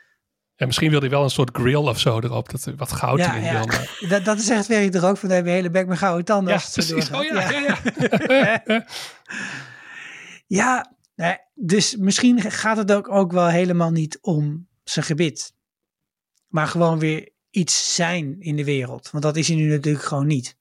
Ja, 0.56 0.66
misschien 0.66 0.90
wil 0.90 1.00
hij 1.00 1.11
wel 1.11 1.22
een 1.22 1.30
soort 1.30 1.56
grill 1.56 1.74
of 1.74 2.00
zo 2.00 2.20
erop, 2.20 2.50
dat 2.50 2.64
er 2.64 2.76
wat 2.76 2.92
goud 2.92 3.18
Ja, 3.18 3.35
in 3.35 3.42
ja. 3.42 3.52
wil. 3.52 3.66
Maar... 3.66 3.98
Dat, 4.09 4.24
dat 4.24 4.38
is 4.38 4.48
echt 4.48 4.66
werk 4.66 4.94
er 4.94 5.06
ook 5.06 5.16
van. 5.16 5.28
Dan 5.28 5.38
heb 5.38 5.46
je 5.46 5.52
hele 5.52 5.70
bek 5.70 5.87
met 5.87 5.98
gouden 5.98 6.24
tanden. 6.24 6.54
Ja, 6.54 6.61
precies. 6.72 7.11
Oh 7.11 7.24
ja, 7.24 7.50
ja, 7.50 7.78
ja. 8.66 8.85
Ja, 10.46 10.92
nee, 11.14 11.37
dus 11.54 11.96
misschien 11.96 12.40
gaat 12.40 12.76
het 12.76 12.92
ook, 12.92 13.09
ook 13.09 13.33
wel 13.33 13.48
helemaal 13.48 13.90
niet 13.90 14.18
om 14.20 14.68
zijn 14.85 15.04
gebit. 15.04 15.54
Maar 16.46 16.66
gewoon 16.66 16.98
weer 16.98 17.33
iets 17.51 17.95
zijn 17.95 18.37
in 18.41 18.57
de 18.57 18.65
wereld. 18.65 19.11
Want 19.11 19.25
dat 19.25 19.37
is 19.37 19.49
hij 19.49 19.57
nu 19.57 19.69
natuurlijk 19.69 20.05
gewoon 20.05 20.27
niet. 20.27 20.59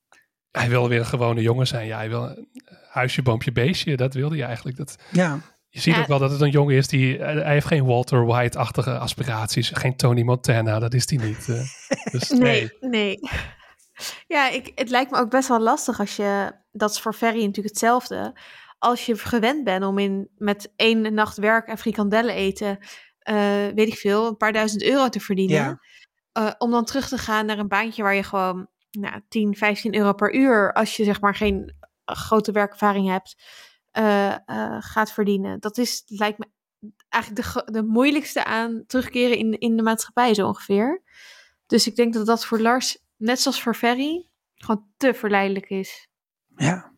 Hij 0.52 0.70
wil 0.70 0.90
weer 0.90 1.00
een 1.00 1.06
gewone 1.06 1.42
jongen 1.42 1.68
zijn. 1.68 1.88
Ja, 1.88 1.98
hij 1.98 2.10
wil 2.10 2.24
een 2.24 2.48
huisje, 2.90 3.22
boompje, 3.22 3.52
beestje. 3.52 3.98
Dat 3.98 4.14
wilde 4.14 4.36
hij 4.38 4.46
eigenlijk. 4.46 4.78
Dat, 4.78 4.96
Ja, 5.12 5.40
je 5.70 5.80
ziet 5.80 5.94
Ja. 5.96 6.02
ook 6.02 6.08
wel 6.08 6.20
dat 6.20 6.32
het 6.32 6.42
een 6.42 6.50
jongen 6.50 6.76
is 6.76 6.88
die... 6.88 7.18
eh, 7.18 7.44
Hij 7.44 7.54
heeft 7.54 7.66
geen 7.68 7.86
Walter 7.86 8.26
White-achtige 8.26 8.98
aspiraties. 8.98 9.70
Geen 9.74 9.96
Tony 9.96 10.22
Montana, 10.22 10.80
dat 10.80 10.94
is 10.94 11.10
hij 11.10 11.26
niet. 11.28 11.50
eh. 11.50 11.62
dus 12.12 12.30
nee. 12.40 12.72
nee, 12.80 12.90
nee. 12.90 13.20
Ja, 14.28 14.50
ik, 14.50 14.72
het 14.76 14.90
lijkt 14.90 15.12
me 15.12 15.18
ook 15.18 15.30
best 15.30 15.48
wel 15.48 15.60
lastig 15.62 16.00
als 16.00 16.16
je, 16.16 16.52
dat 16.72 16.92
is 16.92 17.00
voor 17.00 17.14
Ferry 17.14 17.40
natuurlijk 17.40 17.68
hetzelfde. 17.68 18.38
Als 18.78 19.06
je 19.06 19.16
gewend 19.18 19.64
bent 19.64 19.84
om 19.86 19.98
in, 19.98 20.30
met 20.38 20.72
één 20.76 21.14
nacht 21.14 21.38
werk 21.38 21.68
en 21.68 21.78
frikandellen 21.78 22.36
eten, 22.36 22.78
eh, 23.20 23.36
weet 23.76 23.88
ik 23.88 23.96
veel, 23.98 24.28
een 24.28 24.38
paar 24.38 24.54
duizend 24.54 24.84
euro 24.84 25.10
te 25.10 25.20
verdienen. 25.20 25.56
Ja. 25.56 25.80
Eh, 26.32 26.52
om 26.58 26.72
dan 26.72 26.86
terug 26.86 27.08
te 27.08 27.18
gaan 27.18 27.46
naar 27.46 27.58
een 27.60 27.68
baantje 27.68 28.04
waar 28.04 28.16
je 28.16 28.24
gewoon 28.24 28.68
nou, 28.92 29.22
10, 29.30 29.56
15 29.56 29.96
euro 29.96 30.14
per 30.14 30.34
uur, 30.34 30.74
als 30.74 30.96
je 30.98 31.04
zeg 31.04 31.22
maar 31.22 31.36
geen 31.36 31.74
eh, 32.06 32.16
grote 32.16 32.52
werkervaring 32.52 33.08
hebt, 33.10 33.36
eh, 33.92 34.32
eh, 34.32 34.78
gaat 34.80 35.12
verdienen. 35.12 35.60
Dat 35.60 35.78
is, 35.78 36.04
lijkt 36.08 36.38
me 36.38 36.48
eigenlijk 37.10 37.54
de, 37.54 37.72
de 37.72 37.84
moeilijkste 37.84 38.44
aan 38.46 38.84
terugkeren 38.88 39.38
in, 39.38 39.60
in 39.60 39.78
de 39.78 39.84
maatschappij 39.84 40.34
zo 40.34 40.48
ongeveer. 40.48 41.02
Dus 41.66 41.88
ik 41.88 41.96
denk 41.96 42.14
dat 42.14 42.26
dat 42.26 42.46
voor 42.46 42.60
Lars, 42.60 42.98
net 43.18 43.40
zoals 43.40 43.62
voor 43.62 43.76
Ferry, 43.76 44.30
gewoon 44.56 44.86
te 44.98 45.14
verleidelijk 45.14 45.70
is. 45.70 46.08
ja. 46.56 46.92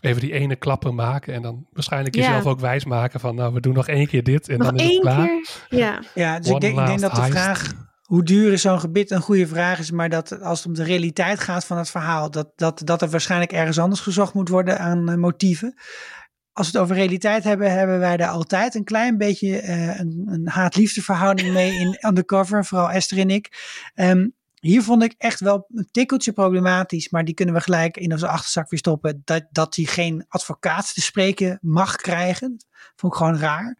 Even 0.00 0.20
die 0.20 0.32
ene 0.32 0.56
klappen 0.56 0.94
maken 0.94 1.34
en 1.34 1.42
dan 1.42 1.66
waarschijnlijk 1.72 2.14
Ja. 2.14 2.20
jezelf 2.22 2.46
ook 2.46 2.60
wijs 2.60 2.84
maken 2.84 3.20
van... 3.20 3.34
Nou, 3.34 3.52
we 3.54 3.60
doen 3.60 3.74
nog 3.74 3.88
één 3.88 4.06
keer 4.06 4.22
dit 4.22 4.48
en 4.48 4.58
Nog 4.58 4.66
dan 4.66 4.76
is 4.76 4.88
het 4.90 5.00
klaar. 5.00 5.26
keer? 5.26 5.66
Ja. 5.78 6.00
ja 6.14 6.38
dus 6.38 6.50
ik 6.50 6.60
denk, 6.60 6.78
ik 6.78 6.86
denk 6.86 7.00
dat 7.00 7.14
de 7.14 7.20
heist. 7.20 7.32
vraag 7.36 7.72
hoe 8.06 8.22
duur 8.22 8.52
is 8.52 8.60
zo'n 8.60 8.80
gebit 8.80 9.10
een 9.10 9.20
goede 9.20 9.46
vraag 9.46 9.78
is. 9.78 9.90
Maar 9.90 10.08
dat 10.08 10.40
als 10.40 10.58
het 10.58 10.68
om 10.68 10.74
de 10.74 10.82
realiteit 10.82 11.40
gaat 11.40 11.64
van 11.64 11.78
het 11.78 11.90
verhaal, 11.90 12.30
dat, 12.30 12.52
dat, 12.56 12.80
dat 12.84 13.02
er 13.02 13.08
waarschijnlijk 13.08 13.52
ergens 13.52 13.78
anders 13.78 14.00
gezocht 14.00 14.34
moet 14.34 14.48
worden 14.48 14.78
aan 14.78 15.08
eh, 15.08 15.16
motieven. 15.16 15.74
Als 16.52 16.70
we 16.70 16.72
het 16.72 16.82
over 16.82 16.96
realiteit 16.96 17.44
hebben, 17.44 17.72
hebben 17.72 17.98
wij 17.98 18.16
daar 18.16 18.28
altijd 18.28 18.74
een 18.74 18.84
klein 18.84 19.18
beetje 19.18 19.58
eh, 19.58 19.98
een, 19.98 20.26
een 20.26 20.48
haat-liefde 20.48 21.02
verhouding 21.02 21.52
mee 21.52 21.72
in 21.78 21.98
Undercover. 22.08 22.64
Vooral 22.64 22.90
Esther 22.90 23.18
en 23.18 23.30
ik. 23.30 23.74
Ehm, 23.94 24.28
hier 24.60 24.82
vond 24.82 25.02
ik 25.02 25.14
echt 25.18 25.40
wel 25.40 25.66
een 25.74 25.88
tikkeltje 25.90 26.32
problematisch, 26.32 27.10
maar 27.10 27.24
die 27.24 27.34
kunnen 27.34 27.54
we 27.54 27.60
gelijk 27.60 27.96
in 27.96 28.12
onze 28.12 28.28
achterzak 28.28 28.70
weer 28.70 28.78
stoppen. 28.78 29.22
Dat, 29.24 29.44
dat 29.50 29.76
hij 29.76 29.84
geen 29.84 30.24
advocaat 30.28 30.94
te 30.94 31.00
spreken 31.00 31.58
mag 31.60 31.96
krijgen. 31.96 32.56
Vond 32.96 33.12
ik 33.12 33.18
gewoon 33.18 33.38
raar. 33.38 33.76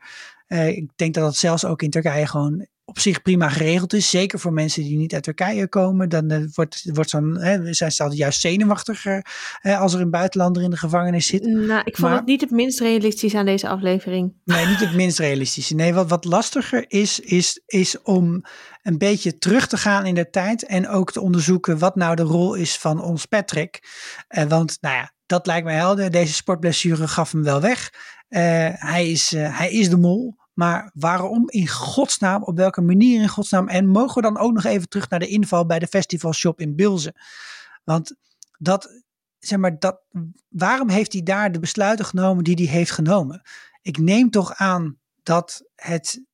Eh, 0.47 0.69
ik 0.69 0.91
denk 0.97 1.15
dat 1.15 1.25
dat 1.25 1.37
zelfs 1.37 1.65
ook 1.65 1.83
in 1.83 1.91
Turkije 1.91 2.27
gewoon 2.27 2.67
op 2.97 3.03
zich 3.03 3.23
prima 3.23 3.49
geregeld 3.49 3.93
is. 3.93 4.11
Zeker 4.11 4.39
voor 4.39 4.53
mensen 4.53 4.83
die 4.83 4.97
niet 4.97 5.15
uit 5.15 5.23
Turkije 5.23 5.69
komen. 5.69 6.09
Dan 6.09 6.31
eh, 6.31 6.41
wordt, 6.55 6.83
wordt 6.93 7.11
zo'n, 7.11 7.39
hè, 7.41 7.73
zijn 7.75 7.93
ze 7.93 8.03
altijd 8.03 8.21
juist 8.21 8.41
zenuwachtiger 8.41 9.27
eh, 9.63 9.81
als 9.81 9.95
er 9.95 10.01
een 10.01 10.11
buitenlander 10.11 10.63
in 10.63 10.71
de 10.71 10.77
gevangenis 10.77 11.27
zit. 11.27 11.43
Nou, 11.43 11.81
ik 11.85 11.97
vond 11.97 12.09
Maar- 12.09 12.19
het 12.19 12.27
niet 12.27 12.41
het 12.41 12.51
minst 12.51 12.81
realistisch 12.81 13.35
aan 13.35 13.45
deze 13.45 13.69
aflevering. 13.69 14.33
Nee, 14.45 14.67
niet 14.67 14.81
het 14.81 14.95
minst 14.95 15.19
realistische. 15.19 15.75
Nee, 15.75 15.95
wat, 15.95 16.09
wat 16.09 16.25
lastiger 16.25 16.85
is, 16.89 17.21
is, 17.21 17.61
is 17.67 18.03
om 18.03 18.45
een 18.83 18.99
beetje 18.99 19.39
terug 19.39 19.67
te 19.67 19.77
gaan 19.77 20.07
in 20.07 20.15
de 20.15 20.31
tijd 20.31 20.67
en 20.67 20.89
ook 20.89 21.13
te 21.13 21.21
onderzoeken 21.21 21.79
wat 21.79 21.97
nou 21.97 22.17
de 22.17 22.23
rol 22.23 22.55
is 22.55 22.77
van 22.77 23.03
ons 23.03 23.27
Patrick. 23.27 23.81
Eh, 24.29 24.45
want, 24.45 24.79
nou 24.81 24.95
ja, 24.95 25.13
dat 25.27 25.47
lijkt 25.47 25.65
mij 25.65 25.75
helder. 25.75 26.11
Deze 26.11 26.33
sportblessure 26.35 27.09
gaf 27.09 27.33
hem 27.33 27.43
wel 27.43 27.61
weg. 27.61 27.91
Eh, 28.29 28.41
hij, 28.73 29.11
is, 29.11 29.31
hij 29.31 29.71
is 29.71 29.89
de 29.91 29.97
mol. 29.97 30.37
Maar 30.57 30.90
waarom 30.95 31.49
in 31.49 31.69
godsnaam, 31.69 32.42
op 32.42 32.57
welke 32.57 32.81
manier 32.81 33.21
in 33.21 33.28
godsnaam? 33.28 33.68
En 33.68 33.87
mogen 33.87 34.14
we 34.14 34.20
dan 34.20 34.39
ook 34.39 34.53
nog 34.53 34.64
even 34.64 34.89
terug 34.89 35.09
naar 35.09 35.18
de 35.18 35.28
inval 35.28 35.66
bij 35.66 35.78
de 35.78 35.87
festivalshop 35.87 36.61
in 36.61 36.76
Bilzen? 36.76 37.14
Want 37.85 38.14
dat, 38.59 39.03
zeg 39.39 39.59
maar, 39.59 39.78
dat, 39.78 40.01
waarom 40.49 40.89
heeft 40.89 41.12
hij 41.12 41.22
daar 41.22 41.53
de 41.53 41.59
besluiten 41.59 42.05
genomen 42.05 42.45
die 42.45 42.55
hij 42.55 42.74
heeft 42.74 42.91
genomen? 42.91 43.43
Ik 43.83 43.99
neem 43.99 44.31
toch 44.31 44.55
aan 44.55 44.99
dat 45.22 45.62
het, 45.74 46.24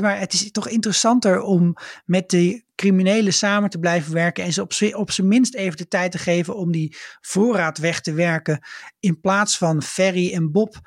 maar, 0.00 0.18
het 0.18 0.32
is 0.32 0.50
toch 0.50 0.68
interessanter 0.68 1.40
om 1.40 1.76
met 2.04 2.30
de 2.30 2.64
criminelen 2.74 3.32
samen 3.32 3.70
te 3.70 3.78
blijven 3.78 4.12
werken 4.12 4.44
en 4.44 4.52
ze 4.52 4.62
op, 4.62 4.72
op 4.92 5.10
zijn 5.10 5.28
minst 5.28 5.54
even 5.54 5.76
de 5.76 5.88
tijd 5.88 6.12
te 6.12 6.18
geven 6.18 6.56
om 6.56 6.72
die 6.72 6.96
voorraad 7.20 7.78
weg 7.78 8.00
te 8.00 8.12
werken 8.12 8.66
in 9.00 9.20
plaats 9.20 9.58
van 9.58 9.82
Ferry 9.82 10.32
en 10.32 10.52
Bob 10.52 10.80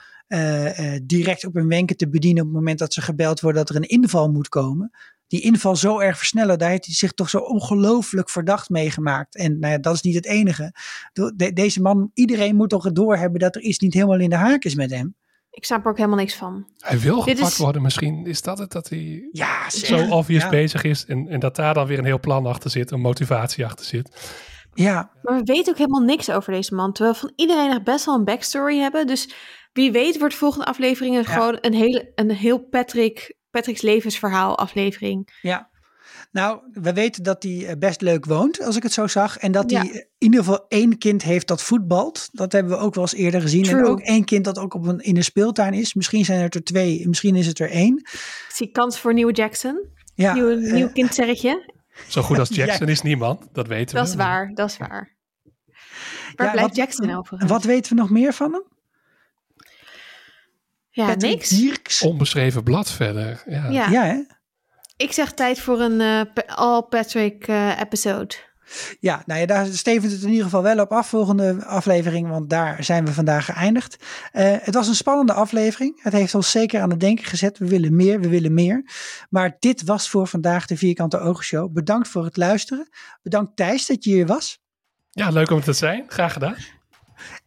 direct 1.03 1.45
op 1.45 1.53
hun 1.53 1.67
wenken 1.67 1.97
te 1.97 2.09
bedienen 2.09 2.41
op 2.43 2.47
het 2.47 2.57
moment 2.57 2.79
dat 2.79 2.93
ze 2.93 3.01
gebeld 3.01 3.39
worden 3.39 3.65
dat 3.65 3.75
er 3.75 3.81
een 3.81 3.89
inval 4.01 4.31
moet 4.31 4.49
komen. 4.49 4.91
Die 5.27 5.41
inval 5.41 5.75
zo 5.75 5.99
erg 5.99 6.17
versnellen, 6.17 6.57
daar 6.57 6.69
heeft 6.69 6.85
hij 6.85 6.95
zich 6.95 7.11
toch 7.11 7.29
zo 7.29 7.37
ongelooflijk 7.37 8.29
verdacht 8.29 8.69
meegemaakt. 8.69 9.35
En 9.35 9.59
nou 9.59 9.73
ja, 9.73 9.79
dat 9.79 9.93
is 9.93 10.01
niet 10.01 10.15
het 10.15 10.25
enige. 10.25 10.73
De- 11.13 11.33
de- 11.35 11.53
deze 11.53 11.81
man, 11.81 12.11
iedereen 12.13 12.55
moet 12.55 12.69
toch 12.69 12.83
het 12.83 12.95
doorhebben 12.95 13.39
dat 13.39 13.55
er 13.55 13.61
iets 13.61 13.79
niet 13.79 13.93
helemaal 13.93 14.19
in 14.19 14.29
de 14.29 14.35
haak 14.35 14.63
is 14.63 14.75
met 14.75 14.91
hem. 14.91 15.15
Ik 15.49 15.65
snap 15.65 15.83
er 15.83 15.89
ook 15.91 15.97
helemaal 15.97 16.17
niks 16.17 16.35
van. 16.35 16.67
Hij 16.77 16.99
wil 16.99 17.23
Dit 17.23 17.35
gepakt 17.35 17.51
is- 17.51 17.57
worden. 17.57 17.81
Misschien 17.81 18.25
is 18.25 18.41
dat 18.41 18.57
het 18.57 18.71
dat 18.71 18.89
hij 18.89 19.29
Ja, 19.31 19.69
zo 19.69 20.07
obvious 20.09 20.43
ja. 20.43 20.49
bezig 20.49 20.83
is. 20.83 21.05
En, 21.05 21.27
en 21.27 21.39
dat 21.39 21.55
daar 21.55 21.73
dan 21.73 21.87
weer 21.87 21.97
een 21.99 22.05
heel 22.05 22.19
plan 22.19 22.45
achter 22.45 22.69
zit. 22.69 22.91
Een 22.91 22.99
motivatie 23.01 23.65
achter 23.65 23.85
zit. 23.85 24.35
Ja, 24.73 25.11
Maar 25.23 25.35
we 25.37 25.43
weten 25.43 25.71
ook 25.73 25.77
helemaal 25.77 26.01
niks 26.01 26.29
over 26.29 26.53
deze 26.53 26.75
man. 26.75 26.93
Terwijl 26.93 27.13
we 27.15 27.21
van 27.21 27.33
iedereen 27.35 27.69
echt 27.71 27.83
best 27.83 28.05
wel 28.05 28.15
een 28.15 28.23
backstory 28.23 28.77
hebben. 28.79 29.07
Dus 29.07 29.33
wie 29.77 29.91
weet 29.91 30.19
wordt 30.19 30.35
volgende 30.35 30.65
aflevering 30.65 31.29
gewoon 31.33 31.57
een, 31.61 31.73
hele, 31.73 32.11
een 32.15 32.31
heel 32.31 32.59
Patrick, 32.59 33.35
Patrick's 33.51 33.81
levensverhaal 33.81 34.57
aflevering. 34.57 35.37
ja. 35.41 35.69
Nou, 36.31 36.59
we 36.71 36.93
weten 36.93 37.23
dat 37.23 37.43
hij 37.43 37.65
eh, 37.67 37.77
best 37.79 38.01
leuk 38.01 38.25
woont, 38.25 38.61
als 38.61 38.75
ik 38.75 38.83
het 38.83 38.91
zo 38.93 39.07
zag. 39.07 39.37
En 39.37 39.51
dat 39.51 39.71
Ja. 39.71 39.79
hij 39.79 39.89
in 39.93 40.07
ieder 40.17 40.39
geval 40.39 40.65
één 40.67 40.97
kind 40.97 41.23
heeft 41.23 41.47
dat 41.47 41.61
voetbalt. 41.63 42.29
Dat 42.31 42.51
hebben 42.51 42.71
we 42.71 42.77
ook 42.77 42.93
wel 42.95 43.03
eens 43.03 43.13
eerder 43.13 43.41
gezien. 43.41 43.65
En 43.65 43.85
ook 43.85 43.99
één 43.99 44.23
kind 44.25 44.45
dat 44.45 44.57
ook 44.59 44.73
op 44.73 44.85
een, 44.87 44.99
in 44.99 45.15
een 45.17 45.23
speeltuin 45.23 45.73
is. 45.73 45.93
Misschien 45.93 46.25
zijn 46.25 46.41
het 46.41 46.55
er 46.55 46.63
twee, 46.63 47.07
misschien 47.07 47.35
is 47.35 47.47
het 47.47 47.59
er 47.59 47.69
één. 47.69 47.97
Ik 47.97 48.45
zie 48.53 48.71
kans 48.71 48.99
voor 48.99 49.13
nieuwe 49.13 49.31
Jackson. 49.31 49.87
Ja, 50.15 50.33
nieuw, 50.33 50.49
eh, 50.49 50.73
nieuw 50.73 50.91
kindsterretje. 50.91 51.71
Zo 52.07 52.21
goed 52.21 52.39
als 52.39 52.49
Ja. 52.55 52.65
Jackson 52.65 52.87
is 52.87 53.01
niemand. 53.01 53.47
Dat 53.51 53.67
weten 53.67 53.95
we. 53.95 54.01
Dat 54.01 54.09
is 54.09 54.15
waar, 54.15 54.51
dat 54.53 54.69
is 54.69 54.77
waar. 54.77 55.15
Waar 56.35 56.45
Ja, 56.45 56.51
blijft 56.51 56.59
wat- 56.61 56.75
Jackson 56.75 57.11
overigens? 57.15 57.51
Wat 57.51 57.63
weten 57.63 57.95
we 57.95 58.01
nog 58.01 58.09
meer 58.09 58.33
van 58.33 58.51
hem? 58.53 58.63
Ja, 60.97 61.05
Patrick 61.07 61.31
niks. 61.31 61.49
Dierks. 61.49 62.01
Onbeschreven 62.01 62.63
blad 62.63 62.91
verder. 62.91 63.43
Ja. 63.45 63.69
Ja. 63.69 63.89
Ja, 63.89 64.03
hè? 64.03 64.23
Ik 64.97 65.11
zeg 65.11 65.31
tijd 65.33 65.59
voor 65.59 65.79
een 65.81 66.01
eh, 66.01 66.33
Pa- 66.33 66.53
All 66.55 66.81
Patrick 66.81 67.47
eh, 67.47 67.79
episode. 67.79 68.35
Ja, 68.99 69.23
nou 69.25 69.39
ja, 69.39 69.45
daar 69.45 69.65
stevend 69.65 70.11
het 70.11 70.21
in 70.21 70.29
ieder 70.29 70.43
geval 70.43 70.63
wel 70.63 70.79
op 70.79 70.91
af, 70.91 71.09
volgende 71.09 71.65
aflevering, 71.65 72.29
want 72.29 72.49
daar 72.49 72.83
zijn 72.83 73.05
we 73.05 73.13
vandaag 73.13 73.45
geëindigd. 73.45 73.97
Eh, 74.31 74.55
het 74.61 74.73
was 74.73 74.87
een 74.87 74.95
spannende 74.95 75.33
aflevering. 75.33 76.03
Het 76.03 76.13
heeft 76.13 76.35
ons 76.35 76.51
zeker 76.51 76.81
aan 76.81 76.89
het 76.89 76.99
denken 76.99 77.25
gezet. 77.25 77.57
We 77.57 77.67
willen 77.67 77.95
meer, 77.95 78.19
we 78.19 78.29
willen 78.29 78.53
meer. 78.53 78.89
Maar 79.29 79.55
dit 79.59 79.83
was 79.83 80.09
voor 80.09 80.27
vandaag 80.27 80.65
de 80.65 80.77
Vierkante 80.77 81.19
Ogen 81.19 81.43
Show. 81.43 81.73
Bedankt 81.73 82.07
voor 82.07 82.25
het 82.25 82.37
luisteren. 82.37 82.89
Bedankt 83.21 83.55
Thijs 83.55 83.85
dat 83.85 84.03
je 84.03 84.09
hier 84.11 84.25
was. 84.27 84.59
Ja, 85.11 85.29
leuk 85.29 85.49
om 85.49 85.55
het 85.55 85.65
te 85.65 85.73
zijn. 85.73 86.03
Graag 86.07 86.33
gedaan. 86.33 86.55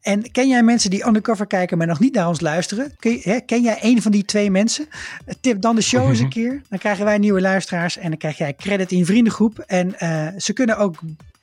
En 0.00 0.30
ken 0.30 0.48
jij 0.48 0.62
mensen 0.62 0.90
die 0.90 1.06
undercover 1.06 1.46
kijken, 1.46 1.78
maar 1.78 1.86
nog 1.86 2.00
niet 2.00 2.14
naar 2.14 2.28
ons 2.28 2.40
luisteren? 2.40 2.96
Ken, 2.98 3.18
hè, 3.22 3.40
ken 3.40 3.62
jij 3.62 3.78
een 3.80 4.02
van 4.02 4.12
die 4.12 4.24
twee 4.24 4.50
mensen? 4.50 4.86
Eh, 5.24 5.34
Tip 5.40 5.60
dan 5.60 5.74
de 5.74 5.82
show 5.82 6.08
eens 6.08 6.18
een 6.18 6.28
keer. 6.28 6.62
Dan 6.68 6.78
krijgen 6.78 7.04
wij 7.04 7.18
nieuwe 7.18 7.40
luisteraars 7.40 7.96
en 7.96 8.08
dan 8.08 8.18
krijg 8.18 8.38
jij 8.38 8.54
credit 8.54 8.92
in 8.92 8.98
je 8.98 9.04
vriendengroep. 9.04 9.58
En 9.58 9.98
eh, 9.98 10.28
ze 10.36 10.52
kunnen 10.52 10.78
ook, 10.78 10.98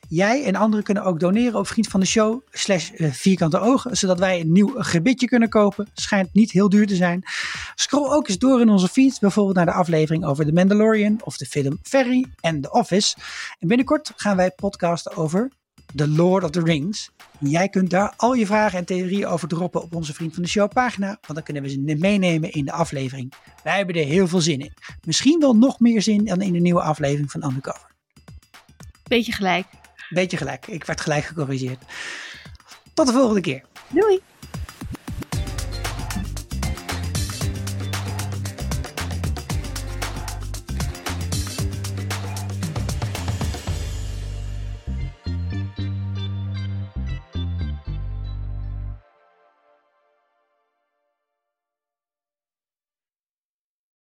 jij 0.07 0.43
en 0.43 0.55
anderen 0.55 0.85
kunnen 0.85 1.03
ook 1.03 1.19
doneren 1.19 1.59
op 1.59 1.67
Vriend 1.67 1.87
van 1.87 1.99
de 1.99 2.05
Show 2.05 2.41
slash 2.51 2.91
eh, 2.91 3.11
Vierkante 3.11 3.59
Ogen. 3.59 3.97
Zodat 3.97 4.19
wij 4.19 4.39
een 4.39 4.51
nieuw 4.51 4.73
gebitje 4.77 5.27
kunnen 5.27 5.49
kopen. 5.49 5.87
Schijnt 5.93 6.33
niet 6.33 6.51
heel 6.51 6.69
duur 6.69 6.87
te 6.87 6.95
zijn. 6.95 7.23
Scroll 7.75 8.09
ook 8.09 8.27
eens 8.27 8.37
door 8.37 8.61
in 8.61 8.69
onze 8.69 8.87
feed. 8.87 9.17
Bijvoorbeeld 9.19 9.55
naar 9.55 9.65
de 9.65 9.71
aflevering 9.71 10.25
over 10.25 10.45
The 10.45 10.53
Mandalorian 10.53 11.19
of 11.23 11.37
de 11.37 11.45
film 11.45 11.79
Ferry 11.83 12.25
en 12.39 12.61
The 12.61 12.71
Office. 12.71 13.15
En 13.59 13.67
binnenkort 13.67 14.11
gaan 14.15 14.35
wij 14.35 14.51
podcasten 14.51 15.15
over 15.15 15.51
The 15.97 16.07
Lord 16.07 16.43
of 16.43 16.49
the 16.49 16.61
Rings. 16.61 17.11
Jij 17.39 17.69
kunt 17.69 17.89
daar 17.89 18.13
al 18.17 18.33
je 18.33 18.45
vragen 18.45 18.79
en 18.79 18.85
theorieën 18.85 19.25
over 19.25 19.47
droppen 19.47 19.81
op 19.81 19.95
onze 19.95 20.13
Vriend 20.13 20.33
van 20.33 20.43
de 20.43 20.49
Show 20.49 20.69
pagina. 20.69 21.07
Want 21.07 21.33
dan 21.33 21.43
kunnen 21.43 21.63
we 21.63 21.69
ze 21.69 21.79
meenemen 21.79 22.51
in 22.51 22.65
de 22.65 22.71
aflevering. 22.71 23.33
Wij 23.63 23.77
hebben 23.77 23.95
er 23.95 24.05
heel 24.05 24.27
veel 24.27 24.41
zin 24.41 24.59
in. 24.59 24.73
Misschien 25.05 25.39
wel 25.39 25.55
nog 25.55 25.79
meer 25.79 26.01
zin 26.01 26.25
dan 26.25 26.41
in 26.41 26.53
de 26.53 26.59
nieuwe 26.59 26.81
aflevering 26.81 27.31
van 27.31 27.43
Undercover. 27.43 27.91
Beetje 29.03 29.31
gelijk. 29.31 29.65
Beetje 30.09 30.37
gelijk. 30.37 30.67
Ik 30.67 30.83
werd 30.83 31.01
gelijk 31.01 31.23
gecorrigeerd. 31.23 31.83
Tot 32.93 33.07
de 33.07 33.13
volgende 33.13 33.41
keer. 33.41 33.63
Doei! 33.89 34.19